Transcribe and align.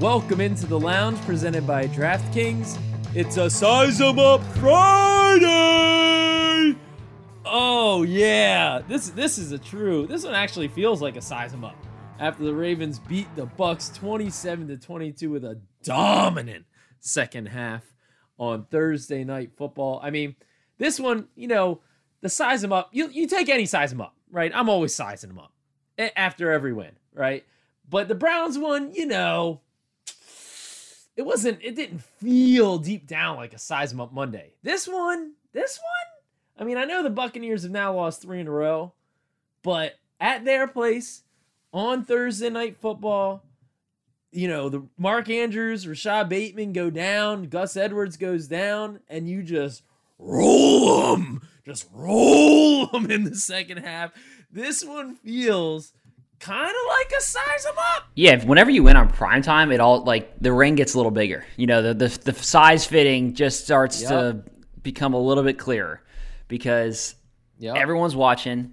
Welcome 0.00 0.40
into 0.40 0.66
the 0.66 0.80
lounge 0.80 1.18
presented 1.26 1.66
by 1.66 1.86
DraftKings. 1.86 2.78
It's 3.14 3.36
a 3.36 3.50
size 3.50 4.00
'em 4.00 4.18
up 4.18 4.42
Friday. 4.56 5.44
Oh 7.44 8.02
yeah, 8.04 8.80
this 8.88 9.10
this 9.10 9.36
is 9.36 9.52
a 9.52 9.58
true. 9.58 10.06
This 10.06 10.24
one 10.24 10.32
actually 10.34 10.68
feels 10.68 11.02
like 11.02 11.16
a 11.16 11.20
size 11.20 11.52
'em 11.52 11.66
up. 11.66 11.76
After 12.18 12.44
the 12.44 12.54
Ravens 12.54 12.98
beat 12.98 13.26
the 13.36 13.44
Bucks 13.44 13.90
27 13.90 14.68
to 14.68 14.78
22 14.78 15.28
with 15.30 15.44
a 15.44 15.60
dominant 15.82 16.64
second 17.00 17.48
half 17.48 17.82
on 18.38 18.64
Thursday 18.70 19.22
night 19.22 19.50
football. 19.56 20.00
I 20.02 20.08
mean, 20.08 20.34
this 20.78 20.98
one, 20.98 21.28
you 21.34 21.46
know, 21.46 21.82
the 22.22 22.30
size 22.30 22.64
'em 22.64 22.72
up. 22.72 22.88
You 22.92 23.08
you 23.10 23.26
take 23.26 23.50
any 23.50 23.66
size 23.66 23.92
'em 23.92 24.00
up, 24.00 24.14
right? 24.30 24.50
I'm 24.54 24.70
always 24.70 24.94
sizing 24.94 25.28
them 25.28 25.40
up 25.40 25.52
eh, 25.98 26.08
after 26.16 26.50
every 26.50 26.72
win, 26.72 26.92
right? 27.12 27.44
But 27.86 28.08
the 28.08 28.14
Browns 28.14 28.56
one, 28.56 28.92
you 28.94 29.04
know, 29.04 29.60
it 31.16 31.22
wasn't 31.22 31.58
it 31.62 31.74
didn't 31.76 32.02
feel 32.02 32.78
deep 32.78 33.06
down 33.06 33.36
like 33.36 33.52
a 33.52 33.58
size 33.58 33.92
'em 33.92 34.00
up 34.00 34.12
Monday. 34.12 34.52
This 34.62 34.86
one, 34.88 35.32
this 35.52 35.78
one, 35.78 36.60
I 36.60 36.64
mean, 36.64 36.76
I 36.76 36.84
know 36.84 37.02
the 37.02 37.10
Buccaneers 37.10 37.62
have 37.62 37.72
now 37.72 37.94
lost 37.94 38.22
3 38.22 38.40
in 38.40 38.46
a 38.46 38.50
row, 38.50 38.92
but 39.62 39.94
at 40.20 40.44
their 40.44 40.66
place 40.68 41.22
on 41.72 42.04
Thursday 42.04 42.50
night 42.50 42.76
football, 42.76 43.44
you 44.30 44.46
know, 44.46 44.68
the 44.68 44.86
Mark 44.96 45.28
Andrews, 45.28 45.88
Rashod 45.88 46.28
Bateman 46.28 46.72
go 46.72 46.90
down, 46.90 47.44
Gus 47.44 47.76
Edwards 47.76 48.16
goes 48.16 48.46
down, 48.46 49.00
and 49.08 49.28
you 49.28 49.42
just 49.42 49.82
roll 50.18 51.16
them, 51.16 51.42
just 51.64 51.88
roll 51.92 52.86
them 52.86 53.10
in 53.10 53.24
the 53.24 53.34
second 53.34 53.78
half. 53.78 54.12
This 54.50 54.84
one 54.84 55.16
feels 55.16 55.92
kind 56.40 56.68
of 56.68 56.88
like 56.88 57.12
a 57.16 57.20
size 57.22 57.64
them 57.64 57.74
up. 57.78 58.04
Yeah, 58.16 58.44
whenever 58.44 58.70
you 58.70 58.82
win 58.82 58.96
on 58.96 59.08
prime 59.10 59.42
time, 59.42 59.70
it 59.70 59.78
all 59.78 60.02
like 60.02 60.40
the 60.40 60.52
ring 60.52 60.74
gets 60.74 60.94
a 60.94 60.96
little 60.96 61.12
bigger. 61.12 61.46
You 61.56 61.66
know, 61.66 61.82
the 61.82 61.94
the, 61.94 62.32
the 62.32 62.32
size 62.32 62.84
fitting 62.84 63.34
just 63.34 63.64
starts 63.64 64.02
yep. 64.02 64.10
to 64.10 64.44
become 64.82 65.14
a 65.14 65.20
little 65.20 65.44
bit 65.44 65.58
clearer 65.58 66.02
because 66.48 67.14
yep. 67.58 67.76
everyone's 67.76 68.16
watching. 68.16 68.72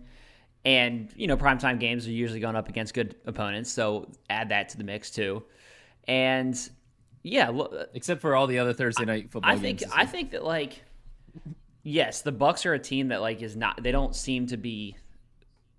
And 0.65 1.09
you 1.15 1.27
know, 1.27 1.37
primetime 1.37 1.79
games 1.79 2.07
are 2.07 2.11
usually 2.11 2.39
going 2.39 2.55
up 2.55 2.67
against 2.67 2.93
good 2.93 3.15
opponents, 3.25 3.71
so 3.71 4.11
add 4.29 4.49
that 4.49 4.69
to 4.69 4.77
the 4.77 4.83
mix 4.83 5.11
too. 5.11 5.43
And 6.07 6.57
yeah, 7.23 7.49
look, 7.49 7.73
uh, 7.73 7.85
except 7.93 8.21
for 8.21 8.35
all 8.35 8.47
the 8.47 8.59
other 8.59 8.73
Thursday 8.73 9.05
night 9.05 9.31
football. 9.31 9.51
I 9.51 9.57
think 9.57 9.83
I 9.93 10.05
think 10.05 10.31
that 10.31 10.43
like 10.43 10.83
yes, 11.83 12.21
the 12.21 12.31
Bucks 12.31 12.65
are 12.65 12.73
a 12.73 12.79
team 12.79 13.09
that 13.09 13.21
like 13.21 13.41
is 13.41 13.55
not. 13.55 13.81
They 13.81 13.91
don't 13.91 14.15
seem 14.15 14.47
to 14.47 14.57
be 14.57 14.97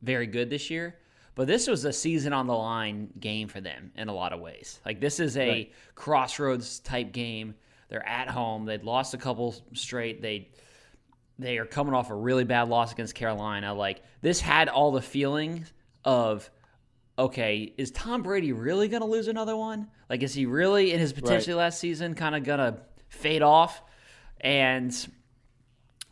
very 0.02 0.26
good 0.26 0.48
this 0.48 0.70
year. 0.70 0.96
But 1.38 1.46
this 1.46 1.68
was 1.68 1.84
a 1.84 1.92
season 1.92 2.32
on 2.32 2.48
the 2.48 2.56
line 2.56 3.10
game 3.20 3.46
for 3.46 3.60
them 3.60 3.92
in 3.94 4.08
a 4.08 4.12
lot 4.12 4.32
of 4.32 4.40
ways. 4.40 4.80
Like 4.84 4.98
this 4.98 5.20
is 5.20 5.36
a 5.36 5.48
right. 5.48 5.72
crossroads 5.94 6.80
type 6.80 7.12
game. 7.12 7.54
They're 7.88 8.04
at 8.04 8.28
home. 8.28 8.64
They'd 8.64 8.82
lost 8.82 9.14
a 9.14 9.18
couple 9.18 9.54
straight. 9.72 10.20
They 10.20 10.50
they 11.38 11.58
are 11.58 11.64
coming 11.64 11.94
off 11.94 12.10
a 12.10 12.14
really 12.16 12.42
bad 12.42 12.68
loss 12.68 12.90
against 12.90 13.14
Carolina. 13.14 13.72
Like 13.72 14.02
this 14.20 14.40
had 14.40 14.68
all 14.68 14.90
the 14.90 15.00
feelings 15.00 15.72
of 16.04 16.50
okay, 17.16 17.72
is 17.78 17.92
Tom 17.92 18.24
Brady 18.24 18.50
really 18.50 18.88
going 18.88 19.02
to 19.02 19.08
lose 19.08 19.28
another 19.28 19.56
one? 19.56 19.86
Like 20.10 20.24
is 20.24 20.34
he 20.34 20.44
really 20.44 20.92
in 20.92 20.98
his 20.98 21.12
potentially 21.12 21.54
right. 21.54 21.66
last 21.66 21.78
season 21.78 22.14
kind 22.14 22.34
of 22.34 22.42
going 22.42 22.58
to 22.58 22.80
fade 23.10 23.42
off? 23.42 23.80
And 24.40 24.92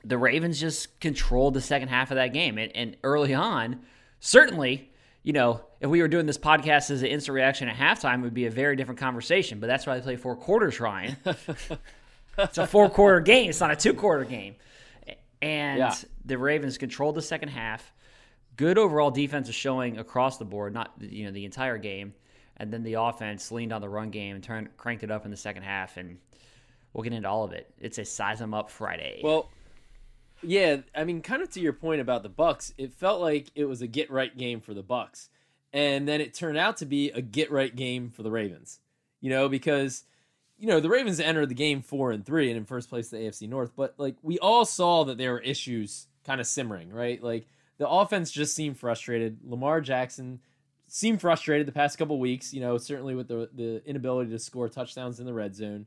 the 0.04 0.18
Ravens 0.18 0.60
just 0.60 1.00
controlled 1.00 1.54
the 1.54 1.60
second 1.60 1.88
half 1.88 2.12
of 2.12 2.14
that 2.14 2.32
game. 2.32 2.58
And, 2.58 2.70
and 2.76 2.96
early 3.02 3.34
on, 3.34 3.80
certainly 4.20 4.92
you 5.26 5.32
know, 5.32 5.60
if 5.80 5.90
we 5.90 6.00
were 6.00 6.06
doing 6.06 6.24
this 6.24 6.38
podcast 6.38 6.88
as 6.92 7.02
an 7.02 7.08
instant 7.08 7.34
reaction 7.34 7.68
at 7.68 7.74
halftime, 7.74 8.20
it 8.20 8.22
would 8.22 8.32
be 8.32 8.46
a 8.46 8.50
very 8.50 8.76
different 8.76 9.00
conversation. 9.00 9.58
But 9.58 9.66
that's 9.66 9.84
why 9.84 9.96
they 9.96 10.00
play 10.00 10.14
four 10.14 10.36
quarters, 10.36 10.78
Ryan. 10.78 11.16
it's 12.38 12.58
a 12.58 12.66
four 12.68 12.88
quarter 12.88 13.18
game. 13.18 13.50
It's 13.50 13.58
not 13.58 13.72
a 13.72 13.76
two 13.76 13.92
quarter 13.92 14.22
game. 14.22 14.54
And 15.42 15.78
yeah. 15.78 15.94
the 16.24 16.38
Ravens 16.38 16.78
controlled 16.78 17.16
the 17.16 17.22
second 17.22 17.48
half. 17.48 17.92
Good 18.54 18.78
overall 18.78 19.10
defense 19.10 19.48
is 19.48 19.56
showing 19.56 19.98
across 19.98 20.38
the 20.38 20.44
board, 20.44 20.72
not 20.72 20.92
you 21.00 21.24
know 21.24 21.32
the 21.32 21.44
entire 21.44 21.76
game. 21.76 22.14
And 22.58 22.72
then 22.72 22.84
the 22.84 22.94
offense 22.94 23.50
leaned 23.50 23.72
on 23.72 23.80
the 23.80 23.88
run 23.88 24.10
game 24.10 24.36
and 24.36 24.44
turned 24.44 24.76
cranked 24.76 25.02
it 25.02 25.10
up 25.10 25.24
in 25.24 25.32
the 25.32 25.36
second 25.36 25.64
half. 25.64 25.96
And 25.96 26.18
we'll 26.92 27.02
get 27.02 27.12
into 27.12 27.28
all 27.28 27.42
of 27.42 27.50
it. 27.50 27.68
It's 27.80 27.98
a 27.98 28.04
size 28.04 28.38
them 28.38 28.54
up 28.54 28.70
Friday. 28.70 29.22
Well, 29.24 29.50
yeah, 30.42 30.78
I 30.94 31.04
mean, 31.04 31.22
kind 31.22 31.42
of 31.42 31.50
to 31.50 31.60
your 31.60 31.72
point 31.72 32.00
about 32.00 32.22
the 32.22 32.28
Bucks, 32.28 32.74
it 32.78 32.92
felt 32.92 33.20
like 33.20 33.50
it 33.54 33.64
was 33.64 33.82
a 33.82 33.86
get 33.86 34.10
right 34.10 34.36
game 34.36 34.60
for 34.60 34.74
the 34.74 34.82
Bucks, 34.82 35.28
and 35.72 36.06
then 36.06 36.20
it 36.20 36.34
turned 36.34 36.58
out 36.58 36.76
to 36.78 36.86
be 36.86 37.10
a 37.10 37.22
get 37.22 37.50
right 37.50 37.74
game 37.74 38.10
for 38.10 38.22
the 38.22 38.30
Ravens. 38.30 38.80
You 39.20 39.30
know, 39.30 39.48
because 39.48 40.04
you 40.58 40.66
know 40.66 40.80
the 40.80 40.88
Ravens 40.88 41.20
entered 41.20 41.48
the 41.48 41.54
game 41.54 41.82
four 41.82 42.12
and 42.12 42.24
three 42.24 42.48
and 42.48 42.56
in 42.56 42.64
first 42.64 42.88
place 42.88 43.08
the 43.08 43.18
AFC 43.18 43.48
North, 43.48 43.72
but 43.76 43.94
like 43.98 44.16
we 44.22 44.38
all 44.38 44.64
saw 44.64 45.04
that 45.04 45.18
there 45.18 45.32
were 45.32 45.40
issues 45.40 46.06
kind 46.24 46.40
of 46.40 46.46
simmering, 46.46 46.92
right? 46.92 47.22
Like 47.22 47.46
the 47.78 47.88
offense 47.88 48.30
just 48.30 48.54
seemed 48.54 48.78
frustrated. 48.78 49.38
Lamar 49.44 49.80
Jackson 49.80 50.40
seemed 50.88 51.20
frustrated 51.20 51.66
the 51.66 51.72
past 51.72 51.98
couple 51.98 52.18
weeks. 52.18 52.52
You 52.52 52.60
know, 52.60 52.78
certainly 52.78 53.14
with 53.14 53.28
the 53.28 53.48
the 53.54 53.82
inability 53.86 54.30
to 54.30 54.38
score 54.38 54.68
touchdowns 54.68 55.20
in 55.20 55.26
the 55.26 55.34
red 55.34 55.54
zone. 55.54 55.86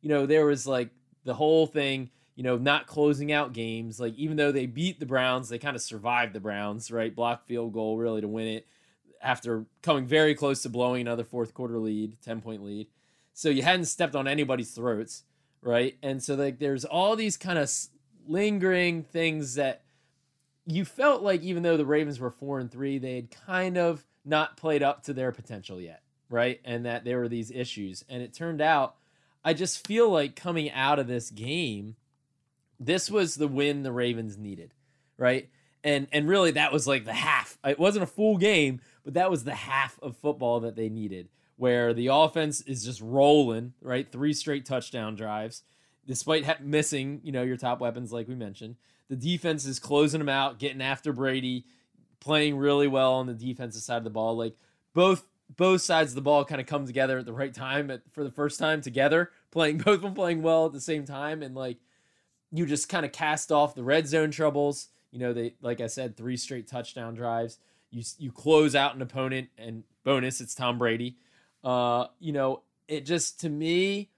You 0.00 0.08
know, 0.08 0.26
there 0.26 0.46
was 0.46 0.66
like 0.66 0.90
the 1.24 1.34
whole 1.34 1.66
thing 1.66 2.10
you 2.40 2.44
know, 2.44 2.56
not 2.56 2.86
closing 2.86 3.30
out 3.32 3.52
games. 3.52 4.00
Like 4.00 4.14
even 4.16 4.38
though 4.38 4.50
they 4.50 4.64
beat 4.64 4.98
the 4.98 5.04
Browns, 5.04 5.50
they 5.50 5.58
kind 5.58 5.76
of 5.76 5.82
survived 5.82 6.32
the 6.32 6.40
Browns, 6.40 6.90
right? 6.90 7.14
Block 7.14 7.44
field 7.44 7.74
goal 7.74 7.98
really 7.98 8.22
to 8.22 8.28
win 8.28 8.46
it 8.46 8.66
after 9.20 9.66
coming 9.82 10.06
very 10.06 10.34
close 10.34 10.62
to 10.62 10.70
blowing 10.70 11.02
another 11.02 11.22
fourth 11.22 11.52
quarter 11.52 11.76
lead, 11.76 12.16
10 12.22 12.40
point 12.40 12.64
lead. 12.64 12.86
So 13.34 13.50
you 13.50 13.62
hadn't 13.62 13.84
stepped 13.84 14.14
on 14.16 14.26
anybody's 14.26 14.70
throats, 14.70 15.24
right? 15.60 15.98
And 16.02 16.22
so 16.22 16.34
like 16.34 16.58
there's 16.58 16.86
all 16.86 17.14
these 17.14 17.36
kind 17.36 17.58
of 17.58 17.70
lingering 18.26 19.02
things 19.02 19.56
that 19.56 19.82
you 20.64 20.86
felt 20.86 21.20
like 21.20 21.42
even 21.42 21.62
though 21.62 21.76
the 21.76 21.84
Ravens 21.84 22.18
were 22.18 22.30
4 22.30 22.58
and 22.58 22.72
3, 22.72 22.96
they 22.96 23.16
had 23.16 23.30
kind 23.30 23.76
of 23.76 24.06
not 24.24 24.56
played 24.56 24.82
up 24.82 25.02
to 25.02 25.12
their 25.12 25.30
potential 25.30 25.78
yet, 25.78 26.00
right? 26.30 26.58
And 26.64 26.86
that 26.86 27.04
there 27.04 27.18
were 27.18 27.28
these 27.28 27.50
issues. 27.50 28.02
And 28.08 28.22
it 28.22 28.32
turned 28.32 28.62
out 28.62 28.96
I 29.44 29.52
just 29.52 29.86
feel 29.86 30.08
like 30.08 30.36
coming 30.36 30.70
out 30.70 30.98
of 30.98 31.06
this 31.06 31.30
game 31.30 31.96
this 32.80 33.10
was 33.10 33.36
the 33.36 33.46
win 33.46 33.82
the 33.82 33.92
Ravens 33.92 34.36
needed, 34.36 34.74
right? 35.16 35.48
And 35.84 36.08
and 36.10 36.28
really 36.28 36.50
that 36.52 36.72
was 36.72 36.86
like 36.88 37.04
the 37.04 37.12
half. 37.12 37.58
It 37.64 37.78
wasn't 37.78 38.02
a 38.02 38.06
full 38.06 38.38
game, 38.38 38.80
but 39.04 39.14
that 39.14 39.30
was 39.30 39.44
the 39.44 39.54
half 39.54 39.98
of 40.02 40.16
football 40.16 40.60
that 40.60 40.74
they 40.74 40.88
needed 40.88 41.28
where 41.56 41.92
the 41.92 42.06
offense 42.06 42.62
is 42.62 42.82
just 42.82 43.02
rolling, 43.02 43.74
right? 43.82 44.10
Three 44.10 44.32
straight 44.32 44.64
touchdown 44.64 45.14
drives 45.14 45.62
despite 46.06 46.44
ha- 46.46 46.56
missing, 46.60 47.20
you 47.22 47.30
know, 47.30 47.42
your 47.42 47.58
top 47.58 47.80
weapons 47.80 48.12
like 48.12 48.26
we 48.26 48.34
mentioned. 48.34 48.76
The 49.10 49.16
defense 49.16 49.66
is 49.66 49.78
closing 49.78 50.20
them 50.20 50.28
out, 50.28 50.58
getting 50.58 50.80
after 50.80 51.12
Brady, 51.12 51.66
playing 52.18 52.56
really 52.56 52.88
well 52.88 53.12
on 53.12 53.26
the 53.26 53.34
defensive 53.34 53.82
side 53.82 53.98
of 53.98 54.04
the 54.04 54.10
ball. 54.10 54.36
Like 54.36 54.56
both 54.94 55.26
both 55.54 55.82
sides 55.82 56.12
of 56.12 56.14
the 56.14 56.22
ball 56.22 56.44
kind 56.44 56.60
of 56.60 56.66
come 56.66 56.86
together 56.86 57.18
at 57.18 57.26
the 57.26 57.32
right 57.32 57.52
time 57.52 57.90
at, 57.90 58.02
for 58.10 58.24
the 58.24 58.30
first 58.30 58.58
time 58.58 58.80
together, 58.80 59.30
playing 59.50 59.78
both 59.84 59.96
of 59.96 60.02
them 60.02 60.14
playing 60.14 60.42
well 60.42 60.66
at 60.66 60.72
the 60.72 60.80
same 60.80 61.04
time 61.04 61.42
and 61.42 61.54
like 61.54 61.76
you 62.52 62.66
just 62.66 62.88
kind 62.88 63.06
of 63.06 63.12
cast 63.12 63.52
off 63.52 63.74
the 63.74 63.82
red 63.82 64.06
zone 64.06 64.30
troubles. 64.30 64.88
You 65.10 65.18
know, 65.18 65.32
they 65.32 65.54
like 65.60 65.80
I 65.80 65.86
said, 65.86 66.16
three 66.16 66.36
straight 66.36 66.68
touchdown 66.68 67.14
drives. 67.14 67.58
You 67.90 68.02
you 68.18 68.32
close 68.32 68.74
out 68.74 68.94
an 68.94 69.02
opponent, 69.02 69.48
and 69.58 69.84
bonus, 70.04 70.40
it's 70.40 70.54
Tom 70.54 70.78
Brady. 70.78 71.16
Uh, 71.62 72.06
you 72.18 72.32
know, 72.32 72.62
it 72.88 73.04
just 73.06 73.40
to 73.40 73.48
me, 73.48 74.10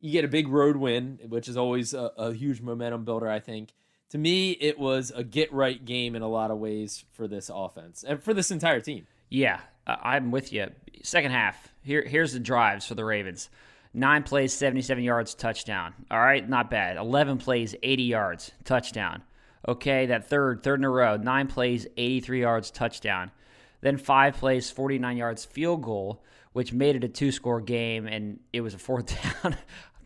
you 0.00 0.12
get 0.12 0.24
a 0.24 0.28
big 0.28 0.48
road 0.48 0.76
win, 0.76 1.18
which 1.28 1.48
is 1.48 1.56
always 1.56 1.94
a, 1.94 2.12
a 2.16 2.32
huge 2.32 2.60
momentum 2.60 3.04
builder. 3.04 3.28
I 3.28 3.40
think. 3.40 3.72
To 4.10 4.18
me, 4.18 4.52
it 4.52 4.78
was 4.78 5.12
a 5.14 5.22
get 5.22 5.52
right 5.52 5.84
game 5.84 6.16
in 6.16 6.22
a 6.22 6.28
lot 6.28 6.50
of 6.50 6.56
ways 6.56 7.04
for 7.12 7.28
this 7.28 7.50
offense 7.52 8.02
and 8.02 8.22
for 8.22 8.32
this 8.32 8.50
entire 8.50 8.80
team. 8.80 9.06
Yeah, 9.28 9.60
I'm 9.86 10.30
with 10.30 10.50
you. 10.50 10.68
Second 11.02 11.32
half. 11.32 11.68
Here, 11.82 12.02
here's 12.02 12.32
the 12.32 12.40
drives 12.40 12.86
for 12.86 12.94
the 12.94 13.04
Ravens. 13.04 13.50
Nine 13.98 14.22
plays, 14.22 14.52
77 14.52 15.02
yards, 15.02 15.34
touchdown. 15.34 15.92
All 16.08 16.20
right, 16.20 16.48
not 16.48 16.70
bad. 16.70 16.96
11 16.96 17.38
plays, 17.38 17.74
80 17.82 18.02
yards, 18.04 18.52
touchdown. 18.64 19.22
Okay, 19.66 20.06
that 20.06 20.28
third, 20.28 20.62
third 20.62 20.78
in 20.78 20.84
a 20.84 20.90
row, 20.90 21.16
nine 21.16 21.48
plays, 21.48 21.84
83 21.96 22.40
yards, 22.42 22.70
touchdown. 22.70 23.32
Then 23.80 23.96
five 23.96 24.36
plays, 24.36 24.70
49 24.70 25.16
yards, 25.16 25.44
field 25.44 25.82
goal, 25.82 26.22
which 26.52 26.72
made 26.72 26.94
it 26.94 27.02
a 27.02 27.08
two 27.08 27.32
score 27.32 27.60
game, 27.60 28.06
and 28.06 28.38
it 28.52 28.60
was 28.60 28.72
a 28.72 28.78
fourth 28.78 29.16
down. 29.42 29.56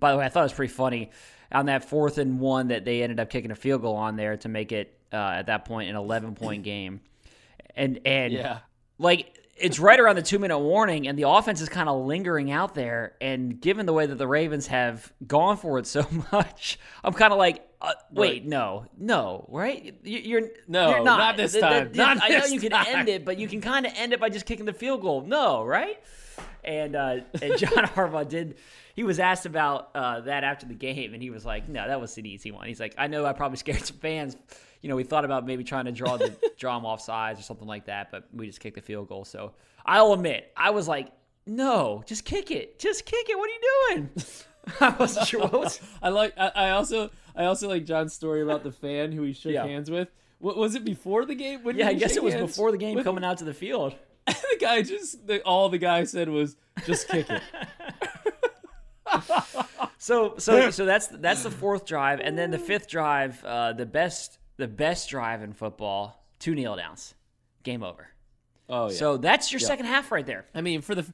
By 0.00 0.12
the 0.12 0.18
way, 0.18 0.24
I 0.24 0.30
thought 0.30 0.40
it 0.40 0.44
was 0.44 0.52
pretty 0.54 0.72
funny 0.72 1.10
on 1.52 1.66
that 1.66 1.84
fourth 1.84 2.16
and 2.16 2.40
one 2.40 2.68
that 2.68 2.86
they 2.86 3.02
ended 3.02 3.20
up 3.20 3.28
kicking 3.28 3.50
a 3.50 3.54
field 3.54 3.82
goal 3.82 3.96
on 3.96 4.16
there 4.16 4.38
to 4.38 4.48
make 4.48 4.72
it 4.72 4.96
uh, 5.12 5.16
at 5.16 5.46
that 5.46 5.66
point 5.66 5.90
an 5.90 5.96
11 5.96 6.34
point 6.34 6.62
game. 6.62 7.02
And 7.76 8.00
and 8.06 8.32
yeah. 8.32 8.60
like 8.98 9.38
it's 9.62 9.78
right 9.78 9.98
around 9.98 10.16
the 10.16 10.22
two 10.22 10.38
minute 10.38 10.58
warning, 10.58 11.06
and 11.06 11.18
the 11.18 11.28
offense 11.28 11.60
is 11.60 11.68
kind 11.68 11.88
of 11.88 12.04
lingering 12.04 12.50
out 12.50 12.74
there. 12.74 13.14
And 13.20 13.60
given 13.60 13.86
the 13.86 13.92
way 13.92 14.04
that 14.06 14.16
the 14.16 14.26
Ravens 14.26 14.66
have 14.66 15.12
gone 15.26 15.56
for 15.56 15.78
it 15.78 15.86
so 15.86 16.04
much, 16.32 16.78
I'm 17.04 17.14
kind 17.14 17.32
of 17.32 17.38
like, 17.38 17.66
uh, 17.80 17.92
wait, 18.10 18.42
right. 18.42 18.46
no, 18.46 18.86
no, 18.98 19.46
right? 19.48 19.94
You, 20.02 20.38
are 20.38 20.40
no, 20.68 20.90
you're 20.90 21.04
not. 21.04 21.18
not 21.18 21.36
this 21.36 21.58
time. 21.58 21.84
The, 21.84 21.90
the, 21.90 21.96
not 21.96 22.18
I 22.22 22.28
know 22.28 22.44
you 22.46 22.60
can 22.60 22.72
time. 22.72 22.86
end 22.88 23.08
it, 23.08 23.24
but 23.24 23.38
you 23.38 23.48
can 23.48 23.60
kind 23.60 23.86
of 23.86 23.92
end 23.96 24.12
it 24.12 24.20
by 24.20 24.28
just 24.28 24.46
kicking 24.46 24.66
the 24.66 24.72
field 24.72 25.00
goal. 25.00 25.22
No, 25.22 25.64
right? 25.64 25.98
And 26.64 26.94
uh, 26.96 27.16
and 27.40 27.56
John 27.58 27.70
Harbaugh 27.94 28.28
did. 28.28 28.56
He 28.94 29.04
was 29.04 29.18
asked 29.18 29.46
about 29.46 29.90
uh, 29.94 30.20
that 30.22 30.44
after 30.44 30.66
the 30.66 30.74
game, 30.74 31.14
and 31.14 31.22
he 31.22 31.30
was 31.30 31.44
like, 31.46 31.68
"No, 31.68 31.86
that 31.86 32.00
was 32.00 32.16
an 32.18 32.26
easy 32.26 32.50
one." 32.50 32.66
He's 32.66 32.80
like, 32.80 32.94
"I 32.98 33.06
know 33.06 33.24
I 33.24 33.32
probably 33.32 33.56
scared 33.58 33.84
some 33.84 33.96
fans. 33.98 34.36
You 34.80 34.88
know, 34.88 34.96
we 34.96 35.04
thought 35.04 35.24
about 35.24 35.46
maybe 35.46 35.64
trying 35.64 35.84
to 35.86 35.92
draw 35.92 36.16
the 36.16 36.36
draw 36.58 36.76
them 36.76 36.84
off 36.86 37.00
sides 37.00 37.38
or 37.40 37.42
something 37.42 37.68
like 37.68 37.86
that, 37.86 38.10
but 38.10 38.28
we 38.32 38.46
just 38.46 38.60
kicked 38.60 38.76
the 38.76 38.82
field 38.82 39.08
goal." 39.08 39.24
So 39.24 39.52
I'll 39.86 40.12
admit, 40.12 40.52
I 40.56 40.70
was 40.70 40.86
like, 40.88 41.08
"No, 41.46 42.02
just 42.06 42.24
kick 42.24 42.50
it, 42.50 42.78
just 42.78 43.04
kick 43.06 43.28
it. 43.28 43.38
What 43.38 43.48
are 43.48 43.52
you 43.52 43.60
doing?" 43.90 44.10
I 44.80 44.90
wasn't 44.90 45.26
sure 45.26 45.40
what 45.40 45.52
was. 45.52 45.80
I 46.00 46.10
like. 46.10 46.34
I, 46.38 46.48
I 46.54 46.70
also. 46.70 47.10
I 47.34 47.46
also 47.46 47.66
like 47.68 47.86
John's 47.86 48.12
story 48.12 48.42
about 48.42 48.62
the 48.62 48.70
fan 48.70 49.10
who 49.10 49.22
he 49.22 49.32
shook 49.32 49.52
Yeah. 49.52 49.64
hands 49.66 49.90
with. 49.90 50.08
What 50.38 50.56
was 50.56 50.74
it 50.74 50.84
before 50.84 51.24
the 51.24 51.34
game? 51.34 51.62
When 51.64 51.76
Yeah, 51.76 51.88
I 51.88 51.94
guess 51.94 52.14
it 52.16 52.22
was 52.22 52.34
hands 52.34 52.50
before 52.52 52.70
the 52.72 52.76
game 52.78 53.02
coming 53.02 53.24
out 53.24 53.38
to 53.38 53.44
the 53.44 53.54
field. 53.54 53.94
the 54.26 54.56
guy 54.60 54.82
just. 54.82 55.26
The, 55.26 55.40
all 55.42 55.68
the 55.68 55.78
guy 55.78 56.04
said 56.04 56.28
was, 56.28 56.56
"Just 56.86 57.08
kick 57.08 57.28
it." 57.30 57.42
So 59.98 60.34
so 60.38 60.70
so 60.72 60.84
that's 60.84 61.06
that's 61.06 61.44
the 61.44 61.50
fourth 61.50 61.86
drive, 61.86 62.18
and 62.18 62.36
then 62.36 62.50
the 62.50 62.58
fifth 62.58 62.88
drive, 62.88 63.44
uh, 63.44 63.72
the 63.72 63.86
best 63.86 64.38
the 64.56 64.66
best 64.66 65.08
drive 65.08 65.42
in 65.44 65.52
football, 65.52 66.24
two 66.40 66.56
kneel 66.56 66.74
downs, 66.74 67.14
game 67.62 67.84
over. 67.84 68.08
Oh 68.68 68.90
yeah. 68.90 68.96
So 68.96 69.16
that's 69.16 69.52
your 69.52 69.60
second 69.60 69.86
half 69.86 70.10
right 70.10 70.26
there. 70.26 70.46
I 70.56 70.60
mean, 70.60 70.80
for 70.80 70.96
the, 70.96 71.06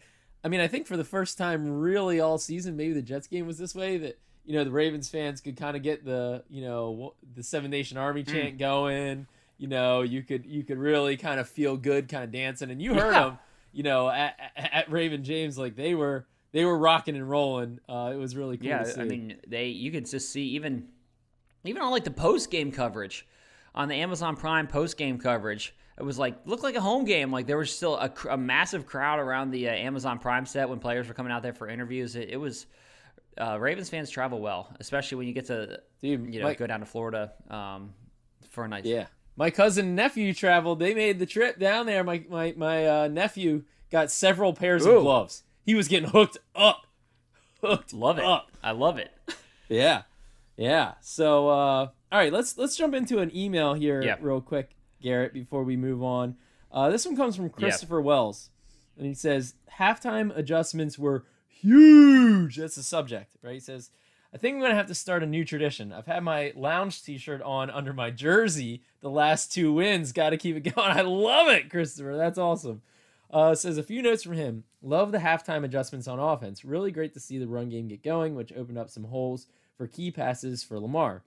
I 0.42 0.48
mean, 0.48 0.60
I 0.60 0.68
think 0.68 0.86
for 0.86 0.96
the 0.96 1.04
first 1.04 1.36
time 1.36 1.68
really 1.80 2.20
all 2.20 2.38
season, 2.38 2.78
maybe 2.78 2.94
the 2.94 3.02
Jets 3.02 3.26
game 3.26 3.46
was 3.46 3.58
this 3.58 3.74
way 3.74 3.98
that 3.98 4.18
you 4.46 4.54
know 4.54 4.64
the 4.64 4.70
Ravens 4.70 5.10
fans 5.10 5.42
could 5.42 5.58
kind 5.58 5.76
of 5.76 5.82
get 5.82 6.06
the 6.06 6.42
you 6.48 6.62
know 6.62 7.12
the 7.34 7.42
Seven 7.42 7.70
Nation 7.70 7.98
Army 7.98 8.24
Mm. 8.24 8.32
chant 8.32 8.58
going. 8.58 9.26
You 9.58 9.66
know, 9.68 10.02
you 10.02 10.22
could 10.22 10.46
you 10.46 10.62
could 10.64 10.78
really 10.78 11.16
kind 11.16 11.38
of 11.40 11.48
feel 11.48 11.76
good, 11.76 12.08
kind 12.08 12.24
of 12.24 12.30
dancing, 12.30 12.70
and 12.70 12.80
you 12.80 12.94
heard 12.94 13.12
Yeah. 13.12 13.20
them. 13.24 13.38
You 13.72 13.82
know, 13.82 14.08
at, 14.08 14.38
at, 14.56 14.90
Raymond 14.90 15.24
James, 15.24 15.58
like 15.58 15.76
they 15.76 15.94
were 15.94 16.26
they 16.52 16.64
were 16.64 16.78
rocking 16.78 17.16
and 17.16 17.28
rolling. 17.28 17.80
Uh, 17.88 18.10
it 18.14 18.16
was 18.16 18.34
really 18.34 18.56
cool. 18.56 18.68
Yeah, 18.68 18.78
to 18.78 18.86
see. 18.92 19.00
I 19.00 19.04
mean 19.04 19.36
they 19.46 19.66
you 19.66 19.90
could 19.90 20.06
just 20.08 20.32
see 20.32 20.44
even 20.50 20.88
even 21.64 21.82
on 21.82 21.90
like 21.90 22.04
the 22.04 22.10
post 22.10 22.50
game 22.50 22.72
coverage 22.72 23.26
on 23.74 23.88
the 23.88 23.96
Amazon 23.96 24.36
Prime 24.36 24.66
post 24.68 24.96
game 24.96 25.18
coverage. 25.18 25.74
It 25.98 26.04
was 26.04 26.18
like 26.18 26.38
looked 26.46 26.62
like 26.62 26.76
a 26.76 26.80
home 26.80 27.04
game. 27.04 27.30
Like 27.32 27.46
there 27.46 27.58
was 27.58 27.74
still 27.74 27.96
a, 27.96 28.12
a 28.30 28.36
massive 28.38 28.86
crowd 28.86 29.18
around 29.18 29.50
the 29.50 29.68
uh, 29.68 29.72
Amazon 29.72 30.18
Prime 30.20 30.46
set 30.46 30.68
when 30.68 30.78
players 30.78 31.08
were 31.08 31.14
coming 31.14 31.32
out 31.32 31.42
there 31.42 31.52
for 31.52 31.68
interviews. 31.68 32.14
It, 32.16 32.30
it 32.30 32.36
was 32.36 32.66
uh, 33.36 33.58
Ravens 33.60 33.90
fans 33.90 34.08
travel 34.08 34.40
well, 34.40 34.74
especially 34.80 35.18
when 35.18 35.26
you 35.26 35.34
get 35.34 35.46
to 35.46 35.80
Dude, 36.00 36.32
you 36.32 36.40
know 36.40 36.46
my- 36.46 36.54
go 36.54 36.66
down 36.68 36.80
to 36.80 36.86
Florida 36.86 37.32
um, 37.50 37.92
for 38.50 38.64
a 38.64 38.68
night. 38.68 38.84
Yeah. 38.84 39.06
My 39.38 39.50
cousin 39.50 39.86
and 39.86 39.96
nephew 39.96 40.34
traveled. 40.34 40.80
They 40.80 40.94
made 40.94 41.20
the 41.20 41.26
trip 41.26 41.58
down 41.60 41.86
there. 41.86 42.02
My 42.02 42.24
my 42.28 42.54
my 42.56 42.86
uh, 42.86 43.08
nephew 43.08 43.62
got 43.90 44.10
several 44.10 44.52
pairs 44.52 44.84
Ooh. 44.84 44.96
of 44.96 45.02
gloves. 45.02 45.44
He 45.64 45.74
was 45.76 45.86
getting 45.86 46.08
hooked 46.10 46.38
up. 46.56 46.86
Hooked 47.62 47.92
love 47.92 48.18
it. 48.18 48.24
up. 48.24 48.50
I 48.62 48.72
love 48.72 48.98
it. 48.98 49.10
Yeah. 49.68 50.02
Yeah. 50.56 50.94
So 51.00 51.48
uh 51.48 51.52
all 52.10 52.18
right, 52.18 52.32
let's 52.32 52.58
let's 52.58 52.76
jump 52.76 52.94
into 52.94 53.18
an 53.18 53.30
email 53.36 53.74
here 53.74 54.02
Yeah. 54.02 54.16
real 54.20 54.40
quick, 54.40 54.70
Garrett, 55.00 55.32
before 55.32 55.62
we 55.62 55.76
move 55.76 56.02
on. 56.02 56.36
Uh 56.72 56.90
this 56.90 57.06
one 57.06 57.16
comes 57.16 57.36
from 57.36 57.48
Christopher 57.50 58.00
Wells. 58.00 58.50
And 58.96 59.06
he 59.06 59.14
says 59.14 59.54
halftime 59.78 60.36
adjustments 60.36 60.98
were 60.98 61.24
huge. 61.48 62.56
That's 62.56 62.74
the 62.76 62.82
subject, 62.82 63.36
right? 63.42 63.54
He 63.54 63.60
says 63.60 63.90
I 64.32 64.36
think 64.36 64.56
I'm 64.56 64.60
gonna 64.60 64.74
have 64.74 64.88
to 64.88 64.94
start 64.94 65.22
a 65.22 65.26
new 65.26 65.44
tradition. 65.44 65.92
I've 65.92 66.06
had 66.06 66.22
my 66.22 66.52
lounge 66.54 67.02
T-shirt 67.02 67.40
on 67.42 67.70
under 67.70 67.92
my 67.92 68.10
jersey 68.10 68.82
the 69.00 69.10
last 69.10 69.52
two 69.52 69.72
wins. 69.72 70.12
Got 70.12 70.30
to 70.30 70.36
keep 70.36 70.56
it 70.56 70.74
going. 70.74 70.90
I 70.90 71.00
love 71.00 71.48
it, 71.48 71.70
Christopher. 71.70 72.16
That's 72.16 72.38
awesome. 72.38 72.82
Uh, 73.30 73.54
says 73.54 73.78
a 73.78 73.82
few 73.82 74.02
notes 74.02 74.22
from 74.22 74.34
him. 74.34 74.64
Love 74.82 75.12
the 75.12 75.18
halftime 75.18 75.64
adjustments 75.64 76.08
on 76.08 76.18
offense. 76.18 76.64
Really 76.64 76.90
great 76.90 77.14
to 77.14 77.20
see 77.20 77.38
the 77.38 77.46
run 77.46 77.68
game 77.68 77.88
get 77.88 78.02
going, 78.02 78.34
which 78.34 78.52
opened 78.52 78.78
up 78.78 78.90
some 78.90 79.04
holes 79.04 79.46
for 79.76 79.86
key 79.86 80.10
passes 80.10 80.62
for 80.62 80.78
Lamar. 80.78 81.22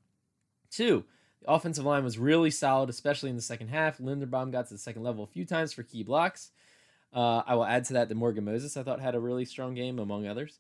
Two, 0.72 1.06
the 1.42 1.52
offensive 1.52 1.86
line 1.86 2.04
was 2.04 2.18
really 2.18 2.50
solid, 2.50 2.90
especially 2.90 3.30
in 3.30 3.36
the 3.36 3.42
second 3.42 3.68
half. 3.68 4.00
Linderbaum 4.00 4.52
got 4.52 4.68
to 4.68 4.74
the 4.74 4.80
second 4.80 5.04
level 5.04 5.24
a 5.24 5.28
few 5.28 5.46
times 5.46 5.74
for 5.74 5.84
key 5.84 6.04
blocks. 6.04 6.52
Uh, 7.14 7.44
I 7.46 7.56
will 7.56 7.66
add 7.66 7.86
to 7.86 7.94
that 7.94 8.10
that 8.10 8.16
Morgan 8.16 8.46
Moses, 8.46 8.78
I 8.78 8.84
thought, 8.84 9.02
had 9.02 9.16
a 9.16 9.20
really 9.20 9.46
strong 9.46 9.74
game, 9.74 10.00
among 10.00 10.28
others. 10.28 10.60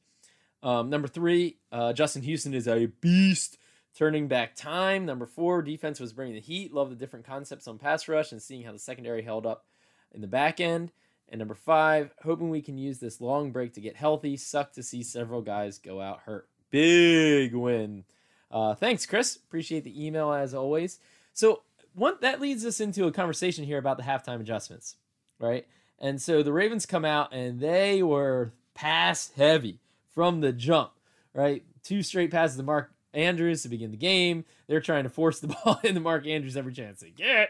Um, 0.63 0.89
number 0.89 1.07
three, 1.07 1.57
uh, 1.71 1.93
Justin 1.93 2.21
Houston 2.21 2.53
is 2.53 2.67
a 2.67 2.85
beast. 2.85 3.57
Turning 3.93 4.29
back 4.29 4.55
time. 4.55 5.05
Number 5.05 5.25
four, 5.25 5.61
defense 5.61 5.99
was 5.99 6.13
bringing 6.13 6.35
the 6.35 6.41
heat. 6.41 6.73
Love 6.73 6.89
the 6.89 6.95
different 6.95 7.25
concepts 7.25 7.67
on 7.67 7.77
pass 7.77 8.07
rush 8.07 8.31
and 8.31 8.41
seeing 8.41 8.63
how 8.63 8.71
the 8.71 8.79
secondary 8.79 9.21
held 9.21 9.45
up 9.45 9.65
in 10.13 10.21
the 10.21 10.27
back 10.27 10.61
end. 10.61 10.93
And 11.27 11.39
number 11.39 11.55
five, 11.55 12.13
hoping 12.23 12.49
we 12.49 12.61
can 12.61 12.77
use 12.77 12.99
this 12.99 13.19
long 13.19 13.51
break 13.51 13.73
to 13.73 13.81
get 13.81 13.97
healthy. 13.97 14.37
Sucked 14.37 14.75
to 14.75 14.83
see 14.83 15.03
several 15.03 15.41
guys 15.41 15.77
go 15.77 15.99
out 15.99 16.21
hurt. 16.21 16.47
Big 16.69 17.53
win. 17.53 18.05
Uh, 18.49 18.75
thanks, 18.75 19.05
Chris. 19.05 19.35
Appreciate 19.35 19.83
the 19.83 20.05
email 20.05 20.31
as 20.31 20.53
always. 20.53 20.99
So 21.33 21.63
one 21.93 22.15
that 22.21 22.39
leads 22.39 22.65
us 22.65 22.79
into 22.79 23.07
a 23.07 23.11
conversation 23.11 23.65
here 23.65 23.77
about 23.77 23.97
the 23.97 24.03
halftime 24.03 24.39
adjustments, 24.39 24.95
right? 25.37 25.67
And 25.99 26.21
so 26.21 26.43
the 26.43 26.53
Ravens 26.53 26.85
come 26.85 27.03
out 27.03 27.33
and 27.33 27.59
they 27.59 28.01
were 28.03 28.53
pass 28.73 29.31
heavy 29.35 29.80
from 30.13 30.41
the 30.41 30.51
jump, 30.51 30.91
right? 31.33 31.63
Two 31.83 32.03
straight 32.03 32.31
passes 32.31 32.57
to 32.57 32.63
Mark 32.63 32.91
Andrews 33.13 33.63
to 33.63 33.69
begin 33.69 33.91
the 33.91 33.97
game. 33.97 34.45
They're 34.67 34.81
trying 34.81 35.03
to 35.03 35.09
force 35.09 35.39
the 35.39 35.47
ball 35.65 35.79
into 35.83 35.99
Mark 35.99 36.25
Andrews 36.27 36.57
every 36.57 36.73
chance 36.73 36.99
they 36.99 37.09
get. 37.09 37.49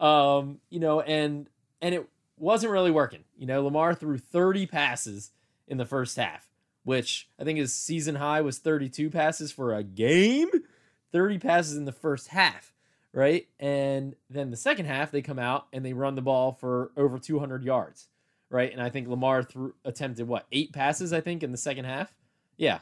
Um, 0.00 0.58
you 0.70 0.80
know, 0.80 1.00
and 1.00 1.48
and 1.80 1.94
it 1.94 2.08
wasn't 2.38 2.72
really 2.72 2.90
working. 2.90 3.24
You 3.36 3.46
know, 3.46 3.62
Lamar 3.64 3.94
threw 3.94 4.18
30 4.18 4.66
passes 4.66 5.30
in 5.68 5.78
the 5.78 5.84
first 5.84 6.16
half, 6.16 6.48
which 6.84 7.28
I 7.38 7.44
think 7.44 7.58
his 7.58 7.72
season 7.72 8.16
high 8.16 8.40
was 8.40 8.58
32 8.58 9.10
passes 9.10 9.52
for 9.52 9.74
a 9.74 9.82
game. 9.82 10.48
30 11.12 11.38
passes 11.38 11.76
in 11.76 11.84
the 11.84 11.92
first 11.92 12.28
half, 12.28 12.72
right? 13.12 13.46
And 13.60 14.16
then 14.30 14.50
the 14.50 14.56
second 14.56 14.86
half, 14.86 15.10
they 15.10 15.22
come 15.22 15.38
out 15.38 15.66
and 15.72 15.84
they 15.84 15.92
run 15.92 16.14
the 16.14 16.22
ball 16.22 16.52
for 16.52 16.90
over 16.96 17.18
200 17.18 17.62
yards, 17.62 18.08
right? 18.52 18.70
And 18.70 18.82
I 18.82 18.90
think 18.90 19.08
Lamar 19.08 19.42
threw, 19.42 19.74
attempted 19.84 20.28
what, 20.28 20.46
eight 20.52 20.72
passes, 20.72 21.12
I 21.12 21.20
think, 21.20 21.42
in 21.42 21.50
the 21.50 21.58
second 21.58 21.86
half? 21.86 22.14
Yeah, 22.56 22.80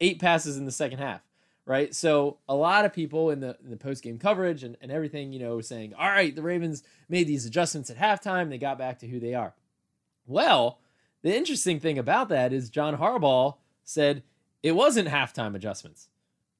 eight 0.00 0.18
passes 0.18 0.56
in 0.56 0.64
the 0.64 0.72
second 0.72 0.98
half, 0.98 1.20
right? 1.66 1.94
So 1.94 2.38
a 2.48 2.54
lot 2.56 2.86
of 2.86 2.92
people 2.92 3.30
in 3.30 3.40
the, 3.40 3.56
in 3.62 3.70
the 3.70 3.76
post 3.76 4.02
game 4.02 4.18
coverage 4.18 4.64
and, 4.64 4.76
and 4.80 4.90
everything, 4.90 5.32
you 5.32 5.38
know, 5.38 5.60
saying, 5.60 5.94
all 5.94 6.08
right, 6.08 6.34
the 6.34 6.42
Ravens 6.42 6.82
made 7.08 7.26
these 7.28 7.44
adjustments 7.44 7.90
at 7.90 7.98
halftime. 7.98 8.48
They 8.48 8.58
got 8.58 8.78
back 8.78 8.98
to 9.00 9.06
who 9.06 9.20
they 9.20 9.34
are. 9.34 9.54
Well, 10.26 10.78
the 11.22 11.36
interesting 11.36 11.80
thing 11.80 11.98
about 11.98 12.30
that 12.30 12.52
is 12.52 12.70
John 12.70 12.96
Harbaugh 12.96 13.56
said 13.84 14.22
it 14.62 14.72
wasn't 14.72 15.08
halftime 15.08 15.54
adjustments, 15.54 16.08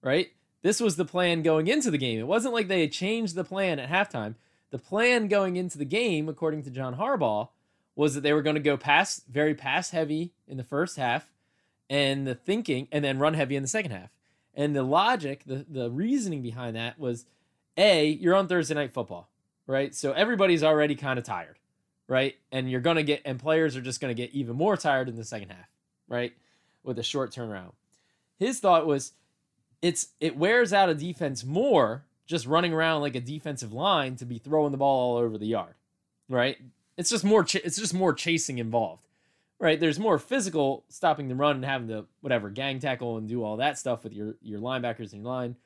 right? 0.02 0.29
This 0.62 0.81
was 0.81 0.97
the 0.97 1.07
plan 1.07 1.40
going 1.40 1.67
into 1.67 1.90
the 1.90 1.97
game. 1.97 2.19
It 2.19 2.26
wasn't 2.26 2.52
like 2.52 2.69
they 2.69 2.87
changed 2.88 3.35
the 3.35 3.45
plan 3.45 3.79
at 3.79 3.88
halftime. 3.88 4.35
The 4.71 4.79
plan 4.79 5.29
going 5.29 5.57
into 5.57 5.79
the 5.79 5.87
game, 5.87 6.29
according 6.29 6.62
to 6.64 6.71
John 6.71 6.97
Harbaugh, 6.97 7.49
was 7.95 8.15
that 8.15 8.23
they 8.23 8.33
were 8.33 8.43
going 8.43 8.57
to 8.57 8.61
go 8.61 8.77
pass 8.77 9.23
very 9.29 9.55
pass 9.55 9.91
heavy 9.91 10.33
in 10.49 10.57
the 10.57 10.65
first 10.65 10.97
half 10.97 11.33
and 11.89 12.27
the 12.27 12.35
thinking 12.35 12.89
and 12.93 13.05
then 13.05 13.19
run 13.19 13.35
heavy 13.35 13.57
in 13.57 13.63
the 13.63 13.69
second 13.69 13.91
half. 13.91 14.11
And 14.55 14.75
the 14.75 14.83
logic, 14.83 15.43
the 15.47 15.67
the 15.69 15.91
reasoning 15.91 16.43
behind 16.43 16.77
that 16.77 16.99
was 16.99 17.27
A, 17.77 18.07
you're 18.07 18.35
on 18.35 18.49
Thursday 18.49 18.75
night 18.75 18.93
football, 18.93 19.29
right? 19.67 19.95
So 19.95 20.13
everybody's 20.13 20.63
already 20.63 20.95
kind 20.95 21.19
of 21.19 21.25
tired, 21.25 21.59
right? 22.09 22.37
And 22.51 22.71
you're 22.71 22.81
going 22.81 22.97
to 22.97 23.03
get 23.03 23.23
and 23.25 23.39
players 23.39 23.77
are 23.77 23.81
just 23.81 24.01
going 24.01 24.15
to 24.15 24.21
get 24.21 24.33
even 24.33 24.57
more 24.57 24.77
tired 24.77 25.09
in 25.09 25.17
the 25.17 25.25
second 25.25 25.51
half, 25.51 25.69
right? 26.09 26.33
With 26.83 26.99
a 26.99 27.03
short 27.03 27.33
turnaround. 27.33 27.73
His 28.39 28.61
thought 28.61 28.87
was 28.87 29.13
it's 29.83 30.09
it 30.21 30.37
wears 30.37 30.73
out 30.73 30.89
a 30.89 30.95
defense 30.95 31.45
more 31.45 32.05
just 32.27 32.47
running 32.47 32.73
around 32.73 33.01
like 33.01 33.17
a 33.17 33.21
defensive 33.21 33.73
line 33.73 34.15
to 34.17 34.25
be 34.25 34.39
throwing 34.39 34.71
the 34.71 34.79
ball 34.79 35.17
all 35.17 35.23
over 35.23 35.37
the 35.37 35.47
yard, 35.47 35.75
right? 36.29 36.57
It's 37.00 37.09
just 37.09 37.25
more 37.25 37.42
ch- 37.45 37.54
it's 37.57 37.78
just 37.78 37.95
more 37.95 38.12
chasing 38.12 38.59
involved, 38.59 39.07
right? 39.59 39.80
There's 39.80 39.99
more 39.99 40.19
physical 40.19 40.85
stopping 40.90 41.28
the 41.28 41.35
run 41.35 41.57
and 41.57 41.64
having 41.64 41.88
to 41.88 42.04
whatever 42.21 42.50
gang 42.50 42.78
tackle 42.78 43.16
and 43.16 43.26
do 43.26 43.42
all 43.42 43.57
that 43.57 43.78
stuff 43.78 44.04
with 44.04 44.12
your 44.12 44.37
your 44.42 44.61
linebackers 44.61 45.14
and 45.14 45.23
your 45.23 45.33
line. 45.33 45.57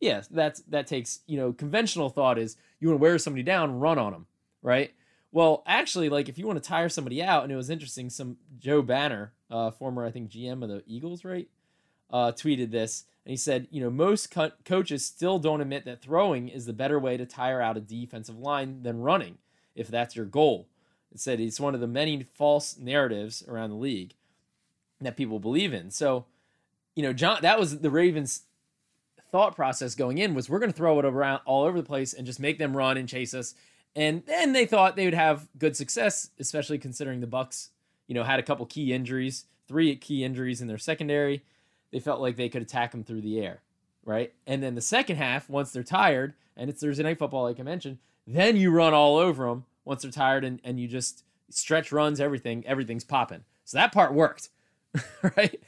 Yes, 0.00 0.28
that's 0.28 0.60
that 0.68 0.86
takes 0.86 1.20
you 1.26 1.38
know 1.38 1.54
conventional 1.54 2.10
thought 2.10 2.38
is 2.38 2.58
you 2.78 2.88
want 2.88 3.00
to 3.00 3.02
wear 3.02 3.16
somebody 3.16 3.42
down, 3.42 3.80
run 3.80 3.98
on 3.98 4.12
them, 4.12 4.26
right? 4.60 4.92
Well, 5.30 5.62
actually, 5.66 6.10
like 6.10 6.28
if 6.28 6.36
you 6.36 6.46
want 6.46 6.62
to 6.62 6.68
tire 6.68 6.90
somebody 6.90 7.22
out, 7.22 7.42
and 7.42 7.50
it 7.50 7.56
was 7.56 7.70
interesting, 7.70 8.10
some 8.10 8.36
Joe 8.58 8.82
Banner, 8.82 9.32
uh, 9.50 9.70
former 9.70 10.04
I 10.04 10.10
think 10.10 10.28
GM 10.28 10.62
of 10.62 10.68
the 10.68 10.82
Eagles, 10.86 11.24
right, 11.24 11.48
uh, 12.10 12.32
tweeted 12.32 12.70
this, 12.70 13.04
and 13.24 13.30
he 13.30 13.38
said, 13.38 13.66
you 13.70 13.80
know, 13.80 13.88
most 13.88 14.30
co- 14.30 14.52
coaches 14.66 15.06
still 15.06 15.38
don't 15.38 15.62
admit 15.62 15.86
that 15.86 16.02
throwing 16.02 16.48
is 16.50 16.66
the 16.66 16.74
better 16.74 17.00
way 17.00 17.16
to 17.16 17.24
tire 17.24 17.62
out 17.62 17.78
a 17.78 17.80
defensive 17.80 18.38
line 18.38 18.82
than 18.82 19.00
running, 19.00 19.38
if 19.74 19.88
that's 19.88 20.14
your 20.14 20.26
goal. 20.26 20.68
It 21.12 21.20
said 21.20 21.40
it's 21.40 21.60
one 21.60 21.74
of 21.74 21.80
the 21.80 21.86
many 21.86 22.26
false 22.34 22.78
narratives 22.78 23.44
around 23.46 23.70
the 23.70 23.76
league 23.76 24.14
that 25.00 25.16
people 25.16 25.38
believe 25.38 25.74
in. 25.74 25.90
So, 25.90 26.24
you 26.94 27.02
know, 27.02 27.12
John, 27.12 27.38
that 27.42 27.58
was 27.58 27.80
the 27.80 27.90
Ravens' 27.90 28.42
thought 29.30 29.54
process 29.54 29.94
going 29.94 30.18
in 30.18 30.34
was 30.34 30.48
we're 30.48 30.58
going 30.58 30.70
to 30.70 30.76
throw 30.76 30.98
it 30.98 31.04
around 31.04 31.40
all 31.44 31.64
over 31.64 31.80
the 31.80 31.86
place 31.86 32.12
and 32.12 32.26
just 32.26 32.40
make 32.40 32.58
them 32.58 32.76
run 32.76 32.96
and 32.96 33.08
chase 33.08 33.34
us. 33.34 33.54
And 33.94 34.24
then 34.26 34.52
they 34.52 34.64
thought 34.64 34.96
they 34.96 35.04
would 35.04 35.14
have 35.14 35.48
good 35.58 35.76
success, 35.76 36.30
especially 36.38 36.78
considering 36.78 37.20
the 37.20 37.26
Bucks, 37.26 37.70
you 38.06 38.14
know, 38.14 38.24
had 38.24 38.40
a 38.40 38.42
couple 38.42 38.64
key 38.66 38.92
injuries 38.92 39.44
three 39.72 39.96
key 39.96 40.22
injuries 40.22 40.60
in 40.60 40.68
their 40.68 40.78
secondary. 40.78 41.42
They 41.92 41.98
felt 41.98 42.20
like 42.20 42.36
they 42.36 42.50
could 42.50 42.62
attack 42.62 42.90
them 42.90 43.04
through 43.04 43.22
the 43.22 43.40
air, 43.40 43.62
right? 44.04 44.32
And 44.46 44.62
then 44.62 44.74
the 44.74 44.80
second 44.80 45.16
half, 45.16 45.48
once 45.48 45.72
they're 45.72 45.82
tired, 45.82 46.34
and 46.56 46.68
it's 46.68 46.82
Thursday 46.82 47.02
night 47.02 47.18
football, 47.18 47.44
like 47.44 47.58
I 47.58 47.62
mentioned, 47.62 47.98
then 48.26 48.56
you 48.56 48.70
run 48.70 48.92
all 48.92 49.16
over 49.16 49.46
them 49.46 49.64
once 49.84 50.02
they're 50.02 50.10
tired, 50.10 50.44
and, 50.44 50.60
and 50.64 50.78
you 50.78 50.88
just 50.88 51.24
stretch 51.50 51.92
runs, 51.92 52.20
everything, 52.20 52.64
everything's 52.66 53.04
popping. 53.04 53.44
So 53.64 53.78
that 53.78 53.92
part 53.92 54.14
worked, 54.14 54.48
right? 55.36 55.60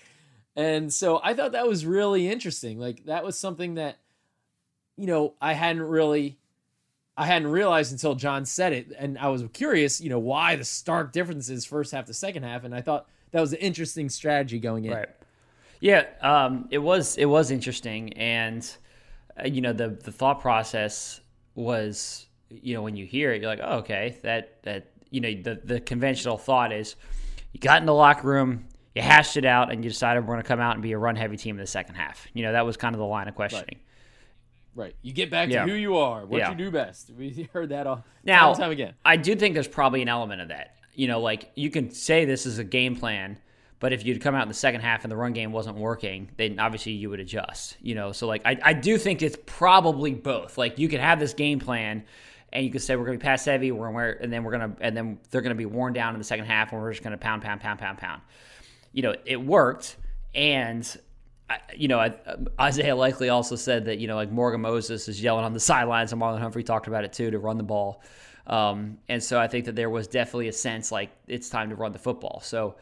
And 0.56 0.92
so 0.92 1.20
I 1.22 1.34
thought 1.34 1.52
that 1.52 1.66
was 1.66 1.84
really 1.84 2.28
interesting. 2.28 2.78
Like 2.78 3.06
that 3.06 3.24
was 3.24 3.38
something 3.38 3.74
that, 3.74 3.98
you 4.96 5.06
know, 5.06 5.34
I 5.40 5.52
hadn't 5.52 5.82
really 5.82 6.38
I 7.16 7.26
hadn't 7.26 7.48
realized 7.48 7.92
until 7.92 8.14
John 8.16 8.44
said 8.44 8.72
it, 8.72 8.92
and 8.98 9.16
I 9.18 9.28
was 9.28 9.44
curious, 9.52 10.00
you 10.00 10.10
know, 10.10 10.18
why 10.18 10.56
the 10.56 10.64
stark 10.64 11.12
differences 11.12 11.64
first 11.64 11.92
half 11.92 12.06
to 12.06 12.14
second 12.14 12.42
half, 12.42 12.64
and 12.64 12.74
I 12.74 12.80
thought 12.80 13.06
that 13.30 13.40
was 13.40 13.52
an 13.52 13.60
interesting 13.60 14.08
strategy 14.08 14.58
going 14.58 14.84
in. 14.84 14.92
Right. 14.92 15.08
Yeah, 15.80 16.06
um, 16.22 16.66
it 16.70 16.78
was 16.78 17.16
it 17.16 17.26
was 17.26 17.50
interesting, 17.50 18.12
and 18.14 18.68
uh, 19.38 19.46
you 19.46 19.60
know 19.60 19.72
the 19.72 19.90
the 19.90 20.10
thought 20.10 20.40
process 20.40 21.20
was, 21.54 22.26
you 22.50 22.74
know, 22.74 22.82
when 22.82 22.96
you 22.96 23.06
hear 23.06 23.32
it, 23.32 23.40
you're 23.40 23.50
like, 23.50 23.60
oh, 23.62 23.78
okay, 23.78 24.16
that 24.22 24.62
that 24.64 24.90
you 25.10 25.20
know 25.20 25.32
the 25.42 25.60
the 25.64 25.80
conventional 25.80 26.38
thought 26.38 26.72
is, 26.72 26.96
you 27.52 27.60
got 27.60 27.80
in 27.80 27.86
the 27.86 27.94
locker 27.94 28.26
room, 28.26 28.66
you 28.94 29.02
hashed 29.02 29.36
it 29.36 29.44
out, 29.44 29.72
and 29.72 29.84
you 29.84 29.90
decided 29.90 30.20
we're 30.20 30.34
going 30.34 30.42
to 30.42 30.48
come 30.48 30.60
out 30.60 30.74
and 30.74 30.82
be 30.82 30.92
a 30.92 30.98
run 30.98 31.16
heavy 31.16 31.36
team 31.36 31.56
in 31.56 31.60
the 31.60 31.66
second 31.66 31.94
half. 31.96 32.26
You 32.34 32.42
know, 32.44 32.52
that 32.52 32.66
was 32.66 32.76
kind 32.76 32.94
of 32.94 32.98
the 32.98 33.06
line 33.06 33.28
of 33.28 33.34
questioning. 33.34 33.66
Right. 33.72 33.78
Right. 34.86 34.96
You 35.02 35.12
get 35.12 35.30
back 35.30 35.50
Yeah. 35.50 35.64
to 35.64 35.70
who 35.70 35.76
you 35.76 35.98
are, 35.98 36.26
what 36.26 36.38
Yeah. 36.38 36.50
you 36.50 36.56
do 36.56 36.70
best. 36.72 37.10
We 37.16 37.48
heard 37.52 37.68
that 37.68 37.86
all 37.86 38.04
Now, 38.24 38.52
time 38.54 38.62
time 38.62 38.70
again. 38.72 38.94
I 39.04 39.16
do 39.16 39.36
think 39.36 39.54
there's 39.54 39.68
probably 39.68 40.02
an 40.02 40.08
element 40.08 40.40
of 40.42 40.48
that. 40.48 40.74
You 40.94 41.06
know, 41.06 41.20
like 41.20 41.50
you 41.54 41.70
can 41.70 41.90
say 41.90 42.24
this 42.24 42.44
is 42.44 42.58
a 42.58 42.64
game 42.64 42.96
plan, 42.96 43.38
but 43.78 43.92
if 43.92 44.04
you'd 44.04 44.20
come 44.20 44.34
out 44.34 44.42
in 44.42 44.48
the 44.48 44.54
second 44.54 44.80
half 44.80 45.04
and 45.04 45.12
the 45.12 45.16
run 45.16 45.32
game 45.32 45.52
wasn't 45.52 45.76
working, 45.76 46.28
then 46.38 46.58
obviously 46.58 46.90
you 46.92 47.08
would 47.10 47.20
adjust. 47.20 47.76
You 47.82 47.94
know, 47.94 48.10
so 48.10 48.26
like 48.26 48.42
I, 48.44 48.58
I 48.64 48.72
do 48.72 48.98
think 48.98 49.22
it's 49.22 49.36
probably 49.46 50.12
both. 50.12 50.58
Like 50.58 50.76
you 50.80 50.88
could 50.88 51.00
have 51.00 51.20
this 51.20 51.34
game 51.34 51.60
plan 51.60 52.02
and 52.54 52.64
you 52.64 52.70
could 52.70 52.82
say 52.82 52.96
we're 52.96 53.04
gonna 53.04 53.18
be 53.18 53.22
pass 53.22 53.44
heavy, 53.44 53.72
we're 53.72 53.86
gonna 53.86 53.96
wear 53.96 54.12
and 54.22 54.32
then 54.32 54.44
we're 54.44 54.52
gonna 54.52 54.76
and 54.80 54.96
then 54.96 55.18
they're 55.30 55.42
gonna 55.42 55.54
be 55.54 55.66
worn 55.66 55.92
down 55.92 56.14
in 56.14 56.18
the 56.18 56.24
second 56.24 56.46
half 56.46 56.72
and 56.72 56.80
we're 56.80 56.92
just 56.92 57.02
gonna 57.02 57.18
pound, 57.18 57.42
pound, 57.42 57.60
pound, 57.60 57.78
pound, 57.78 57.98
pound. 57.98 58.22
You 58.92 59.02
know, 59.02 59.14
it 59.26 59.36
worked 59.36 59.96
and 60.34 60.96
you 61.74 61.88
know, 61.88 62.14
Isaiah 62.58 62.96
Likely 62.96 63.28
also 63.28 63.56
said 63.56 63.84
that 63.86 63.98
you 63.98 64.06
know, 64.06 64.16
like 64.16 64.30
Morgan 64.30 64.60
Moses 64.60 65.08
is 65.08 65.22
yelling 65.22 65.44
on 65.44 65.52
the 65.52 65.60
sidelines, 65.60 66.12
and 66.12 66.20
Marlon 66.20 66.38
Humphrey 66.38 66.62
talked 66.62 66.86
about 66.86 67.04
it 67.04 67.12
too 67.12 67.30
to 67.30 67.38
run 67.38 67.58
the 67.58 67.64
ball. 67.64 68.02
Um, 68.46 68.98
and 69.08 69.22
so 69.22 69.38
I 69.40 69.48
think 69.48 69.66
that 69.66 69.74
there 69.74 69.90
was 69.90 70.06
definitely 70.06 70.48
a 70.48 70.52
sense 70.52 70.92
like 70.92 71.10
it's 71.26 71.48
time 71.48 71.70
to 71.70 71.76
run 71.76 71.92
the 71.92 71.98
football. 71.98 72.40
So, 72.42 72.76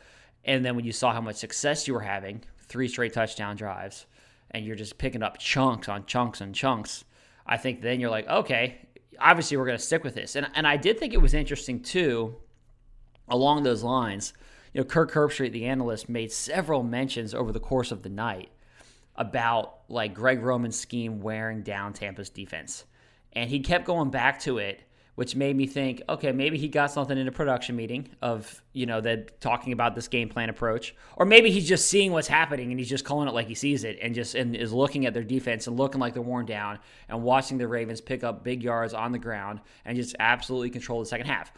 and 0.44 0.64
then 0.64 0.76
when 0.76 0.84
you 0.84 0.92
saw 0.92 1.12
how 1.12 1.20
much 1.20 1.36
success 1.36 1.86
you 1.86 1.94
were 1.94 2.00
having, 2.00 2.42
three 2.66 2.88
straight 2.88 3.12
touchdown 3.12 3.56
drives, 3.56 4.06
and 4.50 4.64
you're 4.64 4.76
just 4.76 4.98
picking 4.98 5.22
up 5.22 5.38
chunks 5.38 5.88
on 5.88 6.06
chunks 6.06 6.40
and 6.40 6.54
chunks, 6.54 7.04
I 7.46 7.56
think 7.56 7.80
then 7.80 8.00
you're 8.00 8.10
like, 8.10 8.28
okay, 8.28 8.78
obviously 9.22 9.56
we're 9.56 9.66
going 9.66 9.78
to 9.78 9.84
stick 9.84 10.04
with 10.04 10.14
this. 10.14 10.36
And 10.36 10.48
and 10.54 10.66
I 10.66 10.76
did 10.76 10.98
think 10.98 11.14
it 11.14 11.20
was 11.20 11.34
interesting 11.34 11.80
too 11.80 12.36
along 13.28 13.62
those 13.62 13.82
lines, 13.82 14.32
you 14.72 14.80
know, 14.80 14.84
Kirk 14.84 15.12
Herbstreit, 15.12 15.52
the 15.52 15.66
analyst, 15.66 16.08
made 16.08 16.32
several 16.32 16.82
mentions 16.82 17.34
over 17.34 17.52
the 17.52 17.60
course 17.60 17.92
of 17.92 18.02
the 18.02 18.08
night 18.08 18.50
about 19.16 19.80
like 19.88 20.14
Greg 20.14 20.42
Roman's 20.42 20.78
scheme 20.78 21.20
wearing 21.20 21.62
down 21.62 21.92
Tampa's 21.92 22.30
defense. 22.30 22.84
And 23.32 23.48
he 23.48 23.60
kept 23.60 23.84
going 23.84 24.10
back 24.10 24.40
to 24.40 24.58
it, 24.58 24.82
which 25.14 25.36
made 25.36 25.54
me 25.56 25.66
think, 25.66 26.00
okay, 26.08 26.32
maybe 26.32 26.56
he 26.56 26.68
got 26.68 26.90
something 26.90 27.18
in 27.18 27.28
a 27.28 27.32
production 27.32 27.76
meeting 27.76 28.08
of, 28.22 28.62
you 28.72 28.86
know, 28.86 29.00
that 29.00 29.40
talking 29.40 29.72
about 29.74 29.94
this 29.94 30.08
game 30.08 30.28
plan 30.28 30.48
approach. 30.48 30.94
Or 31.16 31.26
maybe 31.26 31.50
he's 31.50 31.68
just 31.68 31.88
seeing 31.88 32.12
what's 32.12 32.28
happening 32.28 32.70
and 32.70 32.78
he's 32.80 32.88
just 32.88 33.04
calling 33.04 33.28
it 33.28 33.34
like 33.34 33.46
he 33.46 33.54
sees 33.54 33.84
it 33.84 33.98
and 34.00 34.14
just 34.14 34.34
and 34.34 34.56
is 34.56 34.72
looking 34.72 35.04
at 35.04 35.12
their 35.12 35.22
defense 35.22 35.66
and 35.66 35.76
looking 35.76 36.00
like 36.00 36.14
they're 36.14 36.22
worn 36.22 36.46
down 36.46 36.78
and 37.10 37.22
watching 37.22 37.58
the 37.58 37.68
Ravens 37.68 38.00
pick 38.00 38.24
up 38.24 38.42
big 38.42 38.62
yards 38.62 38.94
on 38.94 39.12
the 39.12 39.18
ground 39.18 39.60
and 39.84 39.96
just 39.96 40.16
absolutely 40.18 40.70
control 40.70 41.00
the 41.00 41.06
second 41.06 41.26
half. 41.26 41.52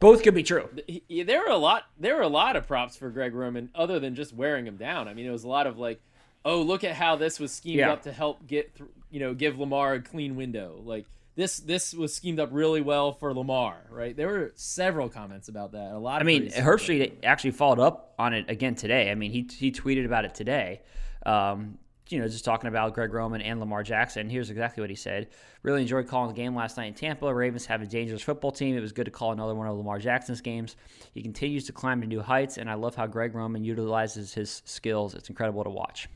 Both 0.00 0.22
could 0.22 0.34
be 0.34 0.42
true. 0.42 0.68
There 1.08 1.44
are 1.46 1.50
a 1.50 1.56
lot 1.56 1.84
there 1.98 2.16
were 2.16 2.22
a 2.22 2.28
lot 2.28 2.56
of 2.56 2.66
props 2.66 2.96
for 2.96 3.10
Greg 3.10 3.34
Roman 3.34 3.70
other 3.74 3.98
than 4.00 4.14
just 4.16 4.32
wearing 4.32 4.66
him 4.66 4.76
down. 4.76 5.06
I 5.08 5.14
mean, 5.14 5.26
it 5.26 5.30
was 5.30 5.44
a 5.44 5.48
lot 5.48 5.66
of 5.66 5.78
like, 5.78 6.00
oh, 6.44 6.62
look 6.62 6.82
at 6.84 6.94
how 6.94 7.14
this 7.16 7.38
was 7.38 7.52
schemed 7.52 7.78
Yeah. 7.78 7.92
up 7.92 8.02
to 8.02 8.12
help 8.12 8.46
get 8.46 8.74
through, 8.74 8.90
you 9.10 9.20
know, 9.20 9.34
give 9.34 9.58
Lamar 9.58 9.94
a 9.94 10.00
clean 10.00 10.34
window. 10.36 10.80
Like 10.84 11.06
this 11.38 11.58
this 11.60 11.94
was 11.94 12.12
schemed 12.12 12.40
up 12.40 12.48
really 12.50 12.80
well 12.80 13.12
for 13.12 13.32
Lamar, 13.32 13.76
right? 13.90 14.16
There 14.16 14.26
were 14.26 14.50
several 14.56 15.08
comments 15.08 15.48
about 15.48 15.70
that. 15.70 15.92
A 15.92 15.98
lot 15.98 16.20
I 16.20 16.24
mean. 16.24 16.50
Herbstreit 16.50 17.18
actually 17.22 17.52
followed 17.52 17.78
up 17.78 18.12
on 18.18 18.34
it 18.34 18.50
again 18.50 18.74
today. 18.74 19.08
I 19.08 19.14
mean, 19.14 19.30
he 19.30 19.48
he 19.56 19.70
tweeted 19.70 20.04
about 20.04 20.24
it 20.24 20.34
today. 20.34 20.80
Um, 21.24 21.78
you 22.08 22.18
know, 22.18 22.26
just 22.26 22.44
talking 22.44 22.66
about 22.66 22.92
Greg 22.92 23.12
Roman 23.12 23.40
and 23.40 23.60
Lamar 23.60 23.84
Jackson. 23.84 24.28
Here's 24.28 24.50
exactly 24.50 24.80
what 24.80 24.90
he 24.90 24.96
said. 24.96 25.28
Really 25.62 25.82
enjoyed 25.82 26.08
calling 26.08 26.26
the 26.26 26.34
game 26.34 26.56
last 26.56 26.76
night 26.76 26.86
in 26.86 26.94
Tampa. 26.94 27.32
Ravens 27.32 27.66
have 27.66 27.82
a 27.82 27.86
dangerous 27.86 28.22
football 28.22 28.50
team. 28.50 28.76
It 28.76 28.80
was 28.80 28.90
good 28.90 29.04
to 29.04 29.12
call 29.12 29.30
another 29.30 29.54
one 29.54 29.68
of 29.68 29.76
Lamar 29.76 30.00
Jackson's 30.00 30.40
games. 30.40 30.74
He 31.14 31.22
continues 31.22 31.66
to 31.66 31.72
climb 31.72 32.00
to 32.00 32.06
new 32.08 32.20
heights, 32.20 32.58
and 32.58 32.68
I 32.68 32.74
love 32.74 32.96
how 32.96 33.06
Greg 33.06 33.36
Roman 33.36 33.62
utilizes 33.62 34.34
his 34.34 34.60
skills. 34.64 35.14
It's 35.14 35.28
incredible 35.28 35.62
to 35.62 35.70
watch. 35.70 36.08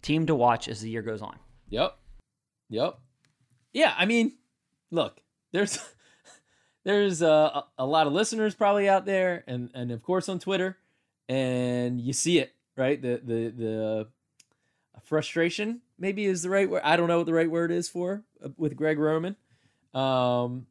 Team 0.00 0.24
to 0.26 0.34
watch 0.34 0.68
as 0.68 0.80
the 0.80 0.88
year 0.88 1.02
goes 1.02 1.20
on. 1.20 1.38
Yep. 1.68 1.98
Yep. 2.70 2.98
Yeah, 3.72 3.94
I 3.98 4.06
mean, 4.06 4.32
look, 4.90 5.20
there's 5.52 5.78
there's 6.84 7.22
uh, 7.22 7.62
a, 7.78 7.84
a 7.84 7.86
lot 7.86 8.06
of 8.06 8.12
listeners 8.12 8.54
probably 8.54 8.88
out 8.88 9.04
there 9.06 9.44
and 9.46 9.70
and 9.74 9.90
of 9.90 10.02
course 10.02 10.28
on 10.28 10.38
Twitter 10.38 10.78
and 11.28 12.00
you 12.00 12.12
see 12.12 12.38
it, 12.38 12.54
right? 12.76 13.00
The 13.00 13.20
the 13.24 13.50
the 13.50 14.08
frustration 15.02 15.80
maybe 15.98 16.24
is 16.24 16.42
the 16.42 16.50
right 16.50 16.68
word. 16.68 16.82
I 16.84 16.96
don't 16.96 17.08
know 17.08 17.18
what 17.18 17.26
the 17.26 17.34
right 17.34 17.50
word 17.50 17.70
is 17.70 17.88
for 17.88 18.22
uh, 18.44 18.48
with 18.56 18.76
Greg 18.76 18.98
Roman. 18.98 19.36
Um 19.94 20.66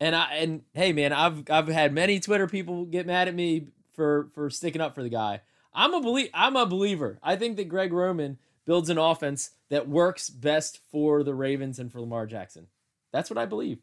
and 0.00 0.14
I 0.14 0.34
and 0.36 0.62
hey 0.74 0.92
man, 0.92 1.12
I've 1.12 1.50
I've 1.50 1.68
had 1.68 1.92
many 1.92 2.20
Twitter 2.20 2.46
people 2.46 2.84
get 2.84 3.06
mad 3.06 3.28
at 3.28 3.34
me 3.34 3.68
for 3.94 4.30
for 4.34 4.50
sticking 4.50 4.80
up 4.80 4.94
for 4.94 5.02
the 5.02 5.08
guy. 5.08 5.40
I'm 5.74 5.94
a 5.94 6.00
belie- 6.00 6.30
I'm 6.34 6.56
a 6.56 6.66
believer. 6.66 7.18
I 7.22 7.36
think 7.36 7.56
that 7.56 7.68
Greg 7.68 7.92
Roman 7.92 8.38
builds 8.64 8.90
an 8.90 8.98
offense 8.98 9.50
that 9.70 9.88
works 9.88 10.30
best 10.30 10.80
for 10.90 11.22
the 11.22 11.34
Ravens 11.34 11.78
and 11.78 11.90
for 11.90 12.00
Lamar 12.00 12.26
Jackson. 12.26 12.66
That's 13.12 13.30
what 13.30 13.38
I 13.38 13.46
believe. 13.46 13.78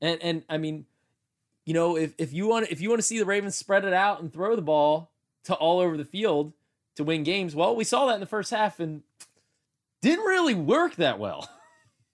And 0.00 0.22
and 0.22 0.42
I 0.48 0.58
mean, 0.58 0.86
you 1.64 1.74
know, 1.74 1.96
if, 1.96 2.14
if 2.18 2.32
you 2.32 2.46
want 2.46 2.70
if 2.70 2.80
you 2.80 2.88
want 2.88 2.98
to 2.98 3.06
see 3.06 3.18
the 3.18 3.24
Ravens 3.24 3.56
spread 3.56 3.84
it 3.84 3.92
out 3.92 4.20
and 4.20 4.32
throw 4.32 4.56
the 4.56 4.62
ball 4.62 5.10
to 5.44 5.54
all 5.54 5.80
over 5.80 5.96
the 5.96 6.04
field 6.04 6.52
to 6.96 7.04
win 7.04 7.22
games, 7.22 7.54
well, 7.54 7.74
we 7.74 7.84
saw 7.84 8.06
that 8.06 8.14
in 8.14 8.20
the 8.20 8.26
first 8.26 8.50
half 8.50 8.80
and 8.80 9.02
didn't 10.00 10.24
really 10.24 10.54
work 10.54 10.96
that 10.96 11.18
well. 11.18 11.48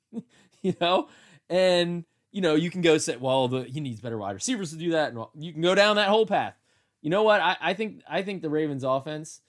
you 0.63 0.75
know? 0.81 1.09
And 1.49 2.05
you 2.31 2.41
know, 2.41 2.55
you 2.55 2.71
can 2.71 2.81
go 2.81 2.97
say, 2.99 3.17
well, 3.17 3.49
the, 3.49 3.65
he 3.65 3.81
needs 3.81 4.01
better 4.01 4.17
wide 4.17 4.35
receivers 4.35 4.71
to 4.71 4.77
do 4.77 4.93
that, 4.93 5.13
and 5.13 5.25
you 5.35 5.53
can 5.53 5.63
go 5.63 5.75
down 5.75 5.97
that 5.97 6.09
whole 6.09 6.27
path. 6.27 6.55
You 7.03 7.11
know 7.11 7.25
what? 7.25 7.41
I, 7.41 7.57
I 7.61 7.75
think 7.75 8.03
I 8.09 8.23
think 8.23 8.43
the 8.43 8.51
Ravens 8.51 8.85
offense. 8.85 9.41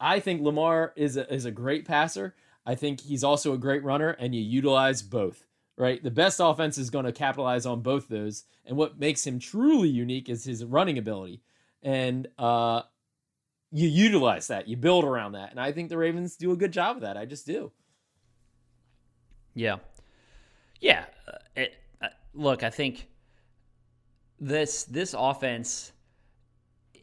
I 0.00 0.20
think 0.20 0.40
Lamar 0.40 0.94
is 0.96 1.18
a, 1.18 1.30
is 1.32 1.44
a 1.44 1.50
great 1.50 1.84
passer. 1.84 2.34
I 2.64 2.74
think 2.74 3.02
he's 3.02 3.22
also 3.22 3.52
a 3.52 3.58
great 3.58 3.84
runner, 3.84 4.10
and 4.10 4.34
you 4.34 4.40
utilize 4.40 5.02
both. 5.02 5.44
Right, 5.78 6.02
the 6.02 6.10
best 6.10 6.40
offense 6.42 6.78
is 6.78 6.88
going 6.88 7.04
to 7.04 7.12
capitalize 7.12 7.66
on 7.66 7.82
both 7.82 8.08
those, 8.08 8.44
and 8.64 8.78
what 8.78 8.98
makes 8.98 9.26
him 9.26 9.38
truly 9.38 9.90
unique 9.90 10.30
is 10.30 10.42
his 10.42 10.64
running 10.64 10.96
ability, 10.96 11.42
and 11.82 12.26
uh, 12.38 12.80
you 13.70 13.86
utilize 13.86 14.46
that, 14.46 14.68
you 14.68 14.78
build 14.78 15.04
around 15.04 15.32
that, 15.32 15.50
and 15.50 15.60
I 15.60 15.72
think 15.72 15.90
the 15.90 15.98
Ravens 15.98 16.36
do 16.36 16.52
a 16.52 16.56
good 16.56 16.72
job 16.72 16.96
of 16.96 17.02
that. 17.02 17.18
I 17.18 17.26
just 17.26 17.44
do. 17.44 17.72
Yeah, 19.54 19.76
yeah. 20.80 21.04
uh, 21.28 21.38
It, 21.56 21.74
uh, 22.00 22.08
look, 22.32 22.62
I 22.62 22.70
think 22.70 23.08
this 24.40 24.84
this 24.84 25.14
offense. 25.16 25.92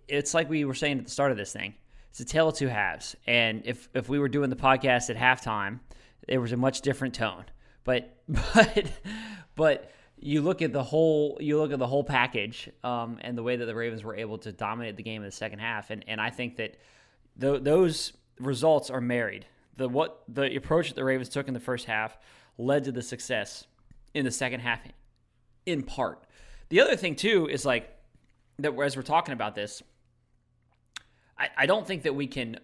It's 0.08 0.34
like 0.34 0.50
we 0.50 0.66
were 0.66 0.74
saying 0.74 0.98
at 0.98 1.06
the 1.06 1.12
start 1.12 1.32
of 1.32 1.38
this 1.38 1.54
thing. 1.54 1.76
It's 2.10 2.20
a 2.20 2.26
tale 2.26 2.50
of 2.50 2.56
two 2.56 2.68
halves. 2.68 3.16
And 3.28 3.62
if 3.66 3.88
if 3.94 4.10
we 4.10 4.20
were 4.20 4.30
doing 4.30 4.50
the 4.50 4.56
podcast 4.56 5.10
at 5.10 5.16
halftime, 5.16 5.80
there 6.28 6.42
was 6.42 6.52
a 6.52 6.58
much 6.58 6.82
different 6.82 7.14
tone. 7.14 7.46
But 7.84 8.16
but 8.28 8.92
but 9.56 9.92
you 10.18 10.42
look 10.42 10.62
at 10.62 10.72
the 10.72 10.84
whole 10.84 11.38
you 11.42 11.58
look 11.58 11.72
at 11.72 11.80
the 11.80 11.88
whole 11.88 12.04
package 12.04 12.70
um, 12.84 13.18
and 13.22 13.38
the 13.38 13.44
way 13.44 13.56
that 13.56 13.66
the 13.66 13.76
Ravens 13.76 14.04
were 14.04 14.16
able 14.16 14.38
to 14.40 14.52
dominate 14.52 14.96
the 14.96 15.04
game 15.04 15.22
in 15.22 15.28
the 15.28 15.32
second 15.32 15.60
half. 15.60 15.90
And 15.90 16.04
and 16.08 16.22
I 16.22 16.30
think 16.30 16.58
that 16.58 16.78
th- 17.40 17.64
those 17.64 18.14
results 18.40 18.90
are 18.90 19.02
married. 19.02 19.46
The 19.78 19.90
what 19.90 20.24
the 20.28 20.56
approach 20.56 20.90
that 20.90 20.96
the 20.96 21.04
Ravens 21.04 21.30
took 21.30 21.48
in 21.48 21.54
the 21.54 21.60
first 21.60 21.86
half 21.86 22.18
led 22.58 22.84
to 22.86 22.92
the 22.92 23.02
success 23.02 23.66
in 24.14 24.26
the 24.26 24.32
second 24.32 24.60
half, 24.60 24.80
in 25.66 25.84
part. 25.84 26.24
The 26.70 26.82
other 26.82 26.96
thing 26.96 27.16
too 27.16 27.48
is 27.48 27.66
like 27.66 27.90
that 28.60 28.74
as 28.80 28.96
we're 28.96 29.04
talking 29.04 29.34
about 29.34 29.56
this, 29.56 29.82
I, 31.38 31.50
I 31.58 31.66
don't 31.66 31.86
think 31.86 32.04
that 32.04 32.16
we 32.16 32.28
can. 32.28 32.60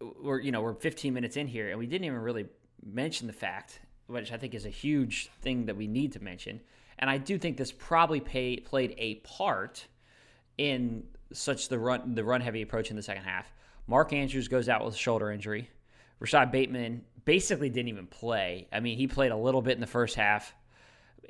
We're 0.00 0.40
you 0.40 0.52
know 0.52 0.60
we're 0.60 0.74
15 0.74 1.14
minutes 1.14 1.36
in 1.36 1.46
here 1.46 1.70
and 1.70 1.78
we 1.78 1.86
didn't 1.86 2.04
even 2.04 2.18
really 2.18 2.46
mention 2.84 3.26
the 3.26 3.32
fact, 3.32 3.80
which 4.06 4.32
I 4.32 4.36
think 4.36 4.54
is 4.54 4.66
a 4.66 4.70
huge 4.70 5.30
thing 5.40 5.66
that 5.66 5.76
we 5.76 5.86
need 5.86 6.12
to 6.12 6.22
mention. 6.22 6.60
And 6.98 7.10
I 7.10 7.18
do 7.18 7.38
think 7.38 7.56
this 7.56 7.72
probably 7.72 8.20
pay, 8.20 8.56
played 8.58 8.94
a 8.98 9.16
part 9.16 9.86
in 10.58 11.04
such 11.32 11.68
the 11.68 11.78
run 11.78 12.14
the 12.14 12.22
run 12.22 12.40
heavy 12.40 12.62
approach 12.62 12.90
in 12.90 12.96
the 12.96 13.02
second 13.02 13.24
half. 13.24 13.52
Mark 13.86 14.12
Andrews 14.12 14.48
goes 14.48 14.68
out 14.68 14.84
with 14.84 14.94
a 14.94 14.98
shoulder 14.98 15.30
injury. 15.30 15.68
Rashod 16.20 16.52
Bateman 16.52 17.04
basically 17.24 17.68
didn't 17.68 17.88
even 17.88 18.06
play. 18.06 18.68
I 18.72 18.80
mean, 18.80 18.96
he 18.96 19.06
played 19.06 19.32
a 19.32 19.36
little 19.36 19.60
bit 19.62 19.74
in 19.74 19.80
the 19.80 19.86
first 19.86 20.14
half, 20.14 20.54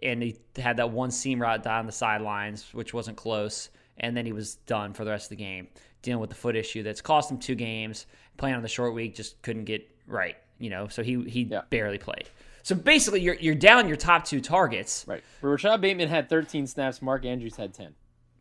and 0.03 0.23
he 0.23 0.37
had 0.57 0.77
that 0.77 0.91
one 0.91 1.11
seam 1.11 1.41
route 1.41 1.63
down 1.63 1.87
the 1.87 1.93
sidelines, 1.93 2.73
which 2.75 2.93
wasn't 2.93 3.17
close, 3.17 3.71
and 3.97 4.17
then 4.17 4.27
he 4.27 4.33
was 4.33 4.57
done 4.57 4.93
for 4.93 5.05
the 5.05 5.11
rest 5.11 5.27
of 5.27 5.31
the 5.31 5.43
game, 5.43 5.69
dealing 6.03 6.21
with 6.21 6.31
the 6.31 6.37
foot 6.37 6.55
issue 6.55 6.83
that's 6.83 7.01
cost 7.01 7.31
him 7.31 7.39
two 7.39 7.55
games. 7.55 8.07
Playing 8.37 8.57
on 8.57 8.63
the 8.63 8.69
short 8.69 8.95
week 8.95 9.15
just 9.15 9.41
couldn't 9.43 9.65
get 9.65 9.89
right, 10.07 10.37
you 10.59 10.69
know. 10.69 10.89
So 10.89 11.03
he 11.03 11.23
he 11.25 11.43
Yeah. 11.45 11.63
barely 11.71 11.99
played. 11.99 12.29
So 12.65 12.75
basically, 12.75 13.21
you're 13.21 13.35
you're 13.35 13.55
down 13.55 13.89
your 13.89 13.97
top 13.97 14.25
two 14.25 14.41
targets. 14.41 15.05
Right. 15.07 15.23
Rashod 15.43 15.83
Bateman 15.83 16.09
had 16.09 16.31
13 16.31 16.67
snaps. 16.67 17.03
Mark 17.03 17.27
Andrews 17.27 17.57
had 17.57 17.75
10. 17.75 17.95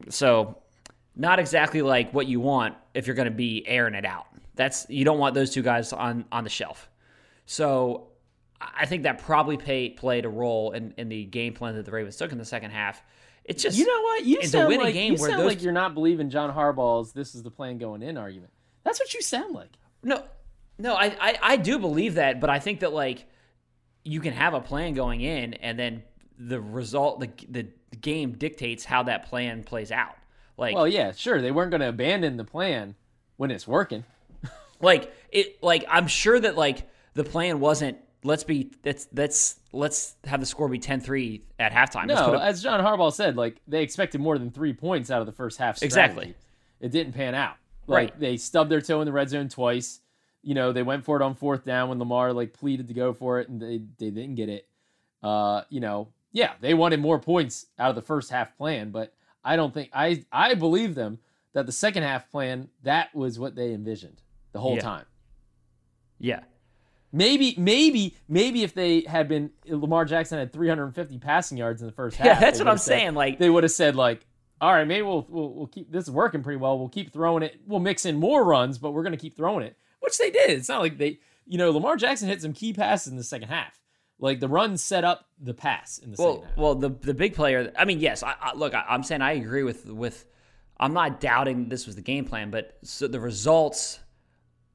So 0.09 0.57
not 1.15 1.39
exactly 1.39 1.81
like 1.81 2.13
what 2.13 2.25
you 2.25 2.39
want 2.39 2.75
if 2.93 3.05
you're 3.05 3.17
going 3.17 3.27
to 3.27 3.31
be 3.31 3.67
airing 3.67 3.95
it 3.95 4.05
out. 4.05 4.27
That's 4.55 4.85
you 4.89 5.03
don't 5.03 5.19
want 5.19 5.35
those 5.35 5.51
two 5.51 5.61
guys 5.61 5.91
on 5.91 6.23
on 6.31 6.45
the 6.45 6.49
shelf. 6.49 6.89
So 7.45 8.07
I 8.61 8.85
think 8.85 9.03
that 9.03 9.19
probably 9.19 9.57
pay, 9.57 9.89
played 9.89 10.23
a 10.23 10.29
role 10.29 10.71
in, 10.71 10.93
in 10.97 11.09
the 11.09 11.25
game 11.25 11.53
plan 11.53 11.75
that 11.75 11.83
the 11.83 11.91
Ravens 11.91 12.15
took 12.15 12.31
in 12.31 12.37
the 12.37 12.45
second 12.45 12.71
half. 12.71 13.03
It's 13.43 13.61
just 13.61 13.77
You 13.77 13.85
know 13.85 14.01
what? 14.03 14.23
You 14.23 14.41
sound 14.43 14.69
win 14.69 14.79
like 14.79 14.93
game 14.93 15.11
you 15.11 15.17
sound 15.17 15.33
those- 15.33 15.45
like 15.47 15.61
you're 15.61 15.73
not 15.73 15.93
believing 15.93 16.29
John 16.29 16.49
Harbaugh's 16.49 17.11
"this 17.11 17.35
is 17.35 17.43
the 17.43 17.51
plan 17.51 17.77
going 17.77 18.01
in" 18.01 18.17
argument. 18.17 18.53
That's 18.85 19.01
what 19.01 19.13
you 19.13 19.21
sound 19.21 19.53
like. 19.53 19.71
No, 20.01 20.23
no, 20.79 20.95
I, 20.95 21.05
I, 21.19 21.39
I 21.41 21.57
do 21.57 21.77
believe 21.77 22.15
that, 22.15 22.39
but 22.39 22.49
I 22.49 22.59
think 22.59 22.79
that 22.79 22.93
like 22.93 23.25
you 24.03 24.19
can 24.19 24.33
have 24.33 24.53
a 24.53 24.61
plan 24.61 24.93
going 24.93 25.21
in, 25.21 25.53
and 25.55 25.77
then 25.77 26.03
the 26.37 26.59
result, 26.61 27.19
the 27.19 27.29
the 27.49 27.67
game 28.01 28.33
dictates 28.33 28.83
how 28.85 29.03
that 29.03 29.27
plan 29.27 29.63
plays 29.63 29.91
out. 29.91 30.15
Like, 30.57 30.75
Well, 30.75 30.87
yeah, 30.87 31.11
sure. 31.13 31.41
They 31.41 31.51
weren't 31.51 31.71
going 31.71 31.81
to 31.81 31.89
abandon 31.89 32.37
the 32.37 32.43
plan 32.43 32.95
when 33.37 33.49
it's 33.51 33.67
working. 33.67 34.03
like 34.81 35.13
it, 35.31 35.61
like 35.63 35.85
I'm 35.89 36.07
sure 36.07 36.39
that 36.39 36.55
like 36.55 36.87
the 37.13 37.23
plan 37.23 37.59
wasn't 37.59 37.97
let's 38.23 38.43
be 38.43 38.71
that's 38.83 39.05
that's 39.11 39.59
let's 39.71 40.15
have 40.25 40.39
the 40.39 40.45
score 40.45 40.69
be 40.69 40.79
10-3 40.79 41.41
at 41.59 41.71
halftime. 41.71 42.07
No, 42.07 42.15
up- 42.15 42.41
as 42.41 42.61
John 42.63 42.83
Harbaugh 42.83 43.11
said, 43.13 43.35
like 43.35 43.57
they 43.67 43.81
expected 43.83 44.21
more 44.21 44.37
than 44.37 44.51
three 44.51 44.73
points 44.73 45.09
out 45.11 45.21
of 45.21 45.25
the 45.25 45.33
first 45.33 45.57
half. 45.57 45.77
Strategy. 45.77 45.85
Exactly. 45.87 46.35
It 46.79 46.91
didn't 46.91 47.13
pan 47.13 47.35
out. 47.35 47.55
Like 47.87 48.11
Right. 48.11 48.19
they 48.19 48.37
stubbed 48.37 48.69
their 48.71 48.81
toe 48.81 49.01
in 49.01 49.05
the 49.05 49.11
red 49.11 49.29
zone 49.29 49.49
twice. 49.49 49.99
You 50.43 50.53
know, 50.55 50.71
they 50.73 50.83
went 50.83 51.03
for 51.05 51.15
it 51.15 51.23
on 51.23 51.35
fourth 51.35 51.63
down 51.65 51.89
when 51.89 51.99
Lamar 51.99 52.33
like 52.33 52.53
pleaded 52.53 52.89
to 52.89 52.93
go 52.93 53.13
for 53.13 53.39
it 53.39 53.47
and 53.49 53.61
they 53.61 53.77
they 53.97 54.09
didn't 54.11 54.35
get 54.35 54.49
it. 54.49 54.67
Uh, 55.23 55.61
you 55.69 55.79
know, 55.79 56.09
yeah, 56.33 56.53
they 56.59 56.73
wanted 56.73 56.99
more 56.99 57.17
points 57.19 57.65
out 57.79 57.89
of 57.89 57.95
the 57.95 58.01
first 58.01 58.29
half 58.29 58.57
plan, 58.57 58.91
but 58.91 59.13
I 59.43 59.55
don't 59.55 59.73
think 59.73 59.89
I 59.93 60.23
I 60.31 60.53
believe 60.55 60.95
them 60.95 61.19
that 61.53 61.65
the 61.65 61.71
second 61.71 62.03
half 62.03 62.29
plan 62.29 62.67
that 62.83 63.13
was 63.15 63.39
what 63.39 63.55
they 63.55 63.73
envisioned 63.73 64.21
the 64.51 64.59
whole 64.59 64.75
Yeah. 64.75 64.81
time. 64.81 65.05
yeah. 66.19 66.41
Maybe, 67.15 67.53
maybe, 67.59 68.15
maybe 68.27 68.63
if 68.63 68.73
they 68.73 69.01
had 69.01 69.27
been 69.27 69.51
Lamar 69.67 70.03
Jackson 70.03 70.39
had 70.39 70.51
350 70.51 71.19
passing 71.19 71.59
yards 71.59 71.79
in 71.81 71.85
the 71.87 71.93
first 71.93 72.17
half. 72.17 72.25
Yeah, 72.25 72.39
that's 72.39 72.57
what 72.57 72.67
I'm 72.67 72.79
said- 72.79 72.97
saying. 72.99 73.13
Like 73.13 73.37
they 73.37 73.49
would 73.51 73.63
have 73.63 73.71
said 73.71 73.95
like, 73.95 74.25
all 74.59 74.73
right, 74.73 74.87
maybe 74.87 75.03
we'll, 75.03 75.25
we'll 75.29 75.53
we'll 75.53 75.67
keep 75.67 75.91
this 75.91 76.05
is 76.05 76.11
working 76.11 76.41
pretty 76.41 76.57
well. 76.57 76.79
We'll 76.79 76.89
keep 76.89 77.13
throwing 77.13 77.43
it. 77.43 77.59
We'll 77.67 77.79
mix 77.81 78.05
in 78.05 78.15
more 78.17 78.43
runs, 78.43 78.77
but 78.79 78.91
we're 78.93 79.03
gonna 79.03 79.17
keep 79.17 79.35
throwing 79.37 79.63
it, 79.63 79.77
which 80.03 80.17
they 80.17 80.29
did. 80.29 80.49
It's 80.49 80.67
not 80.69 80.81
like 80.81 80.97
they, 80.97 81.19
you 81.47 81.57
know, 81.57 81.71
Lamar 81.71 81.95
Jackson 81.95 82.27
hit 82.27 82.41
some 82.41 82.51
key 82.53 82.73
passes 82.73 83.07
in 83.07 83.17
the 83.17 83.23
second 83.23 83.47
half. 83.47 83.79
Like 84.19 84.41
the 84.41 84.49
run 84.49 84.77
set 84.77 85.03
up 85.03 85.29
the 85.39 85.53
pass 85.53 85.97
in 85.97 86.11
the 86.11 86.17
well, 86.19 86.35
second 86.35 86.49
half. 86.49 86.57
well, 86.57 86.75
the 86.75 86.89
the 86.89 87.13
big 87.13 87.33
player. 87.33 87.71
I 87.77 87.85
mean, 87.85 87.99
yes. 87.99 88.21
I, 88.21 88.35
I, 88.39 88.53
look, 88.53 88.73
I, 88.73 88.85
I'm 88.87 89.03
saying 89.03 89.21
I 89.21 89.33
agree 89.33 89.63
with 89.63 89.85
with. 89.85 90.25
I'm 90.77 90.93
not 90.93 91.21
doubting 91.21 91.69
this 91.69 91.85
was 91.85 91.95
the 91.95 92.01
game 92.01 92.25
plan, 92.25 92.49
but 92.49 92.77
so 92.83 93.07
the 93.07 93.19
results, 93.19 93.99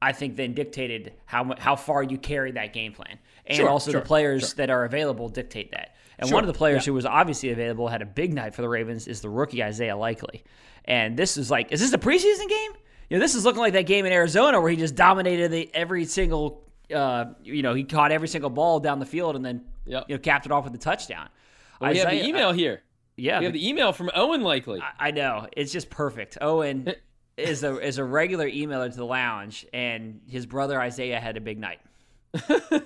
I 0.01 0.13
think, 0.13 0.35
then 0.35 0.53
dictated 0.53 1.13
how 1.25 1.53
how 1.57 1.75
far 1.75 2.01
you 2.01 2.17
carry 2.17 2.51
that 2.53 2.73
game 2.73 2.93
plan, 2.93 3.19
and 3.45 3.57
Sure, 3.57 3.69
also 3.69 3.91
sure, 3.91 4.01
the 4.01 4.05
players 4.05 4.53
that 4.55 4.69
are 4.69 4.85
available 4.85 5.29
dictate 5.29 5.71
that. 5.71 5.95
And 6.17 6.27
Sure, 6.27 6.35
one 6.35 6.43
of 6.43 6.47
the 6.47 6.57
players 6.57 6.83
yeah. 6.83 6.91
who 6.91 6.93
was 6.95 7.05
obviously 7.05 7.51
available 7.51 7.87
had 7.87 8.01
a 8.01 8.05
big 8.05 8.33
night 8.33 8.55
for 8.55 8.61
the 8.61 8.69
Ravens 8.69 9.07
is 9.07 9.21
the 9.21 9.29
rookie 9.29 9.63
Isaiah 9.63 9.95
Likely, 9.95 10.43
and 10.85 11.17
this 11.17 11.37
is 11.37 11.51
like, 11.51 11.71
is 11.71 11.79
this 11.79 11.93
a 11.93 11.97
preseason 11.97 12.49
game? 12.49 12.71
You 13.09 13.17
know, 13.17 13.19
this 13.21 13.33
is 13.35 13.43
looking 13.45 13.59
like 13.61 13.73
that 13.73 13.85
game 13.87 14.05
in 14.05 14.13
Arizona 14.13 14.61
where 14.61 14.69
he 14.69 14.77
just 14.77 14.95
dominated 14.95 15.51
the, 15.51 15.69
every 15.73 16.05
single. 16.05 16.63
Uh, 16.93 17.33
you 17.43 17.61
know, 17.61 17.73
he 17.73 17.83
caught 17.83 18.11
every 18.11 18.27
single 18.27 18.49
ball 18.49 18.79
down 18.79 18.99
the 18.99 19.05
field 19.05 19.35
and 19.35 19.45
then 19.45 19.61
Yep. 19.85 20.05
you 20.07 20.15
know 20.15 20.19
capped 20.19 20.45
it 20.45 20.51
off 20.51 20.63
with 20.65 20.73
a 20.75 20.77
touchdown. 20.79 21.29
we 21.81 21.87
have 21.87 21.95
the 21.95 22.07
Isaiah- 22.07 22.25
email 22.27 22.51
here. 22.51 22.81
yeah, 23.17 23.39
We 23.39 23.45
have 23.45 23.53
the 23.53 23.67
email 23.67 23.91
from 23.93 24.09
Owen 24.15 24.41
Likely. 24.41 24.81
I- 24.81 25.07
I 25.07 25.11
know 25.11 25.47
it's 25.55 25.71
just 25.71 25.89
perfect. 25.89 26.37
Owen 26.41 26.93
is 27.37 27.63
a 27.63 27.77
is 27.79 27.97
a 27.97 28.03
regular 28.03 28.47
emailer 28.49 28.89
to 28.91 28.95
the 28.97 29.05
lounge, 29.05 29.65
and 29.73 30.21
his 30.27 30.45
brother 30.45 30.79
Isaiah 30.79 31.19
had 31.19 31.37
a 31.37 31.41
big 31.41 31.57
night. 31.59 31.79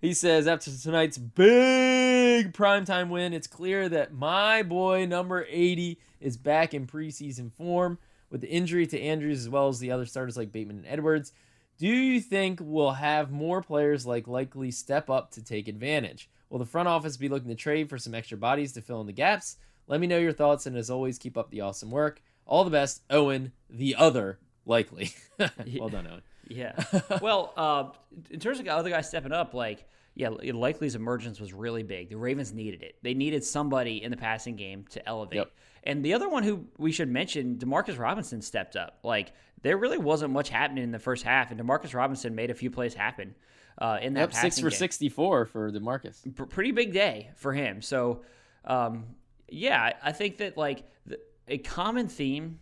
He 0.00 0.12
says 0.12 0.46
after 0.46 0.70
tonight's 0.70 1.16
big 1.16 2.52
primetime 2.52 3.08
win, 3.08 3.32
it's 3.32 3.46
clear 3.46 3.88
that 3.88 4.12
my 4.12 4.62
boy 4.62 5.06
number 5.06 5.46
80 5.48 5.98
is 6.20 6.36
back 6.36 6.74
in 6.74 6.86
preseason 6.86 7.50
form 7.50 7.96
with 8.34 8.40
the 8.40 8.50
injury 8.50 8.84
to 8.84 9.00
Andrews 9.00 9.42
as 9.42 9.48
well 9.48 9.68
as 9.68 9.78
the 9.78 9.92
other 9.92 10.06
starters 10.06 10.36
like 10.36 10.50
Bateman 10.50 10.78
and 10.78 10.86
Edwards. 10.88 11.32
Do 11.78 11.86
you 11.86 12.20
think 12.20 12.58
we'll 12.60 12.90
have 12.90 13.30
more 13.30 13.62
players 13.62 14.04
like 14.04 14.26
likely 14.26 14.72
step 14.72 15.08
up 15.08 15.30
to 15.34 15.44
take 15.44 15.68
advantage? 15.68 16.28
Will 16.50 16.58
the 16.58 16.64
front 16.64 16.88
office 16.88 17.16
be 17.16 17.28
looking 17.28 17.50
to 17.50 17.54
trade 17.54 17.88
for 17.88 17.96
some 17.96 18.12
extra 18.12 18.36
bodies 18.36 18.72
to 18.72 18.82
fill 18.82 19.00
in 19.00 19.06
the 19.06 19.12
gaps? 19.12 19.58
Let 19.86 20.00
me 20.00 20.08
know 20.08 20.18
your 20.18 20.32
thoughts 20.32 20.66
and 20.66 20.76
as 20.76 20.90
always 20.90 21.16
keep 21.16 21.38
up 21.38 21.52
the 21.52 21.60
awesome 21.60 21.92
work. 21.92 22.20
All 22.44 22.64
the 22.64 22.70
best, 22.70 23.02
Owen, 23.08 23.52
the 23.70 23.94
other 23.94 24.40
likely. 24.66 25.12
well 25.38 25.88
done, 25.88 26.08
Owen. 26.08 26.22
Yeah. 26.48 26.72
well, 27.22 27.52
uh, 27.56 27.84
in 28.30 28.40
terms 28.40 28.60
of 28.60 28.66
other 28.68 28.90
guys 28.90 29.08
stepping 29.08 29.32
up, 29.32 29.54
like 29.54 29.84
yeah, 30.14 30.28
Likely's 30.28 30.94
emergence 30.94 31.40
was 31.40 31.52
really 31.52 31.82
big. 31.82 32.08
The 32.08 32.16
Ravens 32.16 32.52
needed 32.52 32.82
it. 32.82 32.96
They 33.02 33.14
needed 33.14 33.42
somebody 33.42 34.02
in 34.02 34.10
the 34.12 34.16
passing 34.16 34.54
game 34.54 34.84
to 34.90 35.08
elevate. 35.08 35.38
Yep. 35.38 35.50
And 35.82 36.04
the 36.04 36.14
other 36.14 36.28
one 36.28 36.44
who 36.44 36.66
we 36.78 36.92
should 36.92 37.08
mention, 37.08 37.56
Demarcus 37.56 37.98
Robinson 37.98 38.40
stepped 38.40 38.76
up. 38.76 38.98
Like 39.02 39.32
there 39.62 39.76
really 39.76 39.98
wasn't 39.98 40.32
much 40.32 40.50
happening 40.50 40.84
in 40.84 40.92
the 40.92 40.98
first 40.98 41.24
half, 41.24 41.50
and 41.50 41.60
Demarcus 41.60 41.94
Robinson 41.94 42.34
made 42.34 42.50
a 42.50 42.54
few 42.54 42.70
plays 42.70 42.94
happen 42.94 43.34
uh, 43.78 43.98
in 44.00 44.14
that 44.14 44.20
Yep, 44.20 44.34
six 44.34 44.60
for 44.60 44.70
game. 44.70 44.78
64 44.78 45.46
for 45.46 45.72
DeMarcus. 45.72 46.34
pr- 46.36 46.44
pretty 46.44 46.70
big 46.70 46.92
day 46.92 47.30
for 47.36 47.52
him. 47.52 47.82
So, 47.82 48.22
um, 48.64 49.04
yeah, 49.48 49.80
I- 49.82 49.94
I 50.10 50.12
think 50.12 50.36
that 50.38 50.56
like 50.56 50.84
the, 51.06 51.18
a 51.48 51.58
common 51.58 52.06
theme 52.08 52.60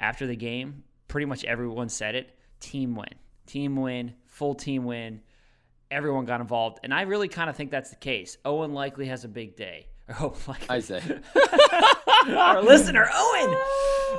after 0.00 0.26
the 0.26 0.36
game, 0.36 0.82
pretty 1.08 1.24
much 1.26 1.44
everyone 1.44 1.88
said 1.88 2.14
it: 2.14 2.36
team 2.64 2.94
win, 2.96 3.14
team 3.46 3.76
win, 3.76 4.14
full 4.26 4.54
team 4.54 4.84
win. 4.84 5.20
Everyone 5.90 6.24
got 6.24 6.40
involved, 6.40 6.80
and 6.82 6.92
I 6.92 7.02
really 7.02 7.28
kind 7.28 7.48
of 7.50 7.56
think 7.56 7.70
that's 7.70 7.90
the 7.90 7.96
case. 7.96 8.36
Owen 8.44 8.72
likely 8.72 9.06
has 9.06 9.24
a 9.24 9.28
big 9.28 9.56
day. 9.56 9.86
Oh, 10.20 10.34
likely. 10.46 10.68
I 10.68 10.80
say. 10.80 11.00
our 12.28 12.62
listener, 12.62 13.08
Owen. 13.10 13.56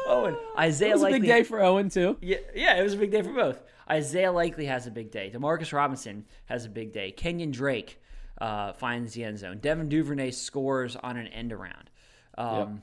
Owen, 0.08 0.36
Isaiah 0.58 0.90
It 0.90 0.94
was 0.94 1.02
a 1.02 1.04
likely 1.04 1.20
big 1.20 1.30
day 1.30 1.44
for 1.44 1.62
Owen 1.62 1.90
too. 1.90 2.18
yeah, 2.22 2.38
yeah, 2.56 2.80
it 2.80 2.82
was 2.82 2.96
a 2.96 2.98
big 2.98 3.12
day 3.12 3.22
for 3.22 3.32
both. 3.34 3.62
Isaiah 3.88 4.32
Likely 4.32 4.66
has 4.66 4.88
a 4.88 4.92
big 4.92 5.12
day. 5.12 5.32
Demarcus 5.32 5.72
Robinson 5.74 6.26
has 6.46 6.66
a 6.66 6.70
big 6.70 6.92
day. 6.92 7.12
Kenyon 7.12 7.52
Drake 7.52 8.02
uh, 8.42 8.74
finds 8.74 9.14
the 9.14 9.24
end 9.24 9.38
zone. 9.38 9.60
Devin 9.60 9.88
Duvernay 9.88 10.32
scores 10.32 10.96
on 10.96 11.18
an 11.18 11.28
end 11.28 11.54
around. 11.54 11.92
Um, 12.36 12.82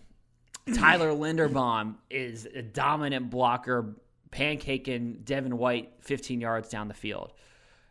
Tyler 0.75 1.11
Linderbaum 1.11 1.97
is 2.09 2.47
a 2.55 2.63
dominant 2.63 3.31
blocker, 3.31 3.97
pancaking 4.33 5.25
Devin 5.25 5.57
White 5.59 5.93
15 6.01 6.41
yards 6.41 6.69
down 6.69 6.89
the 6.89 6.95
field. 6.95 7.33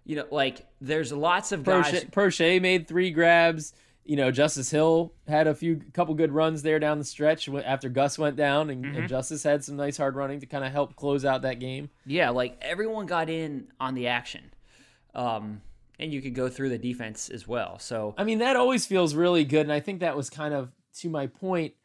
You 0.03 0.17
know, 0.17 0.25
like 0.31 0.65
there's 0.81 1.13
lots 1.13 1.51
of 1.51 1.63
guys. 1.63 1.85
Proche, 1.85 2.09
Proche 2.11 2.61
made 2.61 2.87
three 2.87 3.11
grabs. 3.11 3.73
You 4.03 4.15
know, 4.15 4.31
Justice 4.31 4.71
Hill 4.71 5.13
had 5.27 5.45
a 5.45 5.53
few 5.53 5.79
couple 5.93 6.15
good 6.15 6.31
runs 6.31 6.63
there 6.63 6.79
down 6.79 6.97
the 6.97 7.05
stretch 7.05 7.47
after 7.47 7.87
Gus 7.87 8.17
went 8.17 8.35
down, 8.35 8.71
and, 8.71 8.83
Mm-hmm. 8.83 8.95
and 8.97 9.07
Justice 9.09 9.43
had 9.43 9.63
some 9.63 9.75
nice 9.77 9.95
hard 9.97 10.15
running 10.15 10.39
to 10.39 10.47
kind 10.47 10.65
of 10.65 10.71
help 10.71 10.95
close 10.95 11.23
out 11.23 11.43
that 11.43 11.59
game. 11.59 11.89
Yeah, 12.07 12.31
like 12.31 12.57
everyone 12.63 13.05
got 13.05 13.29
in 13.29 13.67
on 13.79 13.93
the 13.93 14.07
action. 14.07 14.51
Um, 15.13 15.61
and 15.99 16.11
you 16.11 16.19
could 16.21 16.33
go 16.33 16.49
through 16.49 16.69
the 16.69 16.79
defense 16.79 17.29
as 17.29 17.47
well. 17.47 17.77
So 17.77 18.15
I 18.17 18.23
mean, 18.23 18.39
that 18.39 18.55
always 18.55 18.87
feels 18.87 19.13
really 19.13 19.45
good, 19.45 19.61
and 19.61 19.71
I 19.71 19.79
think 19.81 19.99
that 19.99 20.17
was 20.17 20.31
kind 20.31 20.53
of 20.55 20.71
to 20.95 21.09
my 21.09 21.27
point 21.27 21.75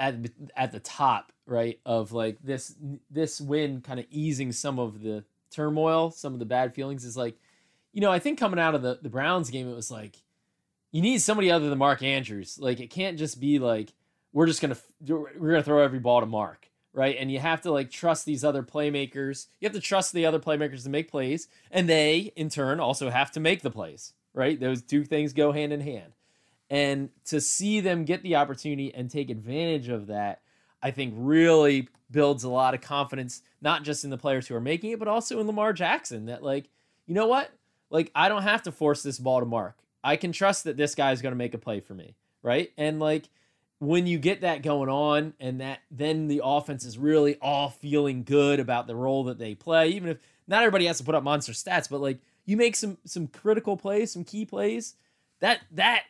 at 0.00 0.16
at 0.56 0.72
the 0.72 0.80
top, 0.80 1.32
right? 1.46 1.78
Of 1.86 2.12
like 2.12 2.38
this 2.42 2.74
this 3.10 3.40
win 3.40 3.82
kind 3.82 4.00
of 4.00 4.06
easing 4.10 4.50
some 4.50 4.78
of 4.78 5.02
the 5.02 5.24
turmoil, 5.50 6.10
some 6.10 6.32
of 6.32 6.38
the 6.38 6.46
bad 6.46 6.74
feelings. 6.74 7.04
Is 7.04 7.16
like, 7.16 7.36
you 7.92 8.00
know, 8.00 8.10
I 8.10 8.18
think 8.18 8.38
coming 8.38 8.58
out 8.58 8.74
of 8.74 8.82
the 8.82 8.98
the 9.00 9.10
Browns 9.10 9.50
game, 9.50 9.70
it 9.70 9.76
was 9.76 9.90
like 9.90 10.16
you 10.90 11.02
need 11.02 11.18
somebody 11.18 11.50
other 11.50 11.68
than 11.68 11.78
Mark 11.78 12.02
Andrews. 12.02 12.58
Like, 12.58 12.80
it 12.80 12.90
can't 12.90 13.18
just 13.18 13.40
be 13.40 13.58
like 13.58 13.92
we're 14.32 14.46
just 14.46 14.62
gonna 14.62 14.76
we're 15.06 15.50
gonna 15.50 15.62
throw 15.62 15.82
every 15.82 15.98
ball 15.98 16.20
to 16.20 16.26
Mark. 16.26 16.68
Right. 16.92 17.16
And 17.18 17.30
you 17.30 17.38
have 17.38 17.60
to 17.62 17.70
like 17.70 17.88
trust 17.90 18.26
these 18.26 18.42
other 18.42 18.64
playmakers. 18.64 19.46
You 19.60 19.66
have 19.66 19.74
to 19.74 19.80
trust 19.80 20.12
the 20.12 20.26
other 20.26 20.40
playmakers 20.40 20.82
to 20.82 20.90
make 20.90 21.08
plays. 21.08 21.46
And 21.70 21.88
they, 21.88 22.32
in 22.34 22.48
turn, 22.48 22.80
also 22.80 23.10
have 23.10 23.30
to 23.32 23.40
make 23.40 23.62
the 23.62 23.70
plays. 23.70 24.12
Right. 24.34 24.58
Those 24.58 24.82
two 24.82 25.04
things 25.04 25.32
go 25.32 25.52
hand 25.52 25.72
in 25.72 25.82
hand. 25.82 26.14
And 26.70 27.10
to 27.26 27.40
see 27.40 27.80
them 27.80 28.04
get 28.04 28.22
the 28.22 28.36
opportunity 28.36 28.94
and 28.94 29.10
take 29.10 29.28
advantage 29.28 29.88
of 29.88 30.06
that, 30.06 30.40
I 30.82 30.92
think 30.92 31.14
really 31.16 31.88
builds 32.10 32.44
a 32.44 32.48
lot 32.48 32.74
of 32.74 32.80
confidence, 32.80 33.42
not 33.60 33.82
just 33.82 34.04
in 34.04 34.10
the 34.10 34.16
players 34.16 34.46
who 34.46 34.54
are 34.54 34.60
making 34.60 34.92
it, 34.92 34.98
but 34.98 35.08
also 35.08 35.40
in 35.40 35.46
Lamar 35.46 35.72
Jackson. 35.72 36.26
That, 36.26 36.42
like, 36.42 36.68
you 37.06 37.14
know 37.14 37.26
what? 37.26 37.50
Like, 37.90 38.10
I 38.14 38.28
don't 38.28 38.42
have 38.42 38.62
to 38.62 38.72
force 38.72 39.02
this 39.02 39.18
ball 39.18 39.40
to 39.40 39.46
mark. 39.46 39.76
I 40.02 40.16
can 40.16 40.32
trust 40.32 40.64
that 40.64 40.76
this 40.76 40.94
guy 40.94 41.12
is 41.12 41.20
going 41.20 41.32
to 41.32 41.36
make 41.36 41.54
a 41.54 41.58
play 41.58 41.80
for 41.80 41.94
me. 41.94 42.14
Right. 42.42 42.72
And, 42.78 43.00
like, 43.00 43.28
when 43.80 44.06
you 44.06 44.18
get 44.18 44.42
that 44.42 44.62
going 44.62 44.90
on 44.90 45.32
and 45.40 45.60
that 45.60 45.80
then 45.90 46.28
the 46.28 46.42
offense 46.44 46.84
is 46.84 46.98
really 46.98 47.36
all 47.40 47.70
feeling 47.70 48.22
good 48.22 48.60
about 48.60 48.86
the 48.86 48.94
role 48.94 49.24
that 49.24 49.38
they 49.38 49.54
play, 49.54 49.88
even 49.88 50.10
if 50.10 50.18
not 50.46 50.62
everybody 50.62 50.86
has 50.86 50.98
to 50.98 51.04
put 51.04 51.14
up 51.14 51.24
monster 51.24 51.52
stats, 51.52 51.88
but 51.88 52.00
like 52.00 52.18
you 52.44 52.56
make 52.56 52.76
some 52.76 52.98
some 53.04 53.26
critical 53.26 53.76
plays, 53.76 54.12
some 54.12 54.22
key 54.22 54.44
plays, 54.44 54.94
that 55.40 55.60
that 55.72 56.02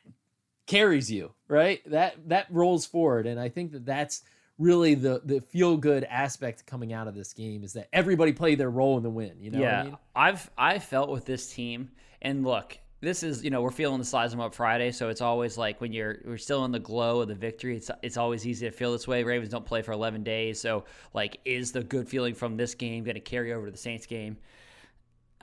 carries 0.70 1.11
you, 1.11 1.33
right? 1.48 1.80
That 1.90 2.16
that 2.28 2.46
rolls 2.50 2.87
forward, 2.87 3.26
and 3.26 3.40
I 3.40 3.48
think 3.48 3.72
that 3.72 3.85
that's 3.85 4.22
really 4.59 4.94
the 4.94 5.20
the 5.24 5.40
feel 5.40 5.76
good 5.76 6.04
aspect 6.04 6.64
coming 6.66 6.92
out 6.92 7.09
of 7.09 7.14
this 7.14 7.33
game 7.33 7.64
is 7.64 7.72
that 7.72 7.88
everybody 7.92 8.33
played 8.33 8.59
their 8.59 8.70
role 8.70 8.96
in 8.96 9.02
the 9.02 9.11
win. 9.11 9.33
You 9.40 9.50
know, 9.50 9.61
yeah, 9.61 9.80
I 9.80 9.85
mean? 9.85 9.98
I've 10.14 10.50
I 10.56 10.78
felt 10.78 11.11
with 11.11 11.24
this 11.24 11.52
team, 11.52 11.90
and 12.22 12.44
look, 12.44 12.78
this 13.00 13.24
is 13.24 13.42
you 13.42 13.50
know 13.50 13.62
we're 13.62 13.72
feeling 13.72 13.98
the 13.98 14.04
size 14.04 14.30
them 14.30 14.38
up 14.38 14.54
Friday, 14.54 14.92
so 14.92 15.09
it's 15.09 15.20
always 15.20 15.59
like 15.59 15.80
when 15.80 15.92
you're 15.92 16.18
we're 16.24 16.38
still 16.38 16.64
in 16.64 16.70
the 16.70 16.78
glow 16.78 17.20
of 17.20 17.28
the 17.28 17.35
victory. 17.35 17.76
It's 17.76 17.90
it's 18.02 18.16
always 18.16 18.46
easy 18.46 18.66
to 18.66 18.72
feel 18.72 18.92
this 18.92 19.09
way. 19.09 19.24
Ravens 19.24 19.50
don't 19.50 19.66
play 19.66 19.83
for 19.83 19.90
11 19.90 20.22
days, 20.22 20.61
so 20.61 20.85
like 21.14 21.40
is 21.44 21.72
the 21.72 21.83
good 21.83 22.09
feeling 22.09 22.35
from 22.35 22.56
this 22.56 22.74
game 22.74 23.02
going 23.02 23.14
to 23.16 23.20
carry 23.20 23.52
over 23.52 23.66
to 23.66 23.72
the 23.72 23.78
Saints 23.78 24.06
game? 24.06 24.37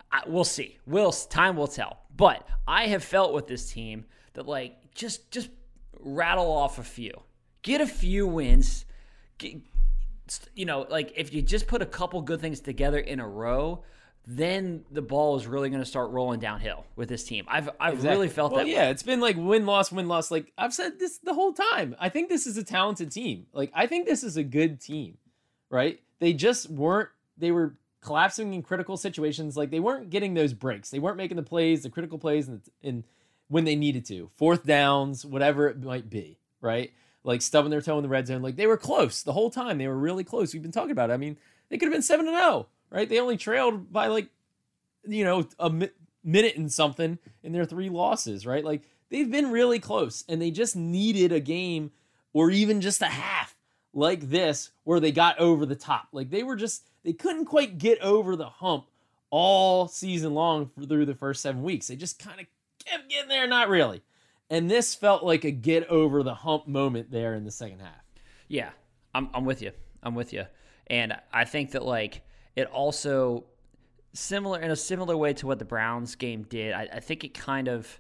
I, 0.10 0.22
we'll 0.26 0.46
see. 0.46 0.78
We'll 0.86 1.12
time 1.12 1.58
will 1.58 1.68
tell. 1.68 2.00
But 2.16 2.48
I 2.66 2.88
have 2.88 3.04
felt 3.04 3.34
with 3.34 3.48
this 3.48 3.70
team 3.70 4.06
that 4.34 4.48
like 4.48 4.78
just 4.98 5.32
just 5.32 5.50
rattle 6.00 6.52
off 6.52 6.80
a 6.80 6.84
few, 6.84 7.14
get 7.62 7.80
a 7.80 7.88
few 7.88 8.28
wins. 8.28 8.84
Get, 9.38 9.58
you 10.56 10.66
know, 10.66 10.86
like 10.90 11.14
if 11.16 11.34
you 11.34 11.42
just 11.42 11.68
put 11.68 11.82
a 11.82 11.86
couple 11.86 12.22
good 12.22 12.42
things 12.42 12.60
together 12.60 13.00
in 13.00 13.20
a 13.22 13.28
row, 13.28 13.84
then 14.26 14.84
the 14.92 15.02
ball 15.02 15.38
is 15.38 15.48
really 15.48 15.70
going 15.70 15.82
to 15.82 15.86
start 15.86 16.10
rolling 16.12 16.40
downhill 16.42 16.86
with 16.98 17.08
this 17.08 17.24
team. 17.24 17.46
I've 17.48 17.70
I've 17.80 17.94
Exactly. 17.94 18.16
really 18.18 18.28
felt 18.30 18.52
well, 18.52 18.66
that. 18.66 18.70
Yeah, 18.70 18.86
way. 18.88 18.92
it's 18.92 19.04
been 19.04 19.22
like 19.22 19.38
win 19.38 19.66
loss 19.66 19.92
win 19.92 20.08
loss. 20.08 20.32
Like 20.32 20.52
I've 20.58 20.74
said 20.74 21.00
this 21.00 21.20
the 21.20 21.34
whole 21.34 21.54
time. 21.54 21.96
I 22.00 22.10
think 22.10 22.28
this 22.28 22.46
is 22.48 22.58
a 22.58 22.64
talented 22.64 23.12
team. 23.12 23.46
Like 23.54 23.72
I 23.74 23.88
think 23.88 24.06
this 24.08 24.24
is 24.24 24.36
a 24.36 24.44
good 24.44 24.82
team, 24.82 25.18
right? 25.70 26.00
They 26.20 26.34
just 26.34 26.70
weren't. 26.70 27.10
They 27.38 27.52
were 27.52 27.76
collapsing 28.02 28.54
in 28.54 28.64
critical 28.64 28.98
situations. 28.98 29.56
Like 29.56 29.70
they 29.70 29.80
weren't 29.80 30.10
getting 30.10 30.34
those 30.34 30.54
breaks. 30.54 30.90
They 30.90 31.00
weren't 31.00 31.18
making 31.18 31.38
the 31.38 31.44
plays, 31.44 31.84
the 31.84 31.90
critical 31.90 32.18
plays, 32.18 32.48
in, 32.48 32.62
in 32.82 33.04
when 33.48 33.66
they 33.66 33.76
needed 33.76 34.06
to. 34.06 34.30
Fourth 34.36 34.66
downs, 34.66 35.26
whatever 35.26 35.68
it 35.68 35.82
might 35.82 36.10
be, 36.10 36.40
right? 36.62 36.92
Like 37.24 37.42
stubbing 37.42 37.72
their 37.72 37.82
toe 37.82 37.98
in 37.98 38.04
the 38.04 38.10
red 38.10 38.28
zone. 38.28 38.42
Like 38.42 38.56
they 38.56 38.68
were 38.68 38.78
close 38.78 39.24
the 39.24 39.34
whole 39.34 39.50
time. 39.50 39.78
They 39.78 39.88
were 39.88 39.98
really 39.98 40.24
close. 40.24 40.54
We've 40.54 40.62
been 40.62 40.72
talking 40.72 40.92
about 40.92 41.10
it. 41.10 41.14
I 41.14 41.18
mean, 41.18 41.38
they 41.70 41.78
could 41.78 41.88
have 41.88 41.94
been 41.94 42.02
seven 42.02 42.26
to 42.26 42.32
oh, 42.32 42.36
zero, 42.36 42.68
right? 42.90 43.10
They 43.10 43.20
only 43.20 43.38
trailed 43.38 43.92
by 43.92 44.08
like 44.08 44.30
you 45.08 45.24
know, 45.24 45.48
a 45.60 45.70
mi- 45.70 45.90
minute 46.24 46.58
and 46.58 46.72
something 46.72 47.18
in 47.44 47.54
their 47.54 47.66
three 47.66 47.90
losses, 47.90 48.46
right? 48.46 48.64
Like 48.64 48.84
they've 49.10 49.30
been 49.30 49.52
really 49.52 49.80
close 49.80 50.24
and 50.28 50.42
they 50.42 50.52
just 50.52 50.76
needed 50.76 51.32
a 51.32 51.40
game 51.40 51.92
or 52.34 52.52
even 52.52 52.82
just 52.82 53.02
a 53.02 53.06
half 53.06 53.56
like 53.94 54.30
this 54.30 54.72
where 54.84 55.00
they 55.00 55.12
got 55.12 55.40
over 55.40 55.66
the 55.66 55.76
top. 55.76 56.10
Like 56.12 56.30
they 56.30 56.44
were 56.44 56.56
just, 56.56 56.88
they 57.04 57.14
couldn't 57.14 57.46
quite 57.46 57.78
get 57.78 58.00
over 58.02 58.36
the 58.36 58.50
hump 58.50 58.88
all 59.30 59.88
season 59.88 60.34
long 60.34 60.70
through 60.88 61.06
the 61.06 61.16
first 61.16 61.42
seven 61.42 61.64
weeks. 61.64 61.88
They 61.88 61.96
just 61.96 62.20
kind 62.20 62.40
of 62.40 62.48
kept 62.90 63.10
getting 63.10 63.30
there, 63.30 63.48
not 63.48 63.70
really. 63.70 64.02
And 64.50 64.70
this 64.70 64.96
felt 64.96 65.24
like 65.24 65.44
a 65.44 65.52
get 65.52 65.88
over 65.88 66.24
the 66.24 66.34
hump 66.34 66.68
moment 66.68 67.12
there 67.12 67.34
in 67.34 67.44
the 67.44 67.52
second 67.52 67.80
half. 67.80 68.04
Yeah, 68.48 68.70
I'm 69.14 69.30
I'm 69.34 69.46
with 69.46 69.62
you. 69.62 69.72
I'm 70.04 70.16
with 70.16 70.34
you. 70.34 70.46
And 70.88 71.14
I 71.34 71.46
think 71.46 71.72
that 71.72 71.84
like 71.84 72.22
it 72.56 72.68
also 72.68 73.46
similar 74.14 74.60
in 74.60 74.72
a 74.72 74.76
similar 74.76 75.18
way 75.18 75.34
to 75.34 75.48
what 75.48 75.60
the 75.60 75.66
Browns 75.66 76.16
game 76.16 76.44
did. 76.44 76.74
I, 76.74 76.88
I 76.94 77.00
think 77.00 77.24
it 77.24 77.34
kind 77.34 77.68
of 77.68 78.00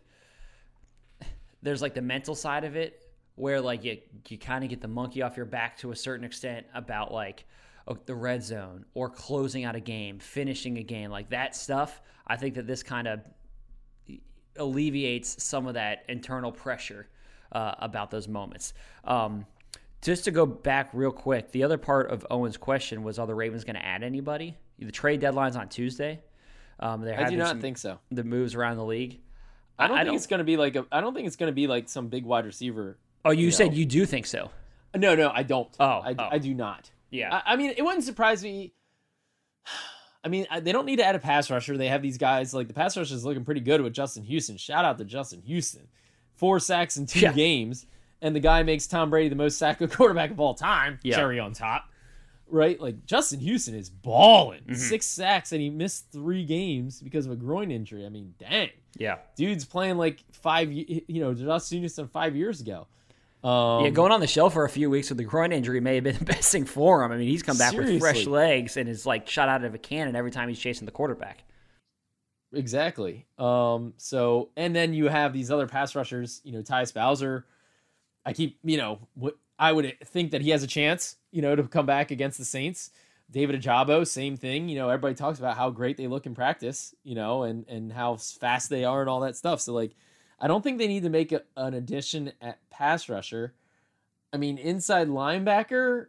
there's 1.61 1.81
like 1.81 1.93
the 1.93 2.01
mental 2.01 2.35
side 2.35 2.63
of 2.63 2.75
it 2.75 3.03
where 3.35 3.59
like 3.59 3.83
you 3.83 3.97
you 4.29 4.37
kind 4.37 4.63
of 4.63 4.69
get 4.69 4.81
the 4.81 4.87
monkey 4.87 5.21
off 5.21 5.35
your 5.35 5.45
back 5.45 5.77
to 5.79 5.91
a 5.91 5.95
certain 5.95 6.25
extent 6.25 6.65
about 6.73 7.13
like 7.13 7.45
the 8.05 8.15
red 8.15 8.43
zone 8.43 8.85
or 8.93 9.09
closing 9.09 9.63
out 9.63 9.75
a 9.75 9.79
game, 9.79 10.19
finishing 10.19 10.77
a 10.77 10.83
game, 10.83 11.09
like 11.09 11.29
that 11.29 11.55
stuff. 11.55 12.01
I 12.25 12.35
think 12.35 12.55
that 12.55 12.67
this 12.67 12.83
kind 12.83 13.07
of 13.07 13.21
alleviates 14.59 15.41
some 15.43 15.67
of 15.67 15.73
that 15.75 16.03
internal 16.07 16.51
pressure 16.51 17.07
uh, 17.51 17.75
about 17.79 18.11
those 18.11 18.27
moments. 18.27 18.73
Um, 19.03 19.45
just 20.01 20.25
to 20.25 20.31
go 20.31 20.45
back 20.45 20.89
real 20.93 21.11
quick, 21.11 21.51
the 21.51 21.63
other 21.63 21.77
part 21.77 22.11
of 22.11 22.25
Owen's 22.29 22.57
question 22.57 23.03
was: 23.03 23.17
Are 23.19 23.27
the 23.27 23.35
Ravens 23.35 23.63
going 23.63 23.75
to 23.75 23.85
add 23.85 24.03
anybody? 24.03 24.55
The 24.79 24.91
trade 24.91 25.19
deadline's 25.21 25.55
on 25.55 25.69
Tuesday. 25.69 26.21
Um, 26.79 27.01
there 27.01 27.19
I 27.19 27.29
do 27.29 27.37
not 27.37 27.47
some- 27.49 27.61
think 27.61 27.77
so. 27.79 27.99
the 28.11 28.23
moves 28.23 28.53
around 28.53 28.77
the 28.77 28.85
league. 28.85 29.19
I 29.79 29.87
don't 29.87 29.95
I 29.97 29.99
think 30.01 30.07
don't- 30.07 30.15
it's 30.15 30.27
going 30.27 30.37
to 30.39 30.43
be 30.43 30.57
like 30.57 30.75
a. 30.75 30.85
I 30.91 31.01
don't 31.01 31.13
think 31.15 31.25
it's 31.27 31.35
going 31.35 31.51
to 31.51 31.55
be 31.55 31.67
like 31.67 31.89
some 31.89 32.07
big 32.07 32.25
wide 32.25 32.45
receiver. 32.45 32.97
Oh, 33.25 33.31
you 33.31 33.45
you 33.45 33.51
said 33.51 33.71
know. 33.71 33.77
you 33.77 33.85
do 33.85 34.05
think 34.05 34.25
so? 34.27 34.51
No, 34.95 35.15
no, 35.15 35.29
I 35.33 35.43
don't. 35.43 35.67
Oh, 35.79 35.85
I, 35.85 36.15
oh. 36.17 36.27
I 36.31 36.37
do 36.37 36.53
not. 36.53 36.89
Yeah. 37.09 37.41
I, 37.45 37.53
I 37.53 37.55
mean, 37.55 37.73
it 37.75 37.83
wouldn't 37.83 38.03
surprise 38.03 38.43
me. 38.43 38.73
I 40.23 40.29
mean, 40.29 40.45
they 40.61 40.71
don't 40.71 40.85
need 40.85 40.97
to 40.97 41.05
add 41.05 41.15
a 41.15 41.19
pass 41.19 41.49
rusher. 41.49 41.77
They 41.77 41.87
have 41.87 42.01
these 42.01 42.17
guys 42.17 42.53
like 42.53 42.67
the 42.67 42.73
pass 42.73 42.97
rusher 42.97 43.13
is 43.15 43.23
looking 43.23 43.45
pretty 43.45 43.61
good 43.61 43.81
with 43.81 43.93
Justin 43.93 44.23
Houston. 44.23 44.57
Shout 44.57 44.83
out 44.83 44.97
to 44.97 45.05
Justin 45.05 45.41
Houston, 45.45 45.87
four 46.35 46.59
sacks 46.59 46.97
in 46.97 47.05
two 47.05 47.19
Yeah. 47.21 47.33
games, 47.33 47.85
and 48.21 48.35
the 48.35 48.39
guy 48.39 48.63
makes 48.63 48.87
Tom 48.87 49.09
Brady 49.09 49.29
the 49.29 49.35
most 49.35 49.57
sacked 49.57 49.87
quarterback 49.91 50.31
of 50.31 50.39
all 50.39 50.53
time. 50.53 50.99
Yeah. 51.03 51.15
Cherry 51.15 51.39
on 51.39 51.53
top, 51.53 51.85
right? 52.47 52.79
Like 52.81 53.05
Justin 53.05 53.39
Houston 53.39 53.75
is 53.75 53.89
balling, 53.89 54.61
Mm-hmm. 54.61 54.73
six 54.73 55.05
sacks, 55.05 55.51
and 55.53 55.61
he 55.61 55.69
missed 55.69 56.11
three 56.11 56.43
games 56.45 56.99
because 57.01 57.25
of 57.25 57.31
a 57.31 57.35
groin 57.35 57.71
injury. 57.71 58.05
I 58.05 58.09
mean, 58.09 58.33
dang, 58.39 58.69
yeah. 58.97 59.17
dude's 59.37 59.65
playing 59.65 59.97
like 59.97 60.23
five. 60.31 60.71
You 60.71 61.03
know, 61.07 61.33
Justin 61.33 61.79
Houston 61.79 62.07
five 62.07 62.35
years 62.35 62.59
ago. 62.59 62.87
Um, 63.43 63.85
yeah, 63.85 63.89
going 63.91 64.11
on 64.11 64.19
the 64.19 64.27
shelf 64.27 64.53
for 64.53 64.65
a 64.65 64.69
few 64.69 64.89
weeks 64.89 65.09
with 65.09 65.17
the 65.17 65.23
groin 65.23 65.51
injury 65.51 65.79
may 65.79 65.95
have 65.95 66.03
been 66.03 66.17
the 66.19 66.25
best 66.25 66.51
thing 66.51 66.65
for 66.65 67.03
him. 67.03 67.11
I 67.11 67.17
mean, 67.17 67.27
he's 67.27 67.43
come 67.43 67.57
back 67.57 67.73
with 67.73 67.99
fresh 67.99 68.25
legs 68.25 68.77
and 68.77 68.89
is 68.89 69.05
like 69.05 69.27
shot 69.27 69.49
out 69.49 69.63
of 69.63 69.73
a 69.73 69.77
cannon 69.77 70.15
every 70.15 70.31
time 70.31 70.49
he's 70.49 70.59
chasing 70.59 70.85
the 70.85 70.91
quarterback. 70.91 71.43
Exactly. 72.53 73.25
Um, 73.37 73.93
so 73.97 74.49
and 74.55 74.75
then 74.75 74.93
you 74.93 75.07
have 75.07 75.33
these 75.33 75.51
other 75.51 75.67
pass 75.67 75.95
rushers, 75.95 76.41
you 76.43 76.51
know, 76.51 76.61
Tyus 76.61 76.93
Bowser. 76.93 77.45
I 78.25 78.33
keep, 78.33 78.59
you 78.63 78.77
know, 78.77 78.99
what 79.13 79.35
I 79.59 79.71
would 79.71 79.97
think 80.05 80.31
that 80.31 80.41
he 80.41 80.49
has 80.51 80.63
a 80.63 80.67
chance, 80.67 81.15
you 81.31 81.41
know, 81.41 81.55
to 81.55 81.63
come 81.63 81.85
back 81.85 82.11
against 82.11 82.37
the 82.37 82.45
Saints. 82.45 82.91
David 83.29 83.61
Ojabo, 83.61 84.07
same 84.07 84.37
thing. 84.37 84.69
You 84.69 84.77
know, 84.77 84.89
everybody 84.89 85.13
talks 85.13 85.39
about 85.39 85.57
how 85.57 85.69
great 85.69 85.97
they 85.97 86.07
look 86.07 86.25
in 86.25 86.33
practice, 86.33 86.95
you 87.03 87.15
know, 87.15 87.43
and 87.43 87.67
and 87.67 87.91
how 87.91 88.15
fast 88.15 88.69
they 88.69 88.85
are 88.85 89.01
and 89.01 89.09
all 89.09 89.19
that 89.21 89.35
stuff. 89.35 89.59
So 89.59 89.73
like, 89.73 89.95
I 90.39 90.47
don't 90.47 90.63
think 90.63 90.77
they 90.77 90.87
need 90.87 91.03
to 91.03 91.09
make 91.09 91.31
a, 91.31 91.41
an 91.55 91.73
addition 91.73 92.31
at 92.41 92.59
pass 92.69 93.09
rusher. 93.09 93.53
I 94.31 94.37
mean, 94.37 94.57
inside 94.57 95.07
linebacker, 95.07 96.07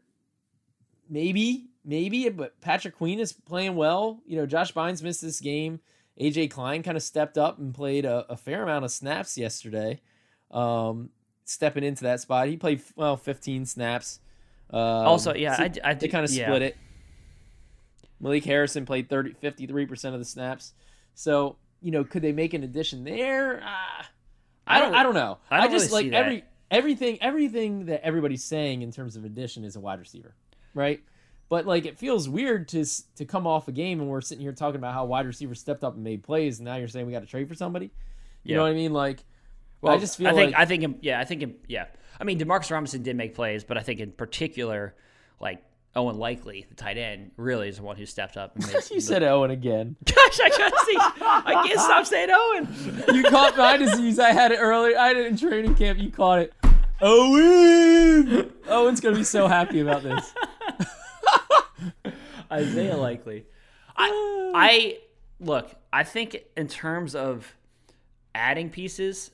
maybe, 1.08 1.68
maybe, 1.84 2.28
but 2.28 2.60
Patrick 2.60 2.96
Queen 2.96 3.20
is 3.20 3.32
playing 3.32 3.76
well. 3.76 4.20
You 4.26 4.36
know, 4.36 4.46
Josh 4.46 4.72
Bynes 4.72 5.02
missed 5.02 5.22
this 5.22 5.40
game. 5.40 5.80
AJ 6.20 6.50
Klein 6.50 6.82
kind 6.82 6.96
of 6.96 7.02
stepped 7.02 7.38
up 7.38 7.58
and 7.58 7.74
played 7.74 8.04
a, 8.04 8.26
a 8.28 8.36
fair 8.36 8.62
amount 8.62 8.84
of 8.84 8.90
snaps 8.90 9.38
yesterday. 9.38 10.00
Um, 10.50 11.10
stepping 11.44 11.84
into 11.84 12.04
that 12.04 12.20
spot, 12.20 12.48
he 12.48 12.56
played 12.56 12.82
well 12.96 13.16
15 13.16 13.66
snaps. 13.66 14.20
Um, 14.70 14.80
Also, 14.80 15.34
yeah, 15.34 15.56
so 15.56 15.62
I, 15.62 15.90
I 15.90 15.94
they 15.94 16.08
kind 16.08 16.24
of 16.24 16.30
yeah. 16.32 16.46
split 16.46 16.62
it. 16.62 16.76
Malik 18.20 18.44
Harrison 18.44 18.84
played 18.84 19.08
30, 19.08 19.34
53% 19.42 20.12
of 20.12 20.18
the 20.18 20.24
snaps. 20.24 20.72
So, 21.14 21.56
you 21.80 21.92
know, 21.92 22.02
could 22.04 22.22
they 22.22 22.32
make 22.32 22.52
an 22.52 22.64
addition 22.64 23.04
there? 23.04 23.62
Uh, 23.62 24.02
I 24.68 24.78
don't 24.80 24.94
I 24.94 25.02
don't 25.02 25.14
know. 25.14 25.38
I 25.50 25.56
I, 25.56 25.60
don't 25.62 25.70
just 25.72 25.90
really 25.90 26.10
like 26.10 26.12
every 26.12 26.44
everything 26.70 27.18
everything 27.22 27.86
that 27.86 28.04
everybody's 28.04 28.44
saying 28.44 28.82
in 28.82 28.92
terms 28.92 29.16
of 29.16 29.24
addition 29.24 29.64
is 29.64 29.76
a 29.76 29.80
wide 29.80 29.98
receiver, 29.98 30.34
right? 30.74 31.00
But 31.48 31.66
like 31.66 31.86
it 31.86 31.98
feels 31.98 32.28
weird 32.28 32.68
to 32.68 32.84
to 33.16 33.24
come 33.24 33.46
off 33.46 33.68
a 33.68 33.72
game 33.72 34.00
and 34.00 34.08
we're 34.08 34.20
sitting 34.20 34.42
here 34.42 34.52
talking 34.52 34.76
about 34.76 34.92
how 34.94 35.04
wide 35.06 35.26
receivers 35.26 35.58
stepped 35.60 35.82
up 35.82 35.94
and 35.94 36.04
made 36.04 36.22
plays, 36.22 36.58
and 36.58 36.66
now 36.66 36.76
you're 36.76 36.88
saying 36.88 37.06
we 37.06 37.12
got 37.12 37.20
to 37.20 37.26
trade 37.26 37.48
for 37.48 37.54
somebody. 37.54 37.86
You 37.86 38.52
Yeah. 38.52 38.56
know 38.58 38.62
what 38.64 38.72
I 38.72 38.74
mean? 38.74 38.92
Like, 38.92 39.24
Well, 39.80 39.94
I 39.94 39.98
just 39.98 40.18
feel 40.18 40.28
I 40.28 40.32
think 40.34 40.52
like 40.52 40.60
I 40.60 40.66
think 40.66 40.98
yeah, 41.02 41.18
I 41.18 41.24
think 41.24 41.56
yeah. 41.66 41.86
I 42.20 42.24
mean, 42.24 42.38
Demarcus 42.38 42.70
Robinson 42.70 43.02
did 43.02 43.16
make 43.16 43.34
plays, 43.34 43.64
but 43.64 43.78
I 43.78 43.82
think 43.82 44.00
in 44.00 44.12
particular, 44.12 44.94
like 45.40 45.62
Owen 45.96 46.18
Likely, 46.18 46.66
the 46.68 46.74
tight 46.74 46.96
end, 46.96 47.32
really 47.36 47.68
is 47.68 47.78
the 47.78 47.82
one 47.82 47.96
who 47.96 48.06
stepped 48.06 48.36
up. 48.36 48.54
And 48.56 48.66
made 48.72 48.90
you 48.90 49.00
said 49.00 49.22
Owen 49.22 49.50
again. 49.50 49.96
"Gosh, 50.04 50.40
I 50.40 50.50
can't 50.50 50.74
see. 50.86 50.96
I 50.98 51.64
can't 51.66 51.80
stop 51.80 52.06
saying 52.06 52.28
Owen." 52.30 53.14
You 53.14 53.22
caught 53.24 53.56
my 53.56 53.76
disease. 53.76 54.18
I 54.18 54.32
had 54.32 54.52
it 54.52 54.56
earlier. 54.56 54.98
I 54.98 55.08
had 55.08 55.16
it 55.16 55.26
in 55.26 55.36
training 55.36 55.74
camp. 55.74 55.98
You 55.98 56.10
caught 56.10 56.40
it. 56.40 56.54
Owen. 57.00 58.52
Owen's 58.68 59.00
gonna 59.00 59.16
be 59.16 59.24
so 59.24 59.46
happy 59.48 59.80
about 59.80 60.02
this. 60.02 60.34
Isaiah 62.52 62.96
Likely. 62.96 63.46
I 63.96 64.52
I 64.54 64.98
look. 65.40 65.74
I 65.92 66.04
think 66.04 66.44
in 66.56 66.68
terms 66.68 67.14
of 67.14 67.54
adding 68.34 68.70
pieces, 68.70 69.30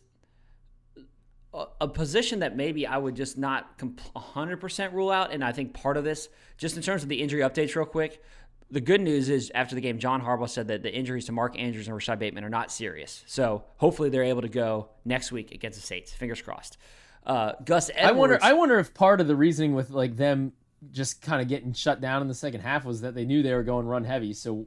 a 1.80 1.88
position 1.88 2.40
that 2.40 2.56
maybe 2.56 2.86
I 2.86 2.96
would 2.96 3.14
just 3.14 3.38
not 3.38 3.78
100% 3.78 4.92
rule 4.92 5.10
out. 5.10 5.32
And 5.32 5.44
I 5.44 5.52
think 5.52 5.72
part 5.72 5.96
of 5.96 6.04
this, 6.04 6.28
just 6.58 6.76
in 6.76 6.82
terms 6.82 7.02
of 7.02 7.08
the 7.08 7.20
injury 7.20 7.42
updates, 7.42 7.74
real 7.76 7.86
quick, 7.86 8.22
the 8.70 8.80
good 8.80 9.00
news 9.00 9.28
is 9.28 9.52
after 9.54 9.74
the 9.74 9.80
game, 9.80 9.98
John 9.98 10.20
Harbaugh 10.20 10.48
said 10.48 10.68
that 10.68 10.82
the 10.82 10.92
injuries 10.92 11.26
to 11.26 11.32
Mark 11.32 11.58
Andrews 11.58 11.86
and 11.86 11.94
Rashod 11.94 12.18
Bateman 12.18 12.44
are 12.44 12.50
not 12.50 12.72
serious. 12.72 13.22
So 13.26 13.64
hopefully 13.76 14.10
they're 14.10 14.24
able 14.24 14.42
to 14.42 14.48
go 14.48 14.88
next 15.04 15.30
week 15.30 15.52
against 15.52 15.80
the 15.80 15.86
Saints. 15.86 16.12
Fingers 16.12 16.42
crossed. 16.42 16.76
Uh, 17.24 17.52
Gus 17.64 17.90
Edwards. 17.94 18.08
I 18.08 18.12
wonder. 18.12 18.38
I 18.42 18.52
wonder 18.54 18.78
if 18.78 18.92
part 18.92 19.20
of 19.20 19.28
the 19.28 19.36
reasoning 19.36 19.74
with 19.74 19.90
like 19.90 20.16
them 20.16 20.52
just 20.90 21.22
kind 21.22 21.40
of 21.40 21.48
getting 21.48 21.72
shut 21.72 22.00
down 22.00 22.20
in 22.20 22.28
the 22.28 22.34
second 22.34 22.60
half 22.60 22.84
was 22.84 23.00
that 23.00 23.14
they 23.14 23.24
knew 23.24 23.42
they 23.42 23.54
were 23.54 23.62
going 23.62 23.86
run 23.86 24.04
heavy. 24.04 24.32
So 24.32 24.66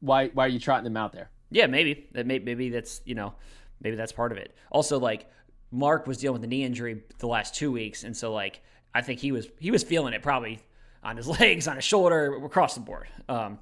why 0.00 0.28
why 0.28 0.46
are 0.46 0.48
you 0.48 0.58
trotting 0.58 0.84
them 0.84 0.96
out 0.96 1.12
there? 1.12 1.30
Yeah, 1.50 1.66
maybe 1.66 2.08
that. 2.12 2.26
May, 2.26 2.38
maybe 2.38 2.70
that's 2.70 3.02
you 3.04 3.14
know 3.14 3.34
maybe 3.80 3.96
that's 3.96 4.12
part 4.12 4.32
of 4.32 4.38
it. 4.38 4.54
Also, 4.70 4.98
like 4.98 5.30
Mark 5.72 6.06
was 6.06 6.18
dealing 6.18 6.34
with 6.34 6.44
a 6.44 6.48
knee 6.48 6.62
injury 6.62 7.02
the 7.18 7.26
last 7.26 7.54
two 7.54 7.72
weeks, 7.72 8.04
and 8.04 8.14
so 8.16 8.32
like 8.32 8.60
I 8.94 9.00
think 9.00 9.18
he 9.18 9.32
was 9.32 9.48
he 9.58 9.70
was 9.70 9.82
feeling 9.82 10.12
it 10.12 10.22
probably 10.22 10.60
on 11.02 11.16
his 11.16 11.26
legs, 11.40 11.66
on 11.66 11.76
his 11.76 11.84
shoulder, 11.84 12.44
across 12.44 12.74
the 12.74 12.80
board. 12.80 13.08
Um, 13.28 13.58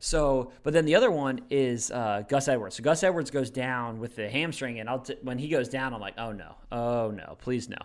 so, 0.00 0.50
but 0.64 0.72
then 0.72 0.84
the 0.84 0.96
other 0.96 1.12
one 1.12 1.42
is 1.48 1.92
uh, 1.92 2.24
Gus 2.28 2.48
Edwards. 2.48 2.76
So 2.76 2.82
Gus 2.82 3.04
Edwards 3.04 3.30
goes 3.30 3.50
down 3.50 4.00
with 4.00 4.16
the 4.16 4.28
hamstring, 4.28 4.80
and 4.80 4.88
I'll 4.88 4.98
t- 4.98 5.16
when 5.22 5.38
he 5.38 5.48
goes 5.48 5.68
down, 5.68 5.94
I'm 5.94 6.00
like, 6.00 6.18
oh 6.18 6.32
no, 6.32 6.56
oh 6.72 7.12
no, 7.12 7.36
please 7.40 7.68
no, 7.68 7.78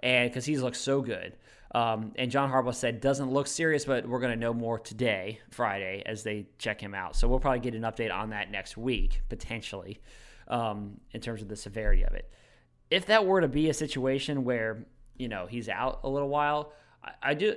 and 0.00 0.28
because 0.28 0.44
he's 0.44 0.60
looked 0.60 0.76
so 0.76 1.00
good. 1.00 1.36
Um, 1.74 2.12
and 2.16 2.30
John 2.30 2.50
Harbaugh 2.50 2.74
said 2.74 3.00
doesn't 3.00 3.30
look 3.30 3.46
serious, 3.46 3.86
but 3.86 4.06
we're 4.06 4.18
going 4.18 4.32
to 4.32 4.38
know 4.38 4.52
more 4.52 4.78
today, 4.78 5.40
Friday, 5.50 6.02
as 6.04 6.22
they 6.22 6.46
check 6.58 6.78
him 6.80 6.94
out. 6.94 7.16
So 7.16 7.28
we'll 7.28 7.40
probably 7.40 7.60
get 7.60 7.74
an 7.74 7.82
update 7.82 8.12
on 8.12 8.30
that 8.30 8.50
next 8.50 8.76
week 8.76 9.22
potentially, 9.30 10.00
um, 10.48 11.00
in 11.12 11.22
terms 11.22 11.40
of 11.40 11.48
the 11.48 11.56
severity 11.56 12.02
of 12.02 12.12
it 12.12 12.30
if 12.92 13.06
that 13.06 13.24
were 13.24 13.40
to 13.40 13.48
be 13.48 13.70
a 13.70 13.74
situation 13.74 14.44
where 14.44 14.84
you 15.16 15.28
know 15.28 15.46
he's 15.46 15.68
out 15.68 16.00
a 16.04 16.08
little 16.08 16.28
while, 16.28 16.72
I, 17.02 17.10
I 17.22 17.34
do. 17.34 17.56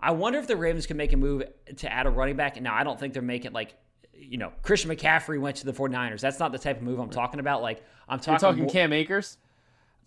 I 0.00 0.12
wonder 0.12 0.38
if 0.38 0.46
the 0.46 0.56
Ravens 0.56 0.86
can 0.86 0.96
make 0.96 1.12
a 1.12 1.16
move 1.16 1.42
to 1.76 1.92
add 1.92 2.06
a 2.06 2.10
running 2.10 2.36
back. 2.36 2.60
Now, 2.60 2.74
I 2.74 2.82
don't 2.82 2.98
think 2.98 3.12
they're 3.12 3.22
making 3.22 3.52
like, 3.52 3.74
you 4.14 4.38
know, 4.38 4.52
Christian 4.62 4.90
McCaffrey 4.90 5.38
went 5.38 5.56
to 5.58 5.66
the 5.66 5.72
49ers. 5.72 6.20
That's 6.20 6.38
not 6.38 6.52
the 6.52 6.58
type 6.58 6.78
of 6.78 6.82
move 6.82 6.98
I'm 6.98 7.10
talking 7.10 7.40
about. 7.40 7.60
Like, 7.60 7.84
I'm 8.08 8.18
talking, 8.18 8.32
You're 8.32 8.38
talking 8.38 8.62
more, 8.62 8.72
Cam 8.72 8.92
Akers. 8.94 9.36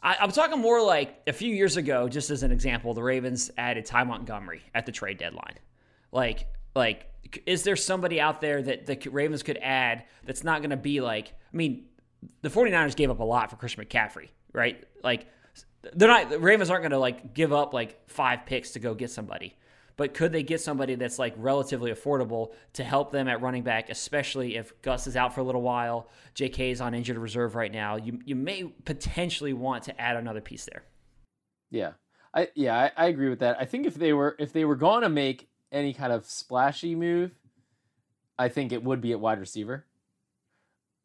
I, 0.01 0.23
am 0.23 0.31
talking 0.31 0.59
more 0.59 0.81
like 0.81 1.21
a 1.27 1.33
few 1.33 1.53
years 1.53 1.77
ago, 1.77 2.07
just 2.07 2.31
as 2.31 2.41
an 2.41 2.51
example, 2.51 2.95
the 2.95 3.03
Ravens 3.03 3.51
added 3.57 3.85
Ty 3.85 4.05
Montgomery 4.05 4.63
at 4.73 4.87
the 4.87 4.91
trade 4.91 5.19
deadline. 5.19 5.55
Like, 6.11 6.47
like, 6.73 7.05
is 7.45 7.63
there 7.63 7.75
somebody 7.75 8.19
out 8.19 8.41
there 8.41 8.63
that 8.63 8.87
the 8.87 9.09
Ravens 9.11 9.43
could 9.43 9.59
add 9.61 10.05
that's 10.23 10.43
not 10.43 10.61
going 10.61 10.71
to 10.71 10.77
be 10.77 11.01
like, 11.01 11.33
I 11.53 11.57
mean, 11.57 11.85
the 12.41 12.49
49ers 12.49 12.95
gave 12.95 13.11
up 13.11 13.19
a 13.19 13.23
lot 13.23 13.51
for 13.51 13.57
Christian 13.57 13.85
McCaffrey 13.85 14.29
right? 14.53 14.83
Like 15.03 15.27
they're 15.93 16.07
not 16.07 16.29
the 16.29 16.39
Ravens 16.39 16.69
aren't 16.69 16.83
going 16.83 16.91
to 16.91 16.99
like 16.99 17.33
give 17.33 17.53
up 17.53 17.73
like 17.73 18.09
five 18.09 18.45
picks 18.45 18.71
to 18.71 18.79
go 18.79 18.93
get 18.93 19.09
somebody. 19.09 19.55
But 19.95 20.13
could 20.13 20.31
they 20.31 20.43
get 20.43 20.61
somebody 20.61 20.95
that's 20.95 21.19
like 21.19 21.33
relatively 21.35 21.91
affordable 21.91 22.53
to 22.73 22.85
help 22.85 23.11
them 23.11 23.27
at 23.27 23.41
running 23.41 23.63
back, 23.63 23.89
especially 23.89 24.55
if 24.55 24.81
Gus 24.81 25.07
is 25.07 25.17
out 25.17 25.35
for 25.35 25.41
a 25.41 25.43
little 25.43 25.61
while, 25.61 26.07
JK 26.35 26.71
is 26.71 26.79
on 26.79 26.93
injured 26.93 27.17
reserve 27.17 27.55
right 27.55 27.71
now. 27.71 27.97
You 27.97 28.19
you 28.23 28.35
may 28.35 28.63
potentially 28.85 29.51
want 29.51 29.83
to 29.83 30.01
add 30.01 30.15
another 30.15 30.41
piece 30.41 30.65
there. 30.65 30.83
Yeah. 31.69 31.91
I 32.33 32.47
yeah, 32.55 32.77
I, 32.77 33.05
I 33.05 33.07
agree 33.07 33.29
with 33.29 33.39
that. 33.39 33.57
I 33.59 33.65
think 33.65 33.85
if 33.85 33.95
they 33.95 34.13
were 34.13 34.35
if 34.39 34.53
they 34.53 34.63
were 34.65 34.75
going 34.75 35.01
to 35.01 35.09
make 35.09 35.49
any 35.71 35.93
kind 35.93 36.13
of 36.13 36.25
splashy 36.25 36.95
move, 36.95 37.31
I 38.37 38.47
think 38.47 38.71
it 38.71 38.83
would 38.83 39.01
be 39.01 39.11
at 39.11 39.19
wide 39.19 39.39
receiver. 39.39 39.85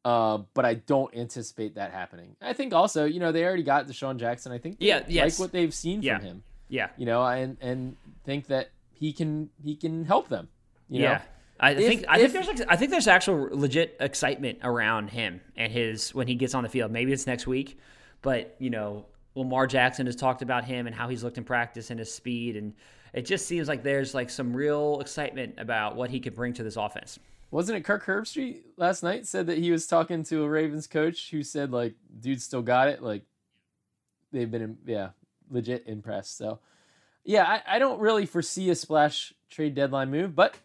Uh, 0.04 0.38
but 0.52 0.66
I 0.66 0.74
don't 0.74 1.14
anticipate 1.16 1.76
that 1.76 1.90
happening. 1.90 2.36
I 2.42 2.52
think 2.52 2.74
also, 2.74 3.06
you 3.06 3.20
know, 3.20 3.32
they 3.32 3.42
already 3.44 3.62
got 3.62 3.86
DeSean 3.86 4.18
Jackson. 4.18 4.52
I 4.52 4.58
think 4.58 4.76
yeah, 4.78 5.02
yes. 5.08 5.38
like 5.38 5.46
what 5.46 5.52
they've 5.52 5.72
seen 5.72 6.02
yeah. 6.02 6.18
from 6.18 6.26
him. 6.26 6.42
Yeah, 6.68 6.88
you 6.98 7.06
know, 7.06 7.24
and 7.24 7.56
and 7.60 7.96
think 8.24 8.48
that 8.48 8.68
he 8.92 9.12
can 9.12 9.48
he 9.62 9.76
can 9.76 10.04
help 10.04 10.28
them. 10.28 10.48
yeah, 10.88 11.12
know? 11.12 11.20
I 11.60 11.70
if, 11.70 11.78
think 11.78 12.04
I 12.06 12.18
if, 12.18 12.32
think 12.32 12.44
there's 12.44 12.60
I 12.68 12.76
think 12.76 12.90
there's 12.90 13.08
actual 13.08 13.48
legit 13.52 13.96
excitement 13.98 14.58
around 14.62 15.08
him 15.08 15.40
and 15.56 15.72
his 15.72 16.14
when 16.14 16.26
he 16.26 16.34
gets 16.34 16.54
on 16.54 16.64
the 16.64 16.68
field. 16.68 16.90
Maybe 16.90 17.12
it's 17.12 17.26
next 17.26 17.46
week, 17.46 17.78
but 18.20 18.56
you 18.58 18.68
know, 18.68 19.06
Lamar 19.34 19.66
Jackson 19.66 20.04
has 20.04 20.16
talked 20.16 20.42
about 20.42 20.64
him 20.64 20.86
and 20.86 20.94
how 20.94 21.08
he's 21.08 21.24
looked 21.24 21.38
in 21.38 21.44
practice 21.44 21.90
and 21.90 21.98
his 21.98 22.12
speed, 22.12 22.56
and 22.56 22.74
it 23.14 23.22
just 23.24 23.46
seems 23.46 23.68
like 23.68 23.82
there's 23.82 24.12
like 24.12 24.28
some 24.28 24.54
real 24.54 25.00
excitement 25.00 25.54
about 25.56 25.96
what 25.96 26.10
he 26.10 26.20
could 26.20 26.34
bring 26.34 26.52
to 26.54 26.62
this 26.62 26.76
offense 26.76 27.18
wasn't 27.54 27.78
it 27.78 27.84
Kirk 27.84 28.04
Herbstreit 28.04 28.62
last 28.76 29.04
night 29.04 29.28
said 29.28 29.46
that 29.46 29.58
he 29.58 29.70
was 29.70 29.86
talking 29.86 30.24
to 30.24 30.42
a 30.42 30.48
Ravens 30.48 30.88
coach 30.88 31.30
who 31.30 31.44
said 31.44 31.70
like, 31.70 31.94
dude 32.18 32.42
still 32.42 32.62
got 32.62 32.88
it. 32.88 33.00
Like 33.00 33.22
they've 34.32 34.50
been, 34.50 34.76
yeah, 34.84 35.10
legit 35.48 35.84
impressed. 35.86 36.36
So 36.36 36.58
yeah, 37.22 37.44
I, 37.44 37.76
I 37.76 37.78
don't 37.78 38.00
really 38.00 38.26
foresee 38.26 38.70
a 38.70 38.74
splash 38.74 39.32
trade 39.50 39.76
deadline 39.76 40.10
move, 40.10 40.34
but 40.34 40.56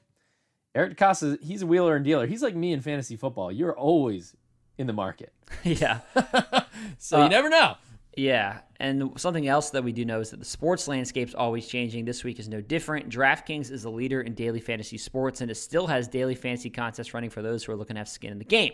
Eric 0.74 0.98
DeCosta, 0.98 1.40
he's 1.44 1.62
a 1.62 1.68
wheeler 1.68 1.96
and 1.96 2.04
dealer. 2.04 2.26
He's 2.26 2.42
like 2.42 2.56
me 2.56 2.74
in 2.74 2.82
fantasy 2.82 3.16
football. 3.16 3.52
You're 3.52 3.78
always 3.78 4.36
in 4.80 4.88
the 4.88 4.94
market. 4.94 5.32
yeah. 5.64 6.00
so 6.98 7.20
uh, 7.20 7.24
you 7.26 7.30
never 7.30 7.50
know. 7.50 7.76
Yeah, 8.18 8.60
and 8.80 9.14
something 9.18 9.48
else 9.48 9.70
that 9.70 9.84
we 9.84 9.92
do 9.92 10.04
know 10.04 10.20
is 10.20 10.32
that 10.32 10.40
the 10.40 10.46
sports 10.46 10.88
landscape 10.88 11.28
is 11.28 11.36
always 11.36 11.68
changing. 11.68 12.06
This 12.06 12.24
week 12.24 12.40
is 12.40 12.50
no 12.50 12.60
different. 12.60 13.10
DraftKings 13.10 13.72
is 13.72 13.84
the 13.84 13.92
leader 13.92 14.22
in 14.22 14.34
daily 14.34 14.60
fantasy 14.60 14.98
sports, 14.98 15.42
and 15.42 15.50
it 15.50 15.56
still 15.56 15.88
has 15.88 16.08
daily 16.08 16.36
fantasy 16.36 16.70
contests 16.70 17.14
running 17.14 17.30
for 17.30 17.42
those 17.42 17.64
who 17.64 17.72
are 17.72 17.76
looking 17.76 17.96
to 17.96 18.00
have 18.00 18.10
skin 18.10 18.32
in 18.32 18.40
the 18.40 18.46
game. 18.46 18.74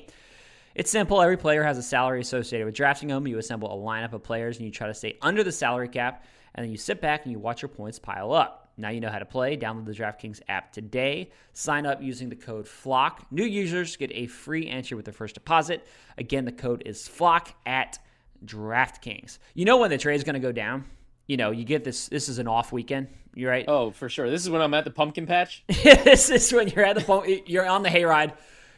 It's 0.73 0.89
simple. 0.89 1.21
Every 1.21 1.37
player 1.37 1.63
has 1.63 1.77
a 1.77 1.83
salary 1.83 2.21
associated 2.21 2.65
with 2.65 2.75
drafting 2.75 3.09
them. 3.09 3.27
You 3.27 3.37
assemble 3.37 3.71
a 3.71 3.77
lineup 3.77 4.13
of 4.13 4.23
players, 4.23 4.57
and 4.57 4.65
you 4.65 4.71
try 4.71 4.87
to 4.87 4.93
stay 4.93 5.17
under 5.21 5.43
the 5.43 5.51
salary 5.51 5.89
cap, 5.89 6.25
and 6.53 6.63
then 6.63 6.71
you 6.71 6.77
sit 6.77 7.01
back 7.01 7.23
and 7.23 7.31
you 7.31 7.39
watch 7.39 7.61
your 7.61 7.69
points 7.69 7.99
pile 7.99 8.33
up. 8.33 8.69
Now 8.77 8.89
you 8.89 8.99
know 8.99 9.09
how 9.09 9.19
to 9.19 9.25
play. 9.25 9.55
Download 9.55 9.85
the 9.85 9.93
DraftKings 9.93 10.41
app 10.49 10.71
today. 10.71 11.31
Sign 11.53 11.85
up 11.85 12.01
using 12.01 12.29
the 12.29 12.35
code 12.35 12.67
FLOCK. 12.67 13.25
New 13.31 13.45
users 13.45 13.95
get 13.95 14.11
a 14.13 14.27
free 14.27 14.67
entry 14.67 14.95
with 14.95 15.05
their 15.05 15.13
first 15.13 15.35
deposit. 15.35 15.87
Again, 16.17 16.43
the 16.43 16.51
code 16.51 16.83
is 16.85 17.07
FLOCK 17.07 17.53
at 17.65 17.99
DraftKings. 18.43 19.37
You 19.53 19.65
know 19.65 19.77
when 19.77 19.89
the 19.89 19.97
trade's 19.97 20.23
going 20.23 20.35
to 20.35 20.39
go 20.39 20.51
down? 20.51 20.85
You 21.27 21.37
know, 21.37 21.51
you 21.51 21.63
get 21.63 21.83
this. 21.83 22.07
This 22.07 22.29
is 22.29 22.39
an 22.39 22.47
off 22.47 22.71
weekend. 22.71 23.07
You're 23.33 23.51
right. 23.51 23.65
Oh, 23.67 23.91
for 23.91 24.09
sure. 24.09 24.29
This 24.29 24.41
is 24.41 24.49
when 24.49 24.61
I'm 24.61 24.73
at 24.73 24.85
the 24.85 24.91
pumpkin 24.91 25.25
patch. 25.25 25.63
this 25.83 26.29
is 26.29 26.51
when 26.53 26.67
you're 26.69 26.85
at 26.85 26.95
the 26.95 27.03
pump. 27.03 27.25
You're 27.45 27.67
on 27.67 27.83
the 27.83 27.89
hayride. 27.89 28.33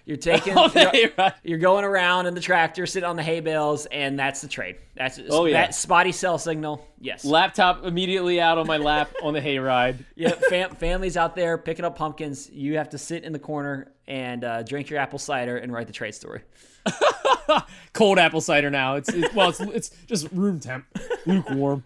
You're 0.07 0.15
taking. 0.15 0.55
you're, 0.93 1.33
you're, 1.43 1.59
going 1.59 1.83
around 1.83 2.27
in 2.27 2.33
the 2.33 2.39
tractor, 2.39 2.85
sitting 2.85 3.07
on 3.07 3.17
the 3.17 3.23
hay 3.23 3.41
bales, 3.41 3.87
and 3.87 4.17
that's 4.17 4.39
the 4.39 4.47
trade. 4.47 4.77
That's 4.95 5.19
oh 5.29 5.45
yeah. 5.45 5.65
That 5.65 5.75
spotty 5.75 6.13
cell 6.13 6.37
signal. 6.37 6.87
Yes. 7.01 7.25
Laptop 7.25 7.85
immediately 7.85 8.39
out 8.39 8.57
on 8.57 8.67
my 8.67 8.77
lap 8.77 9.11
on 9.21 9.33
the 9.33 9.41
hayride. 9.41 9.97
yeah. 10.15 10.29
Fam- 10.29 10.75
families 10.75 11.17
out 11.17 11.35
there 11.35 11.57
picking 11.57 11.83
up 11.83 11.97
pumpkins. 11.97 12.49
You 12.49 12.77
have 12.77 12.89
to 12.91 12.97
sit 12.97 13.25
in 13.25 13.33
the 13.33 13.39
corner 13.39 13.91
and 14.07 14.45
uh, 14.45 14.63
drink 14.63 14.89
your 14.89 14.99
apple 14.99 15.19
cider 15.19 15.57
and 15.57 15.73
write 15.73 15.87
the 15.87 15.93
trade 15.93 16.15
story. 16.15 16.41
Cold 17.93 18.19
apple 18.19 18.41
cider 18.41 18.69
now. 18.69 18.95
It's, 18.95 19.09
it's 19.09 19.33
well, 19.33 19.49
it's 19.49 19.59
it's 19.59 19.89
just 20.05 20.31
room 20.31 20.59
temp, 20.59 20.85
lukewarm. 21.25 21.83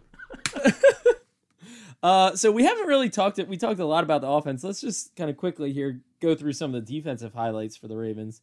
uh, 2.04 2.36
so 2.36 2.52
we 2.52 2.64
haven't 2.64 2.88
really 2.88 3.10
talked. 3.10 3.40
It 3.40 3.48
we 3.48 3.58
talked 3.58 3.80
a 3.80 3.86
lot 3.86 4.04
about 4.04 4.22
the 4.22 4.28
offense. 4.28 4.64
Let's 4.64 4.82
just 4.82 5.16
kind 5.16 5.30
of 5.30 5.38
quickly 5.38 5.72
here 5.72 6.02
go 6.20 6.36
through 6.36 6.54
some 6.54 6.74
of 6.74 6.86
the 6.86 6.94
defensive 6.94 7.34
highlights 7.34 7.76
for 7.76 7.88
the 7.88 7.98
Ravens. 7.98 8.42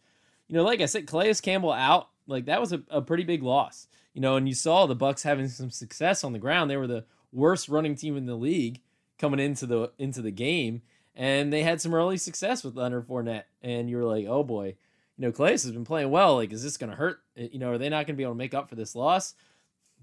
You 0.49 0.57
know, 0.57 0.65
like 0.65 0.81
I 0.81 0.87
said, 0.87 1.07
Calais 1.07 1.35
Campbell 1.35 1.73
out. 1.73 2.09
Like 2.27 2.47
that 2.47 2.61
was 2.61 2.73
a, 2.73 2.83
a 2.91 3.03
pretty 3.03 3.25
big 3.25 3.43
loss. 3.43 3.87
You 4.15 4.21
know, 4.21 4.37
and 4.37 4.49
you 4.49 4.55
saw 4.55 4.87
the 4.87 4.97
Bucks 4.97 5.23
having 5.23 5.49
some 5.49 5.71
success 5.71 6.25
on 6.25 6.33
the 6.33 6.39
ground. 6.39 6.71
They 6.71 6.77
were 6.77 6.87
the 6.87 7.05
worst 7.33 7.69
running 7.69 7.95
team 7.95 8.17
in 8.17 8.27
the 8.27 8.35
league 8.35 8.81
coming 9.19 9.41
into 9.41 9.67
the 9.67 9.93
into 9.99 10.23
the 10.23 10.31
game, 10.31 10.83
and 11.15 11.53
they 11.53 11.63
had 11.63 11.81
some 11.81 11.95
early 11.95 12.17
success 12.17 12.65
with 12.65 12.77
Leonard 12.77 13.07
Fournette. 13.07 13.45
And 13.63 13.91
you 13.91 13.97
were 13.97 14.05
like, 14.05 14.27
oh 14.27 14.43
boy, 14.43 14.77
you 15.19 15.27
know, 15.27 15.33
Calais 15.33 15.53
has 15.53 15.71
been 15.73 15.85
playing 15.85 16.11
well. 16.11 16.37
Like, 16.37 16.53
is 16.53 16.63
this 16.63 16.77
going 16.77 16.91
to 16.91 16.97
hurt? 16.97 17.19
Uh, 17.39 17.45
you 17.53 17.59
know, 17.59 17.73
are 17.73 17.79
they 17.79 17.89
not 17.89 18.07
going 18.07 18.15
to 18.15 18.19
be 18.19 18.23
able 18.23 18.35
to 18.35 18.39
make 18.39 18.55
up 18.55 18.69
for 18.69 18.77
this 18.77 18.95
loss? 18.95 19.35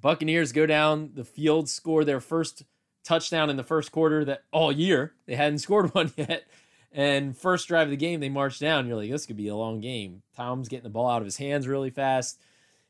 Buccaneers 0.02 0.52
go 0.52 0.66
down 0.66 1.12
the 1.16 1.24
field, 1.24 1.70
score 1.70 2.04
their 2.04 2.20
first 2.20 2.64
touchdown 3.04 3.50
in 3.50 3.56
the 3.56 3.64
first 3.64 3.92
quarter 3.92 4.26
that 4.26 4.44
all 4.52 4.72
year 4.72 5.14
they 5.26 5.36
hadn't 5.36 5.60
scored 5.60 5.94
one 5.96 6.12
yet. 6.18 6.46
And 6.92 7.38
first 7.38 7.68
drive 7.68 7.88
of 7.88 7.92
the 7.92 7.98
game, 7.98 8.20
they 8.20 8.30
march 8.30 8.60
down. 8.60 8.88
You're 8.88 8.98
like, 8.98 9.10
this 9.10 9.26
could 9.26 9.38
be 9.38 9.48
a 9.48 9.56
long 9.56 9.80
game. 9.80 10.22
Tom's 10.36 10.70
getting 10.70 10.84
the 10.84 10.90
ball 10.90 11.10
out 11.10 11.22
of 11.22 11.26
his 11.26 11.38
hands 11.38 11.68
really 11.68 11.90
fast. 11.90 12.40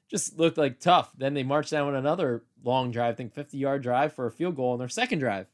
Just 0.09 0.37
looked 0.37 0.57
like 0.57 0.79
tough. 0.79 1.11
Then 1.17 1.33
they 1.33 1.43
march 1.43 1.71
down 1.71 1.87
with 1.87 1.95
another 1.95 2.43
long 2.63 2.91
drive, 2.91 3.13
I 3.13 3.15
think 3.15 3.33
50 3.33 3.57
yard 3.57 3.81
drive 3.81 4.13
for 4.13 4.27
a 4.27 4.31
field 4.31 4.55
goal 4.55 4.73
on 4.73 4.79
their 4.79 4.89
second 4.89 5.19
drive. 5.19 5.47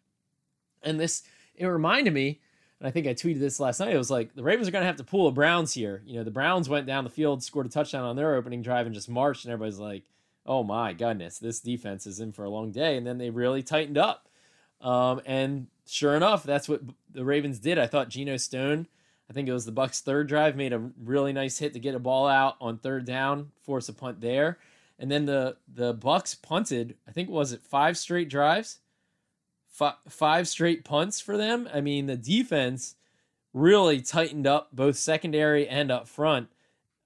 And 0.84 1.00
this, 1.00 1.24
it 1.56 1.66
reminded 1.66 2.14
me 2.14 2.42
and 2.82 2.88
I 2.88 2.92
think 2.92 3.06
I 3.06 3.14
tweeted 3.14 3.40
this 3.40 3.60
last 3.60 3.80
night. 3.80 3.94
It 3.94 3.98
was 3.98 4.10
like 4.10 4.34
the 4.34 4.42
Ravens 4.42 4.68
are 4.68 4.72
going 4.72 4.82
to 4.82 4.88
have 4.88 4.96
to 4.96 5.04
pull 5.04 5.28
a 5.28 5.32
Browns 5.32 5.72
here. 5.76 6.02
You 6.04 6.16
know, 6.16 6.24
the 6.24 6.32
Browns 6.32 6.68
went 6.68 6.88
down 6.88 7.04
the 7.04 7.12
field, 7.12 7.44
scored 7.44 7.68
a 7.68 7.70
touchdown 7.70 8.04
on 8.04 8.16
their 8.16 8.34
opening 8.34 8.64
drive, 8.64 8.88
and 8.88 8.96
just 8.96 9.08
marched, 9.08 9.46
and 9.46 9.54
everybody's 9.54 9.78
like, 9.78 10.04
"Oh 10.48 10.64
my 10.64 10.94
goodness, 10.94 11.38
this 11.38 11.60
defense 11.60 12.08
is 12.08 12.20
in 12.20 12.32
for 12.32 12.44
a 12.44 12.50
long 12.50 12.72
day." 12.72 12.98
And 12.98 13.06
then 13.06 13.20
they 13.20 13.30
really 13.30 13.62
tightened 13.62 14.00
up, 14.00 14.28
um, 14.82 15.22
and 15.28 15.68
sure 15.86 16.16
enough, 16.16 16.42
that's 16.44 16.68
what 16.68 16.82
the 17.12 17.24
Ravens 17.24 17.60
did. 17.60 17.78
I 17.78 17.86
thought 17.86 18.10
Geno 18.10 18.38
Stone, 18.38 18.88
I 19.30 19.34
think 19.34 19.48
it 19.48 19.54
was 19.54 19.66
the 19.66 19.72
Bucks' 19.72 20.02
third 20.02 20.28
drive, 20.28 20.56
made 20.56 20.74
a 20.74 20.90
really 21.04 21.34
nice 21.34 21.60
hit 21.60 21.74
to 21.74 21.80
get 21.80 21.94
a 21.94 22.00
ball 22.00 22.28
out 22.28 22.56
on 22.60 22.80
third 22.80 23.06
down, 23.06 23.52
force 23.62 23.90
a 23.90 23.94
punt 23.94 24.22
there, 24.22 24.58
and 24.98 25.12
then 25.12 25.28
the 25.28 25.58
the 25.72 25.94
Bucks 25.94 26.34
punted. 26.34 26.96
I 27.08 27.12
think 27.12 27.30
was 27.30 27.52
it 27.52 27.62
five 27.62 27.96
straight 27.96 28.28
drives, 28.28 28.80
Five 29.72 30.48
straight 30.48 30.84
punts 30.84 31.20
for 31.20 31.38
them. 31.38 31.68
I 31.74 31.82
mean, 31.82 32.06
the 32.06 32.18
defense 32.18 32.96
really 33.54 34.02
tightened 34.02 34.46
up 34.46 34.70
both 34.74 34.98
secondary 34.98 35.68
and 35.68 35.90
up 35.92 36.08
front. 36.08 36.50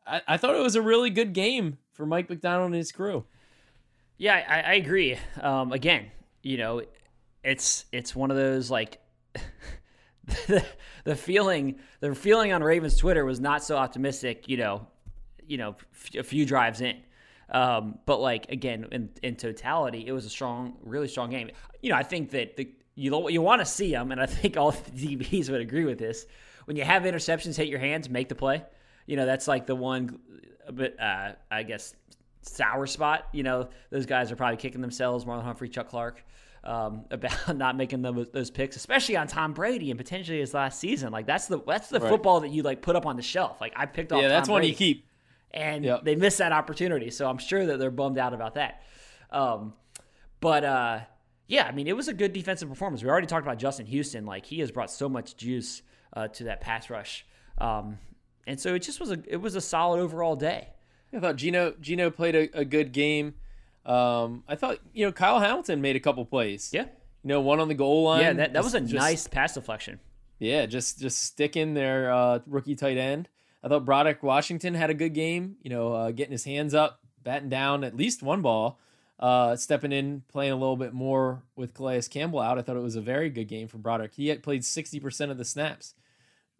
I, 0.05 0.21
I 0.27 0.37
thought 0.37 0.55
it 0.55 0.61
was 0.61 0.75
a 0.75 0.81
really 0.81 1.09
good 1.09 1.33
game 1.33 1.77
for 1.93 2.05
Mike 2.05 2.29
Macdonald 2.29 2.67
and 2.67 2.75
his 2.75 2.91
crew. 2.91 3.25
Yeah, 4.17 4.43
I, 4.47 4.71
I 4.71 4.73
agree. 4.75 5.17
Um, 5.41 5.71
again, 5.71 6.11
you 6.41 6.57
know, 6.57 6.81
it's 7.43 7.85
it's 7.91 8.15
one 8.15 8.31
of 8.31 8.37
those 8.37 8.71
like 8.71 8.99
the, 10.47 10.65
the 11.03 11.15
feeling 11.15 11.79
the 11.99 12.15
feeling 12.15 12.51
on 12.51 12.63
Ravens 12.63 12.97
Twitter 12.97 13.25
was 13.25 13.39
not 13.39 13.63
so 13.63 13.75
optimistic. 13.75 14.47
You 14.47 14.57
know, 14.57 14.87
you 15.47 15.57
know, 15.57 15.75
f- 15.93 16.15
a 16.15 16.23
few 16.23 16.45
drives 16.45 16.81
in. 16.81 16.97
Um, 17.49 17.99
but 18.05 18.19
like 18.19 18.51
again, 18.51 18.87
in, 18.91 19.09
in 19.21 19.35
totality, 19.35 20.05
it 20.07 20.11
was 20.11 20.25
a 20.25 20.29
strong, 20.29 20.77
really 20.81 21.07
strong 21.07 21.29
game. 21.29 21.51
You 21.81 21.91
know, 21.91 21.95
I 21.95 22.03
think 22.03 22.31
that 22.31 22.57
the 22.57 22.69
you 22.95 23.29
you 23.29 23.41
want 23.41 23.61
to 23.61 23.65
see 23.65 23.91
them, 23.91 24.11
and 24.11 24.21
I 24.21 24.25
think 24.25 24.57
all 24.57 24.71
the 24.93 25.17
DBs 25.17 25.49
would 25.49 25.61
agree 25.61 25.85
with 25.85 25.99
this. 25.99 26.25
When 26.65 26.77
you 26.77 26.83
have 26.83 27.03
interceptions 27.03 27.55
hit 27.55 27.67
your 27.67 27.79
hands, 27.79 28.09
make 28.09 28.29
the 28.29 28.35
play. 28.35 28.63
You 29.05 29.17
know, 29.17 29.25
that's 29.25 29.47
like 29.47 29.67
the 29.67 29.75
one, 29.75 30.19
a 30.65 30.71
bit, 30.71 30.99
uh, 30.99 31.33
I 31.51 31.63
guess, 31.63 31.93
sour 32.41 32.87
spot. 32.87 33.27
You 33.33 33.43
know, 33.43 33.69
those 33.91 34.07
guys 34.07 34.31
are 34.31 34.35
probably 34.35 34.57
kicking 34.57 34.81
themselves, 34.81 35.25
Marlon 35.25 35.43
Humphrey, 35.43 35.69
Chuck 35.69 35.89
Clark, 35.89 36.25
um, 36.63 37.05
about 37.11 37.55
not 37.55 37.77
making 37.77 38.01
them, 38.01 38.25
those 38.33 38.49
picks, 38.49 38.75
especially 38.75 39.15
on 39.15 39.27
Tom 39.27 39.53
Brady 39.53 39.91
and 39.91 39.99
potentially 39.99 40.39
his 40.39 40.55
last 40.55 40.79
season. 40.79 41.11
Like 41.11 41.27
that's 41.27 41.45
the 41.45 41.61
that's 41.67 41.89
the 41.89 41.99
right. 41.99 42.09
football 42.09 42.39
that 42.39 42.49
you 42.49 42.63
like 42.63 42.81
put 42.81 42.95
up 42.95 43.05
on 43.05 43.15
the 43.15 43.21
shelf. 43.21 43.61
Like 43.61 43.73
I 43.75 43.85
picked 43.85 44.11
off. 44.11 44.21
Yeah, 44.21 44.29
that's 44.29 44.47
Tom 44.47 44.53
one 44.53 44.63
you 44.63 44.73
keep. 44.73 45.07
And 45.55 45.85
yep. 45.85 46.03
they 46.03 46.15
missed 46.15 46.39
that 46.39 46.51
opportunity, 46.51 47.09
so 47.09 47.29
I'm 47.29 47.37
sure 47.37 47.65
that 47.65 47.79
they're 47.79 47.89
bummed 47.89 48.17
out 48.17 48.33
about 48.33 48.55
that. 48.55 48.83
Um, 49.31 49.73
but 50.41 50.65
uh, 50.65 50.99
yeah, 51.47 51.65
I 51.65 51.71
mean, 51.71 51.87
it 51.87 51.95
was 51.95 52.09
a 52.09 52.13
good 52.13 52.33
defensive 52.33 52.67
performance. 52.67 53.01
We 53.01 53.09
already 53.09 53.25
talked 53.25 53.45
about 53.45 53.57
Justin 53.57 53.85
Houston; 53.85 54.25
like 54.25 54.45
he 54.45 54.59
has 54.59 54.69
brought 54.69 54.91
so 54.91 55.07
much 55.07 55.37
juice 55.37 55.81
uh, 56.13 56.27
to 56.27 56.43
that 56.45 56.59
pass 56.59 56.89
rush. 56.89 57.25
Um, 57.57 57.99
and 58.45 58.59
so 58.59 58.75
it 58.75 58.79
just 58.79 58.99
was 58.99 59.11
a 59.11 59.19
it 59.27 59.37
was 59.37 59.55
a 59.55 59.61
solid 59.61 60.01
overall 60.01 60.35
day. 60.35 60.69
I 61.13 61.19
thought 61.19 61.37
Geno 61.37 61.73
Geno 61.79 62.09
played 62.09 62.35
a, 62.35 62.59
a 62.59 62.65
good 62.65 62.91
game. 62.91 63.35
Um, 63.85 64.43
I 64.47 64.55
thought 64.55 64.79
you 64.93 65.05
know 65.05 65.11
Kyle 65.11 65.39
Hamilton 65.39 65.81
made 65.81 65.95
a 65.95 65.99
couple 65.99 66.25
plays. 66.25 66.71
Yeah, 66.73 66.83
you 66.83 67.29
know 67.29 67.41
one 67.41 67.59
on 67.59 67.67
the 67.67 67.75
goal 67.75 68.03
line. 68.03 68.21
Yeah, 68.21 68.33
that, 68.33 68.53
that 68.53 68.63
was 68.63 68.73
a 68.73 68.81
just, 68.81 68.93
nice 68.93 69.27
pass 69.27 69.53
deflection. 69.53 69.99
Yeah, 70.39 70.65
just 70.65 70.99
just 70.99 71.23
sticking 71.23 71.73
their 71.73 72.11
uh, 72.11 72.39
rookie 72.45 72.75
tight 72.75 72.97
end. 72.97 73.29
I 73.65 73.67
thought 73.67 73.83
Broderick 73.83 74.21
Washington 74.21 74.75
had 74.75 74.91
a 74.91 74.93
good 74.93 75.15
game. 75.15 75.55
You 75.63 75.71
know, 75.71 75.93
uh, 75.93 76.11
getting 76.11 76.31
his 76.31 76.43
hands 76.43 76.75
up, 76.75 76.99
batting 77.23 77.49
down 77.49 77.83
at 77.83 77.97
least 77.97 78.21
one 78.21 78.43
ball, 78.43 78.79
uh, 79.19 79.55
stepping 79.55 79.91
in, 79.91 80.21
playing 80.27 80.51
a 80.51 80.55
little 80.55 80.77
bit 80.77 80.93
more 80.93 81.41
with 81.55 81.73
Calais 81.73 82.03
Campbell 82.03 82.39
out. 82.39 82.59
I 82.59 82.61
thought 82.61 82.77
it 82.77 82.83
was 82.83 82.95
a 82.95 83.01
very 83.01 83.31
good 83.31 83.47
game 83.47 83.67
for 83.67 83.79
Broderick. 83.79 84.13
He 84.13 84.27
had 84.27 84.43
played 84.43 84.63
sixty 84.63 84.99
percent 84.99 85.31
of 85.31 85.39
the 85.39 85.45
snaps. 85.45 85.95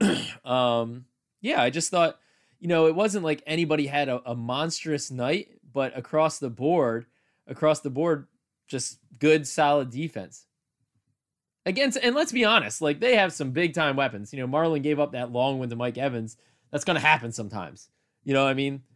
um, 0.43 1.05
yeah, 1.41 1.61
I 1.61 1.69
just 1.69 1.91
thought, 1.91 2.17
you 2.59 2.67
know, 2.67 2.87
it 2.87 2.95
wasn't 2.95 3.23
like 3.23 3.43
anybody 3.45 3.85
had 3.85 4.09
a, 4.09 4.21
a 4.25 4.33
monstrous 4.33 5.11
night, 5.11 5.49
but 5.71 5.95
across 5.95 6.39
the 6.39 6.49
board, 6.49 7.05
across 7.45 7.81
the 7.81 7.91
board, 7.91 8.25
just 8.67 8.97
good, 9.19 9.45
solid 9.47 9.91
defense 9.91 10.47
against 11.67 11.97
and 12.01 12.15
let's 12.15 12.31
be 12.31 12.45
honest 12.45 12.79
like 12.79 12.99
they 12.99 13.15
have 13.15 13.33
some 13.33 13.49
big 13.49 13.73
time 13.73 13.95
weapons 13.95 14.31
you 14.31 14.39
know 14.39 14.47
marlon 14.47 14.83
gave 14.83 14.99
up 14.99 15.13
that 15.13 15.31
long 15.31 15.57
one 15.57 15.67
to 15.67 15.75
mike 15.75 15.97
evans 15.97 16.37
that's 16.75 16.83
going 16.83 16.99
to 16.99 17.07
happen 17.07 17.31
sometimes. 17.31 17.87
You 18.25 18.33
know 18.33 18.43
what 18.43 18.49
i 18.49 18.53
mean? 18.53 18.83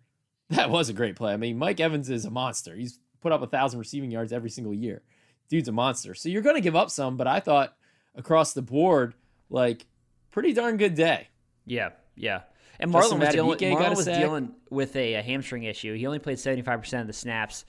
That 0.50 0.70
was 0.70 0.89
a 0.89 0.94
great 0.94 1.15
play. 1.15 1.32
I 1.32 1.38
mean 1.38 1.58
mike 1.58 1.80
evans 1.80 2.10
is 2.10 2.26
a 2.26 2.30
monster. 2.30 2.76
He's 2.76 3.00
put 3.22 3.32
up 3.32 3.42
a 3.42 3.48
thousand 3.48 3.80
receiving 3.80 4.12
yards 4.12 4.34
every 4.34 4.50
single 4.50 4.74
year. 4.74 5.02
Dude's 5.48 5.70
a 5.70 5.72
monster. 5.72 6.13
So 6.13 6.28
you're 6.28 6.42
going 6.42 6.58
to 6.58 6.62
give 6.62 6.76
up 6.76 6.89
some 6.89 7.15
but 7.15 7.26
i 7.26 7.39
thought 7.39 7.78
across 8.15 8.52
the 8.52 8.62
board 8.62 9.13
like 9.50 9.86
pretty 10.30 10.52
darn 10.52 10.76
good 10.76 10.94
day. 10.94 11.30
Yeah 11.65 11.92
yeah. 12.18 12.42
And 12.82 12.92
Marlon 12.92 13.20
was, 13.20 13.30
dealing, 13.30 13.58
Marlon 13.58 13.96
was 13.96 14.06
dealing 14.06 14.52
with 14.70 14.98
a, 14.98 15.13
a, 15.13 15.22
hamstring 15.22 15.63
issue. 15.63 15.96
He 15.96 16.06
only 16.06 16.20
played 16.20 16.38
75% 16.38 17.02
of 17.02 17.08
the 17.08 17.13
snaps. 17.13 17.63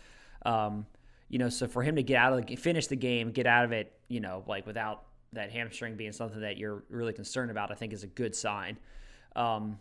Um, 0.45 0.87
you 1.29 1.39
know, 1.39 1.49
so 1.49 1.69
for 1.69 1.85
him 1.85 1.97
to 1.97 2.03
get 2.03 2.17
out 2.17 2.33
of 2.33 2.47
the 2.47 2.57
finish 2.57 2.89
the 2.89 2.97
game, 2.97 3.31
get 3.31 3.47
out 3.47 3.65
of 3.65 3.73
it, 3.73 3.93
you 4.09 4.19
know, 4.19 4.43
like 4.49 4.67
without 4.67 5.05
that 5.33 5.53
hamstring 5.53 5.97
being 5.97 6.13
something 6.13 6.41
that 6.41 6.59
you're 6.59 6.83
really 6.89 7.13
concerned 7.13 7.53
about, 7.53 7.71
I 7.71 7.75
think 7.75 7.93
is 7.93 8.03
a 8.03 8.09
good 8.09 8.35
sign. 8.35 8.79
Um, 9.37 9.79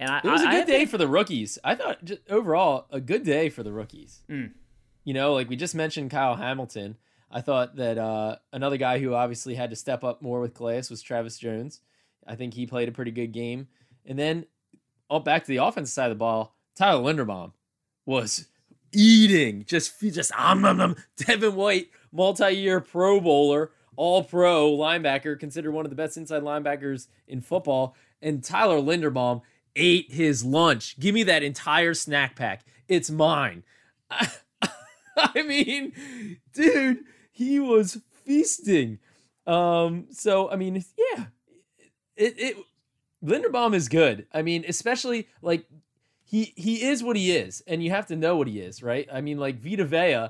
and 0.00 0.10
I, 0.10 0.18
it 0.18 0.24
was 0.24 0.42
a 0.42 0.46
good 0.46 0.62
I 0.62 0.64
day 0.64 0.86
for 0.86 0.98
the 0.98 1.06
rookies. 1.06 1.58
I 1.62 1.74
thought 1.74 2.02
just 2.04 2.22
overall 2.30 2.86
a 2.90 3.00
good 3.00 3.22
day 3.22 3.50
for 3.50 3.62
the 3.62 3.70
rookies. 3.70 4.20
Mm. 4.28 4.52
You 5.04 5.14
know, 5.14 5.34
like 5.34 5.48
we 5.48 5.56
just 5.56 5.74
mentioned 5.74 6.10
Kyle 6.10 6.36
Hamilton. 6.36 6.96
I 7.30 7.42
thought 7.42 7.76
that 7.76 7.98
uh, 7.98 8.36
another 8.52 8.78
guy 8.78 8.98
who 8.98 9.14
obviously 9.14 9.54
had 9.54 9.70
to 9.70 9.76
step 9.76 10.02
up 10.02 10.22
more 10.22 10.40
with 10.40 10.54
Calais 10.54 10.84
was 10.90 11.02
Travis 11.02 11.38
Jones. 11.38 11.80
I 12.26 12.34
think 12.34 12.54
he 12.54 12.66
played 12.66 12.88
a 12.88 12.92
pretty 12.92 13.12
good 13.12 13.32
game. 13.32 13.68
And 14.06 14.18
then, 14.18 14.46
all 15.08 15.20
back 15.20 15.44
to 15.44 15.48
the 15.48 15.58
offensive 15.58 15.92
side 15.92 16.06
of 16.06 16.16
the 16.16 16.16
ball, 16.16 16.56
Tyler 16.76 17.02
Linderbaum 17.02 17.52
was 18.06 18.46
eating, 18.92 19.64
just 19.66 20.00
just 20.00 20.32
um, 20.36 20.64
um, 20.64 20.80
um. 20.80 20.96
Devin 21.16 21.54
White, 21.54 21.90
multi-year 22.10 22.80
Pro 22.80 23.20
Bowler, 23.20 23.70
All 23.96 24.24
Pro 24.24 24.72
linebacker, 24.72 25.38
considered 25.38 25.72
one 25.72 25.84
of 25.84 25.90
the 25.90 25.96
best 25.96 26.16
inside 26.16 26.42
linebackers 26.42 27.08
in 27.28 27.42
football, 27.42 27.94
and 28.22 28.42
Tyler 28.42 28.80
Linderbaum 28.80 29.42
ate 29.80 30.12
his 30.12 30.44
lunch. 30.44 31.00
Give 31.00 31.14
me 31.14 31.22
that 31.24 31.42
entire 31.42 31.94
snack 31.94 32.36
pack. 32.36 32.64
It's 32.86 33.10
mine. 33.10 33.64
I, 35.16 35.42
mean, 35.42 35.92
dude, 36.52 36.98
he 37.32 37.58
was 37.58 38.00
feasting. 38.24 38.98
Um, 39.46 40.06
so 40.12 40.50
I 40.50 40.56
mean, 40.56 40.84
yeah, 40.96 41.24
it, 42.16 42.34
it 42.38 42.56
Linderbaum 43.24 43.74
is 43.74 43.88
good. 43.88 44.26
I 44.32 44.42
mean, 44.42 44.64
especially 44.68 45.28
like 45.42 45.66
he 46.22 46.52
he 46.56 46.84
is 46.84 47.02
what 47.02 47.16
he 47.16 47.32
is, 47.32 47.62
and 47.66 47.82
you 47.82 47.90
have 47.90 48.06
to 48.06 48.16
know 48.16 48.36
what 48.36 48.46
he 48.46 48.60
is, 48.60 48.82
right? 48.82 49.08
I 49.12 49.20
mean, 49.20 49.38
like 49.38 49.58
Vita 49.58 49.84
Vea, 49.84 50.28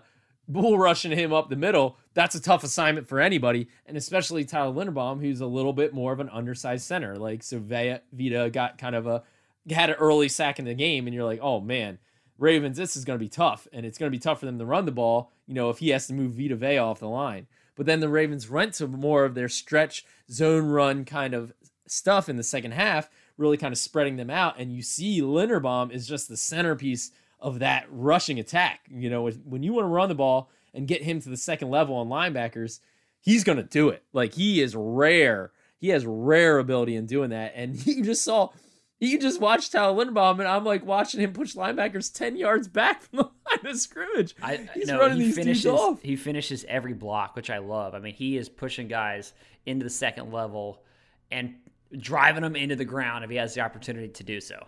bull 0.49 0.79
rushing 0.79 1.13
him 1.13 1.33
up 1.33 1.51
the 1.51 1.57
middle, 1.57 1.99
that's 2.15 2.35
a 2.35 2.41
tough 2.43 2.65
assignment 2.65 3.07
for 3.07 3.21
anybody, 3.21 3.69
and 3.87 3.97
especially 3.97 4.45
Tyler 4.45 4.73
Linderbaum, 4.73 5.21
who's 5.21 5.41
a 5.41 5.47
little 5.47 5.73
bit 5.73 5.93
more 5.93 6.13
of 6.13 6.21
an 6.21 6.29
undersized 6.31 6.87
center. 6.87 7.17
Like 7.17 7.43
so, 7.43 7.59
Vea, 7.59 7.99
Vita 8.13 8.51
got 8.51 8.79
kind 8.79 8.95
of 8.95 9.07
a 9.07 9.23
had 9.69 9.91
an 9.91 9.97
early 9.97 10.29
sack 10.29 10.59
in 10.59 10.65
the 10.65 10.75
game, 10.75 11.07
and 11.07 11.15
you're 11.15 11.25
like, 11.25 11.41
oh 11.43 11.61
man, 11.61 11.99
Ravens, 12.39 12.77
this 12.77 12.97
is 12.97 13.05
going 13.05 13.19
to 13.19 13.25
be 13.25 13.29
tough, 13.29 13.69
and 13.73 13.85
it's 13.85 13.99
going 13.99 14.11
to 14.11 14.17
be 14.17 14.21
tough 14.21 14.41
for 14.41 14.47
them 14.47 14.59
to 14.59 14.65
run 14.65 14.87
the 14.87 14.93
ball. 14.93 15.33
You 15.47 15.55
know, 15.55 15.71
if 15.71 15.79
he 15.79 15.91
has 15.91 16.07
to 16.07 16.15
move 16.15 16.33
Vita 16.33 16.57
Vea 16.57 16.79
off 16.79 17.01
the 17.01 17.09
line. 17.09 17.47
But 17.77 17.87
then 17.87 18.01
the 18.01 18.09
Ravens 18.09 18.51
went 18.51 18.75
to 18.75 18.87
more 18.87 19.25
of 19.25 19.35
their 19.35 19.49
stretch 19.49 20.05
zone 20.31 20.67
run 20.67 21.05
kind 21.05 21.35
of 21.35 21.53
stuff 21.87 22.29
in 22.29 22.37
the 22.37 22.43
second 22.43 22.73
half, 22.73 23.11
really 23.37 23.57
kind 23.57 23.73
of 23.73 23.79
spreading 23.79 24.17
them 24.17 24.31
out. 24.31 24.57
And 24.59 24.73
you 24.73 24.83
see 24.83 25.21
Linderbaum 25.21 25.91
is 25.91 26.07
just 26.07 26.29
the 26.29 26.37
centerpiece 26.37 27.11
of 27.41 27.59
that 27.61 27.87
rushing 27.91 28.39
attack. 28.39 28.81
You 28.91 29.11
know, 29.11 29.31
when 29.31 29.63
you 29.63 29.73
want 29.73 29.85
to 29.85 29.89
run 29.89 30.09
the 30.09 30.15
ball 30.15 30.51
and 30.75 30.87
get 30.87 31.03
him 31.03 31.21
to 31.23 31.29
the 31.29 31.37
second 31.37 31.71
level 31.71 31.97
on 31.97 32.09
linebackers, 32.09 32.81
he's 33.21 33.45
going 33.45 33.59
to 33.59 33.65
do 33.65 33.89
it. 33.89 34.03
Like 34.13 34.35
he 34.35 34.61
is 34.61 34.77
rare. 34.77 35.53
He 35.79 35.89
has 35.89 36.05
rare 36.05 36.59
ability 36.59 36.97
in 36.97 37.07
doing 37.07 37.31
that. 37.31 37.53
And 37.57 37.85
you 37.87 38.05
just 38.05 38.23
saw, 38.25 38.51
you 39.01 39.19
just 39.19 39.41
watched 39.41 39.73
Tyler 39.73 40.05
Linderbaum, 40.05 40.39
and 40.41 40.49
I'm 40.49 40.65
like 40.65 40.85
watching 40.85 41.21
him 41.21 41.33
push 41.33 41.55
linebackers 41.55 42.13
10 42.13 42.37
yards 42.37 42.69
back 42.69 43.01
from 43.01 43.17
the 43.17 43.23
line 43.51 43.73
of 43.73 43.81
scrimmage. 43.81 44.37
I, 44.43 44.69
he's 44.75 44.89
no, 44.89 45.01
running 45.01 45.19
he 45.19 45.25
these 45.25 45.35
finishes, 45.35 45.63
dudes 45.63 45.81
off. 45.81 46.03
He 46.03 46.17
finishes 46.17 46.65
every 46.69 46.93
block, 46.93 47.35
which 47.35 47.51
I 47.51 47.59
love. 47.59 47.95
I 47.95 47.99
mean, 47.99 48.15
he 48.15 48.37
is 48.37 48.49
pushing 48.49 48.89
guys 48.89 49.33
into 49.65 49.85
the 49.85 49.91
second 49.91 50.33
level 50.33 50.83
and 51.31 51.55
driving 51.97 52.43
them 52.43 52.57
into 52.57 52.77
the 52.77 52.85
ground 52.85 53.25
if 53.25 53.31
he 53.31 53.37
has 53.37 53.55
the 53.55 53.63
opportunity 53.63 54.09
to 54.09 54.23
do 54.23 54.41
so. 54.41 54.67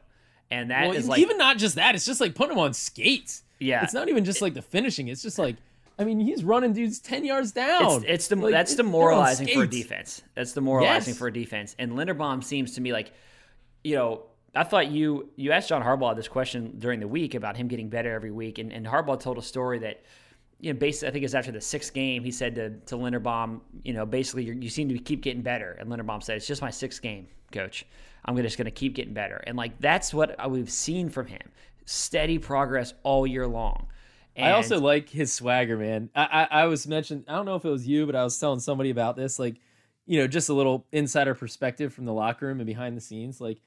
And 0.50 0.70
that 0.70 0.88
well, 0.88 0.96
is 0.96 1.08
like 1.08 1.20
even 1.20 1.38
not 1.38 1.58
just 1.58 1.76
that, 1.76 1.94
it's 1.94 2.04
just 2.04 2.20
like 2.20 2.34
putting 2.34 2.52
him 2.52 2.58
on 2.58 2.74
skates. 2.74 3.42
Yeah. 3.58 3.84
It's 3.84 3.94
not 3.94 4.08
even 4.08 4.24
just 4.24 4.42
like 4.42 4.54
the 4.54 4.62
finishing. 4.62 5.08
It's 5.08 5.22
just 5.22 5.38
like 5.38 5.56
I 5.98 6.04
mean, 6.04 6.20
he's 6.20 6.42
running 6.42 6.72
dudes 6.72 6.98
ten 6.98 7.24
yards 7.24 7.52
down. 7.52 8.02
It's, 8.02 8.04
it's 8.08 8.28
the, 8.28 8.36
like, 8.36 8.52
that's 8.52 8.74
demoralizing 8.74 9.48
for 9.48 9.62
a 9.62 9.68
defense. 9.68 10.22
That's 10.34 10.52
demoralizing 10.52 11.12
yes. 11.12 11.18
for 11.18 11.28
a 11.28 11.32
defense. 11.32 11.76
And 11.78 11.92
Linderbaum 11.92 12.42
seems 12.42 12.74
to 12.74 12.80
me 12.80 12.92
like, 12.92 13.12
you 13.84 13.96
know, 13.96 14.24
I 14.54 14.64
thought 14.64 14.90
you 14.90 15.30
you 15.36 15.52
asked 15.52 15.68
John 15.68 15.82
Harbaugh 15.82 16.14
this 16.14 16.28
question 16.28 16.74
during 16.78 17.00
the 17.00 17.08
week 17.08 17.34
about 17.34 17.56
him 17.56 17.68
getting 17.68 17.88
better 17.88 18.12
every 18.12 18.30
week, 18.30 18.58
and, 18.58 18.72
and 18.72 18.86
Harbaugh 18.86 19.20
told 19.20 19.38
a 19.38 19.42
story 19.42 19.78
that 19.80 20.02
you 20.62 20.72
know, 20.72 20.78
basically, 20.78 21.08
I 21.08 21.10
think 21.10 21.24
it's 21.24 21.34
after 21.34 21.50
the 21.50 21.60
sixth 21.60 21.92
game, 21.92 22.22
he 22.22 22.30
said 22.30 22.54
to, 22.54 22.70
to 22.86 22.94
Linderbaum, 22.94 23.60
you 23.82 23.92
know, 23.92 24.06
basically, 24.06 24.44
you 24.44 24.70
seem 24.70 24.88
to 24.90 24.98
keep 24.98 25.20
getting 25.20 25.42
better. 25.42 25.72
And 25.72 25.90
Linderbaum 25.90 26.22
said, 26.22 26.36
it's 26.36 26.46
just 26.46 26.62
my 26.62 26.70
sixth 26.70 27.02
game, 27.02 27.26
coach. 27.50 27.84
I'm 28.24 28.36
just 28.36 28.56
going 28.56 28.66
to 28.66 28.70
keep 28.70 28.94
getting 28.94 29.12
better. 29.12 29.42
And 29.44 29.56
like, 29.58 29.80
that's 29.80 30.14
what 30.14 30.38
we've 30.48 30.70
seen 30.70 31.10
from 31.10 31.26
him 31.26 31.42
steady 31.84 32.38
progress 32.38 32.94
all 33.02 33.26
year 33.26 33.44
long. 33.44 33.88
And 34.36 34.46
I 34.46 34.52
also 34.52 34.80
like 34.80 35.08
his 35.08 35.32
swagger, 35.34 35.76
man. 35.76 36.10
I, 36.14 36.46
I, 36.50 36.60
I 36.62 36.66
was 36.66 36.86
mentioned, 36.86 37.24
I 37.26 37.34
don't 37.34 37.44
know 37.44 37.56
if 37.56 37.64
it 37.64 37.70
was 37.70 37.86
you, 37.86 38.06
but 38.06 38.14
I 38.14 38.22
was 38.22 38.38
telling 38.38 38.60
somebody 38.60 38.90
about 38.90 39.16
this. 39.16 39.40
Like, 39.40 39.56
you 40.06 40.20
know, 40.20 40.28
just 40.28 40.48
a 40.48 40.54
little 40.54 40.86
insider 40.92 41.34
perspective 41.34 41.92
from 41.92 42.04
the 42.04 42.12
locker 42.12 42.46
room 42.46 42.60
and 42.60 42.66
behind 42.68 42.96
the 42.96 43.00
scenes. 43.00 43.40
Like, 43.40 43.58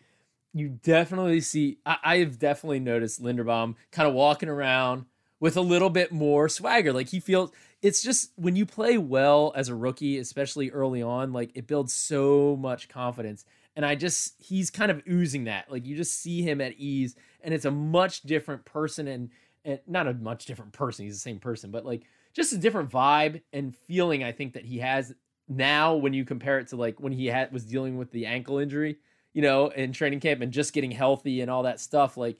you 0.55 0.69
definitely 0.69 1.41
see, 1.41 1.79
I, 1.85 2.19
have 2.19 2.39
definitely 2.39 2.79
noticed 2.79 3.21
Linderbaum 3.21 3.75
kind 3.91 4.07
of 4.07 4.13
walking 4.13 4.47
around 4.47 5.03
with 5.41 5.57
a 5.57 5.61
little 5.61 5.89
bit 5.89 6.13
more 6.13 6.47
swagger. 6.47 6.93
Like 6.93 7.09
he 7.09 7.19
feels 7.19 7.51
it's 7.81 8.01
just 8.01 8.31
when 8.37 8.55
you 8.55 8.65
play 8.65 8.97
well 8.97 9.51
as 9.53 9.67
a 9.67 9.75
rookie, 9.75 10.17
especially 10.17 10.71
early 10.71 11.01
on, 11.01 11.33
like 11.33 11.51
it 11.55 11.67
builds 11.67 11.91
so 11.91 12.55
much 12.55 12.87
confidence. 12.87 13.43
And 13.75 13.85
I 13.85 13.95
just 13.95 14.35
he's 14.41 14.71
kind 14.71 14.89
of 14.89 15.03
oozing 15.09 15.43
that. 15.43 15.69
Like 15.69 15.85
you 15.85 15.97
just 15.97 16.21
see 16.21 16.41
him 16.41 16.61
at 16.61 16.71
ease 16.77 17.17
and 17.41 17.53
it's 17.53 17.65
a 17.65 17.71
much 17.71 18.21
different 18.21 18.63
person 18.63 19.09
and 19.09 19.31
and 19.65 19.79
not 19.85 20.07
a 20.07 20.13
much 20.13 20.45
different 20.45 20.71
person. 20.71 21.03
He's 21.03 21.15
the 21.15 21.19
same 21.19 21.39
person, 21.39 21.69
but 21.69 21.85
like 21.85 22.03
just 22.33 22.53
a 22.53 22.57
different 22.57 22.89
vibe 22.91 23.41
and 23.51 23.75
feeling 23.75 24.23
I 24.23 24.31
think 24.31 24.53
that 24.53 24.63
he 24.63 24.79
has 24.79 25.13
now 25.49 25.95
when 25.95 26.13
you 26.13 26.23
compare 26.23 26.59
it 26.59 26.69
to 26.69 26.77
like 26.77 27.01
when 27.01 27.11
he 27.11 27.25
had 27.25 27.51
was 27.51 27.65
dealing 27.65 27.97
with 27.97 28.11
the 28.11 28.25
ankle 28.25 28.57
injury, 28.57 28.99
you 29.35 29.41
know, 29.41 29.67
in 29.67 29.91
training 29.91 30.21
camp 30.21 30.41
and 30.41 30.51
just 30.51 30.73
getting 30.73 30.91
healthy 30.91 31.41
and 31.41 31.51
all 31.51 31.63
that 31.63 31.81
stuff 31.81 32.15
like 32.15 32.37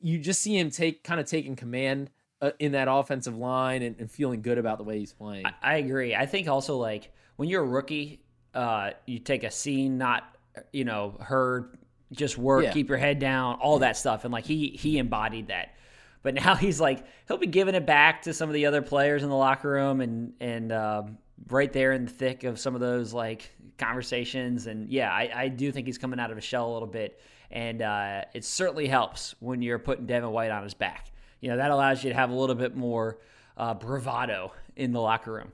you 0.00 0.18
just 0.18 0.40
see 0.40 0.58
him 0.58 0.70
take 0.70 1.04
kind 1.04 1.20
of 1.20 1.26
taking 1.26 1.54
command 1.54 2.08
uh, 2.40 2.52
in 2.58 2.72
that 2.72 2.88
offensive 2.90 3.36
line 3.36 3.82
and, 3.82 4.00
and, 4.00 4.10
feeling 4.10 4.40
good 4.40 4.56
about 4.56 4.78
the 4.78 4.84
way 4.84 4.98
he's 4.98 5.12
playing. 5.12 5.44
I, 5.44 5.52
I, 5.62 5.74
agree. 5.76 6.14
I 6.14 6.24
think 6.24 6.48
also 6.48 6.78
like 6.78 7.12
when 7.36 7.50
you're 7.50 7.62
a 7.62 7.66
rookie, 7.66 8.22
uh, 8.54 8.92
you 9.04 9.18
take 9.18 9.44
a 9.44 9.50
scene, 9.50 9.98
not 9.98 10.34
you 10.72 10.86
know 10.86 11.18
heard, 11.20 11.76
just 12.12 12.38
work, 12.38 12.64
yeah. 12.64 12.72
keep 12.72 12.88
your 12.88 12.96
head 12.96 13.18
down, 13.18 13.56
all 13.56 13.80
that 13.80 13.98
stuff, 13.98 14.24
and 14.24 14.32
like 14.32 14.46
he 14.46 14.68
he 14.68 14.96
embodied 14.96 15.48
that. 15.48 15.74
But 16.22 16.32
now 16.32 16.54
he's 16.56 16.80
like 16.80 17.04
he'll 17.28 17.36
be 17.36 17.46
giving 17.46 17.74
it 17.74 17.84
back 17.84 18.22
to 18.22 18.32
some 18.32 18.48
of 18.48 18.54
the 18.54 18.64
other 18.64 18.80
players 18.80 19.22
in 19.22 19.28
the 19.28 19.36
locker 19.36 19.68
room 19.68 20.00
and 20.00 20.32
and 20.40 20.72
um, 20.72 21.18
right 21.48 21.72
there 21.72 21.92
in 21.92 22.04
the 22.04 22.10
thick 22.10 22.44
of 22.44 22.58
some 22.58 22.74
of 22.74 22.80
those 22.80 23.12
like 23.12 23.50
conversations. 23.78 24.66
And 24.66 24.88
yeah, 24.88 25.12
I, 25.12 25.30
I 25.34 25.48
do 25.48 25.72
think 25.72 25.86
he's 25.86 25.98
coming 25.98 26.20
out 26.20 26.30
of 26.30 26.38
a 26.38 26.42
shell 26.42 26.70
a 26.70 26.72
little 26.72 26.88
bit, 26.88 27.20
and 27.50 27.82
uh, 27.82 28.22
it 28.34 28.44
certainly 28.44 28.86
helps 28.86 29.34
when 29.40 29.62
you're 29.62 29.78
putting 29.78 30.06
Devin 30.06 30.30
White 30.30 30.50
on 30.50 30.62
his 30.62 30.74
back 30.74 31.10
you 31.40 31.48
know 31.48 31.56
that 31.56 31.70
allows 31.70 32.04
you 32.04 32.10
to 32.10 32.16
have 32.16 32.30
a 32.30 32.34
little 32.34 32.54
bit 32.54 32.76
more 32.76 33.18
uh, 33.56 33.74
bravado 33.74 34.52
in 34.76 34.92
the 34.92 35.00
locker 35.00 35.32
room. 35.32 35.52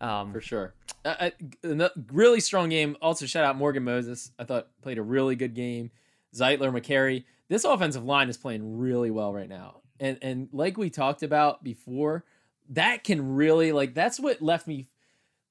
Um, 0.00 0.32
For 0.32 0.40
sure, 0.40 0.74
uh, 1.04 1.30
uh 1.64 1.88
really 2.12 2.40
strong 2.40 2.68
game. 2.68 2.96
Also, 3.02 3.26
shout 3.26 3.44
out 3.44 3.56
Morgan 3.56 3.84
Moses. 3.84 4.32
I 4.38 4.44
thought 4.44 4.68
played 4.82 4.98
a 4.98 5.02
really 5.02 5.36
good 5.36 5.54
game. 5.54 5.90
Zeitler, 6.34 6.72
Mekari. 6.72 7.24
This 7.48 7.64
offensive 7.64 8.04
line 8.04 8.28
is 8.28 8.36
playing 8.36 8.78
really 8.78 9.10
well 9.10 9.32
right 9.32 9.48
now, 9.48 9.80
and 10.00 10.18
and 10.22 10.48
like 10.52 10.76
we 10.76 10.90
talked 10.90 11.22
about 11.22 11.62
before, 11.62 12.24
that 12.70 13.04
can 13.04 13.34
really 13.34 13.72
like 13.72 13.94
that's 13.94 14.18
what 14.18 14.42
left 14.42 14.66
me 14.66 14.86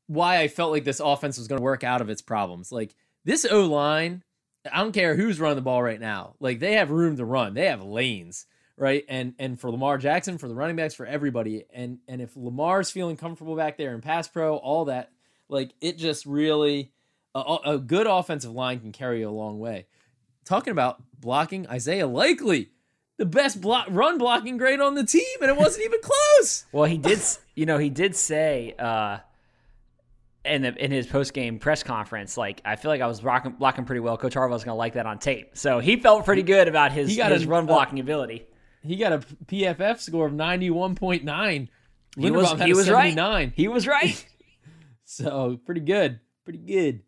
why 0.08 0.40
I 0.40 0.48
felt 0.48 0.72
like 0.72 0.84
this 0.84 1.00
offense 1.00 1.38
was 1.38 1.48
going 1.48 1.60
to 1.60 1.64
work 1.64 1.84
out 1.84 2.02
of 2.02 2.10
its 2.10 2.22
problems. 2.22 2.72
Like 2.72 2.96
this 3.26 3.46
O 3.50 3.66
line, 3.66 4.24
I 4.72 4.80
don't 4.80 4.92
care 4.92 5.16
who's 5.16 5.40
running 5.40 5.56
the 5.56 5.62
ball 5.62 5.82
right 5.82 6.00
now. 6.00 6.36
Like 6.40 6.60
they 6.60 6.74
have 6.74 6.92
room 6.92 7.18
to 7.18 7.26
run. 7.26 7.54
They 7.54 7.68
have 7.68 7.84
lanes 7.84 8.46
right? 8.78 9.06
And 9.08 9.34
and 9.40 9.60
for 9.60 9.72
Lamar 9.72 9.98
Jackson, 9.98 10.38
for 10.38 10.48
the 10.48 10.56
running 10.56 10.76
backs, 10.76 10.94
for 10.94 11.06
everybody. 11.06 11.66
And 11.74 12.00
and 12.08 12.22
if 12.22 12.36
Lamar's 12.36 12.92
feeling 12.92 13.18
comfortable 13.18 13.56
back 13.56 13.78
there 13.78 13.94
in 13.94 14.02
pass 14.02 14.28
pro, 14.28 14.58
all 14.58 14.86
that, 14.86 15.12
like 15.50 15.74
it 15.82 15.98
just 15.98 16.26
really 16.26 16.92
a, 17.36 17.58
a 17.66 17.78
good 17.78 18.08
offensive 18.08 18.52
line 18.52 18.80
can 18.80 18.92
carry 18.92 19.20
you 19.20 19.30
a 19.30 19.32
long 19.32 19.60
way. 19.60 19.88
Talking 20.46 20.72
about 20.72 21.02
blocking, 21.20 21.68
Isaiah 21.68 22.08
Likely, 22.08 22.72
the 23.18 23.26
best 23.26 23.62
block 23.62 23.88
run 23.90 24.18
blocking 24.18 24.58
grade 24.58 24.82
on 24.82 24.96
the 24.96 25.06
team, 25.06 25.38
and 25.42 25.50
it 25.50 25.58
wasn't 25.58 25.86
even 25.86 26.00
close. 26.02 26.66
Well, 26.72 26.86
he 26.86 26.98
did, 26.98 27.22
you 27.56 27.66
know, 27.66 27.78
he 27.78 27.90
did 27.90 28.16
say. 28.16 28.76
uh 28.78 29.20
in, 30.46 30.62
the, 30.62 30.76
in 30.84 30.92
his 30.92 31.08
post 31.08 31.34
game 31.34 31.60
press 31.60 31.84
conference, 31.84 32.38
like 32.38 32.62
I 32.66 32.76
feel 32.76 32.92
like 32.92 33.02
I 33.02 33.08
was 33.08 33.24
rocking, 33.24 33.54
blocking 33.54 33.86
pretty 33.86 34.02
well. 34.02 34.18
Coach 34.18 34.36
Harbaugh 34.36 34.50
going 34.50 34.66
to 34.66 34.74
like 34.74 34.94
that 34.94 35.06
on 35.06 35.20
tape, 35.20 35.58
so 35.58 35.80
he 35.80 35.96
felt 35.98 36.26
pretty 36.26 36.44
good 36.44 36.68
about 36.68 36.92
his, 36.92 37.10
he 37.10 37.18
got 37.18 37.32
his 37.32 37.44
a, 37.44 37.48
run 37.48 37.66
blocking 37.66 38.00
uh, 38.00 38.04
ability 38.04 38.48
he 38.84 38.98
got 38.98 39.14
a 39.14 39.20
PFF 39.20 40.00
score 40.00 40.28
of 40.28 40.34
91.9. 40.34 41.68
He 42.16 42.32
was, 42.32 42.52
he 42.62 42.74
was 42.74 42.90
right. 42.90 43.52
He 43.56 43.68
was 43.68 43.88
right. 43.88 44.26
so 45.06 45.60
pretty 45.66 45.82
good. 45.82 46.20
Pretty 46.44 46.60
good. 46.60 47.02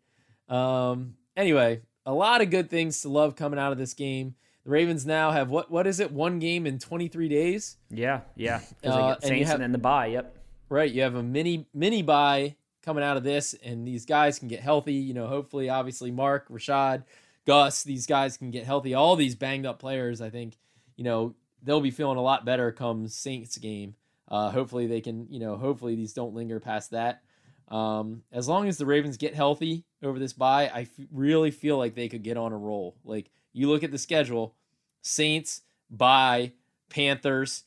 Um, 0.52 1.14
anyway, 1.36 1.82
a 2.04 2.12
lot 2.12 2.40
of 2.40 2.50
good 2.50 2.70
things 2.70 3.02
to 3.02 3.08
love 3.08 3.36
coming 3.36 3.58
out 3.58 3.72
of 3.72 3.78
this 3.78 3.94
game. 3.94 4.34
The 4.64 4.70
Ravens 4.70 5.06
now 5.06 5.30
have 5.30 5.48
what 5.48 5.70
what 5.70 5.86
is 5.86 6.00
it? 6.00 6.10
One 6.10 6.40
game 6.40 6.66
in 6.66 6.80
23 6.80 7.28
days. 7.28 7.76
Yeah, 7.90 8.22
yeah. 8.34 8.60
Uh, 8.84 9.14
and, 9.22 9.44
have, 9.44 9.54
and 9.54 9.62
then 9.62 9.72
the 9.72 9.78
bye. 9.78 10.06
Yep. 10.06 10.36
Right. 10.68 10.90
You 10.90 11.02
have 11.02 11.14
a 11.14 11.22
mini 11.22 11.68
mini 11.72 12.02
bye 12.02 12.56
coming 12.86 13.04
out 13.04 13.18
of 13.18 13.24
this, 13.24 13.54
and 13.62 13.86
these 13.86 14.06
guys 14.06 14.38
can 14.38 14.48
get 14.48 14.60
healthy. 14.60 14.94
You 14.94 15.12
know, 15.12 15.26
hopefully, 15.26 15.68
obviously, 15.68 16.10
Mark, 16.10 16.46
Rashod, 16.48 17.04
Gus, 17.44 17.82
these 17.82 18.06
guys 18.06 18.38
can 18.38 18.50
get 18.50 18.64
healthy. 18.64 18.94
All 18.94 19.16
these 19.16 19.34
banged 19.34 19.66
up 19.66 19.78
players, 19.78 20.22
I 20.22 20.30
think, 20.30 20.56
you 20.96 21.04
know, 21.04 21.34
they'll 21.62 21.80
be 21.80 21.90
feeling 21.90 22.16
a 22.16 22.22
lot 22.22 22.44
better 22.46 22.72
come 22.72 23.08
Saints 23.08 23.58
game. 23.58 23.94
Uh, 24.28 24.50
hopefully 24.50 24.86
they 24.86 25.00
can, 25.00 25.26
you 25.30 25.40
know, 25.40 25.56
hopefully 25.56 25.96
these 25.96 26.12
don't 26.12 26.34
linger 26.34 26.60
past 26.60 26.92
that. 26.92 27.22
Um, 27.68 28.22
as 28.32 28.48
long 28.48 28.68
as 28.68 28.78
the 28.78 28.86
Ravens 28.86 29.16
get 29.16 29.34
healthy 29.34 29.84
over 30.02 30.18
this 30.18 30.32
bye, 30.32 30.70
I 30.72 30.82
f- 30.82 31.06
really 31.12 31.50
feel 31.50 31.76
like 31.76 31.94
they 31.94 32.08
could 32.08 32.22
get 32.22 32.36
on 32.36 32.52
a 32.52 32.56
roll. 32.56 32.96
Like 33.04 33.30
you 33.52 33.68
look 33.68 33.82
at 33.82 33.90
the 33.90 33.98
schedule, 33.98 34.54
Saints, 35.02 35.62
bye, 35.90 36.52
Panthers. 36.88 37.64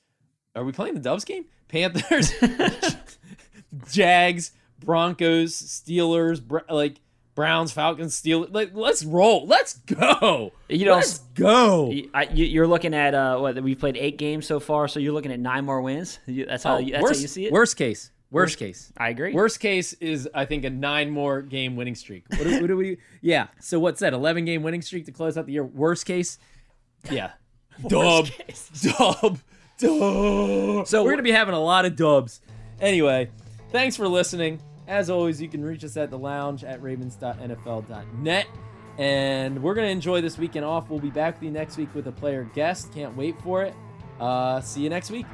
Are 0.55 0.63
we 0.63 0.71
playing 0.71 0.93
the 0.95 1.01
Doves 1.01 1.25
game? 1.25 1.45
Panthers, 1.67 2.31
Jags, 3.91 4.51
Broncos, 4.79 5.53
Steelers, 5.53 6.41
like 6.69 6.99
Browns, 7.35 7.71
Falcons, 7.71 8.19
Steelers. 8.19 8.53
Like, 8.53 8.71
let's 8.73 9.03
roll. 9.05 9.47
Let's 9.47 9.75
go. 9.77 10.51
You 10.67 10.85
know, 10.85 10.95
let's 10.95 11.19
go. 11.35 11.91
You're 12.33 12.67
looking 12.67 12.93
at 12.93 13.13
uh, 13.13 13.37
what 13.39 13.61
we've 13.63 13.79
played 13.79 13.95
eight 13.95 14.17
games 14.17 14.45
so 14.45 14.59
far, 14.59 14.87
so 14.87 14.99
you're 14.99 15.13
looking 15.13 15.31
at 15.31 15.39
nine 15.39 15.65
more 15.65 15.81
wins. 15.81 16.19
That's 16.27 16.63
how. 16.63 16.77
Oh, 16.77 16.81
that's 16.81 17.01
worst, 17.01 17.19
how 17.19 17.21
you 17.21 17.27
see 17.27 17.45
it. 17.45 17.53
Worst 17.53 17.77
case. 17.77 18.11
Worst, 18.31 18.51
worst, 18.51 18.59
case. 18.59 18.93
I 18.97 19.09
agree. 19.09 19.33
Worst 19.33 19.59
case 19.59 19.93
is 19.93 20.29
I 20.35 20.45
think 20.45 20.63
a 20.63 20.69
nine 20.69 21.09
more 21.09 21.41
game 21.41 21.75
winning 21.75 21.95
streak. 21.95 22.25
What 22.29 22.43
do, 22.43 22.61
what 22.61 22.67
do 22.67 22.77
we? 22.77 22.97
Yeah. 23.21 23.47
So 23.59 23.79
what's 23.79 24.01
that? 24.01 24.13
Eleven 24.13 24.45
game 24.45 24.61
winning 24.61 24.81
streak 24.81 25.05
to 25.05 25.11
close 25.11 25.37
out 25.37 25.45
the 25.47 25.53
year. 25.53 25.63
Worst 25.63 26.05
case. 26.05 26.37
Yeah. 27.09 27.31
dub. 27.87 28.27
Dub. 28.81 29.39
Dub. 29.79 30.87
So 30.87 31.03
we're 31.03 31.11
gonna 31.11 31.23
be 31.23 31.31
having 31.31 31.55
a 31.55 31.59
lot 31.59 31.85
of 31.85 31.95
dubs. 31.95 32.41
Anyway, 32.81 33.29
thanks 33.71 33.95
for 33.95 34.07
listening. 34.07 34.59
As 34.89 35.11
always, 35.11 35.39
you 35.39 35.47
can 35.47 35.63
reach 35.63 35.83
us 35.83 35.95
at 35.97 36.09
the 36.09 36.17
lounge 36.17 36.63
at 36.63 36.81
ravens.nfl.net. 36.81 38.47
And 38.97 39.63
we're 39.63 39.75
going 39.75 39.87
to 39.87 39.91
enjoy 39.91 40.19
this 40.19 40.37
weekend 40.37 40.65
off. 40.65 40.89
We'll 40.89 40.99
be 40.99 41.11
back 41.11 41.35
with 41.35 41.43
you 41.43 41.51
next 41.51 41.77
week 41.77 41.93
with 41.93 42.07
a 42.07 42.11
player 42.11 42.49
guest. 42.55 42.91
Can't 42.91 43.15
wait 43.15 43.39
for 43.41 43.63
it. 43.63 43.75
Uh, 44.19 44.59
see 44.61 44.81
you 44.81 44.89
next 44.89 45.11
week. 45.11 45.27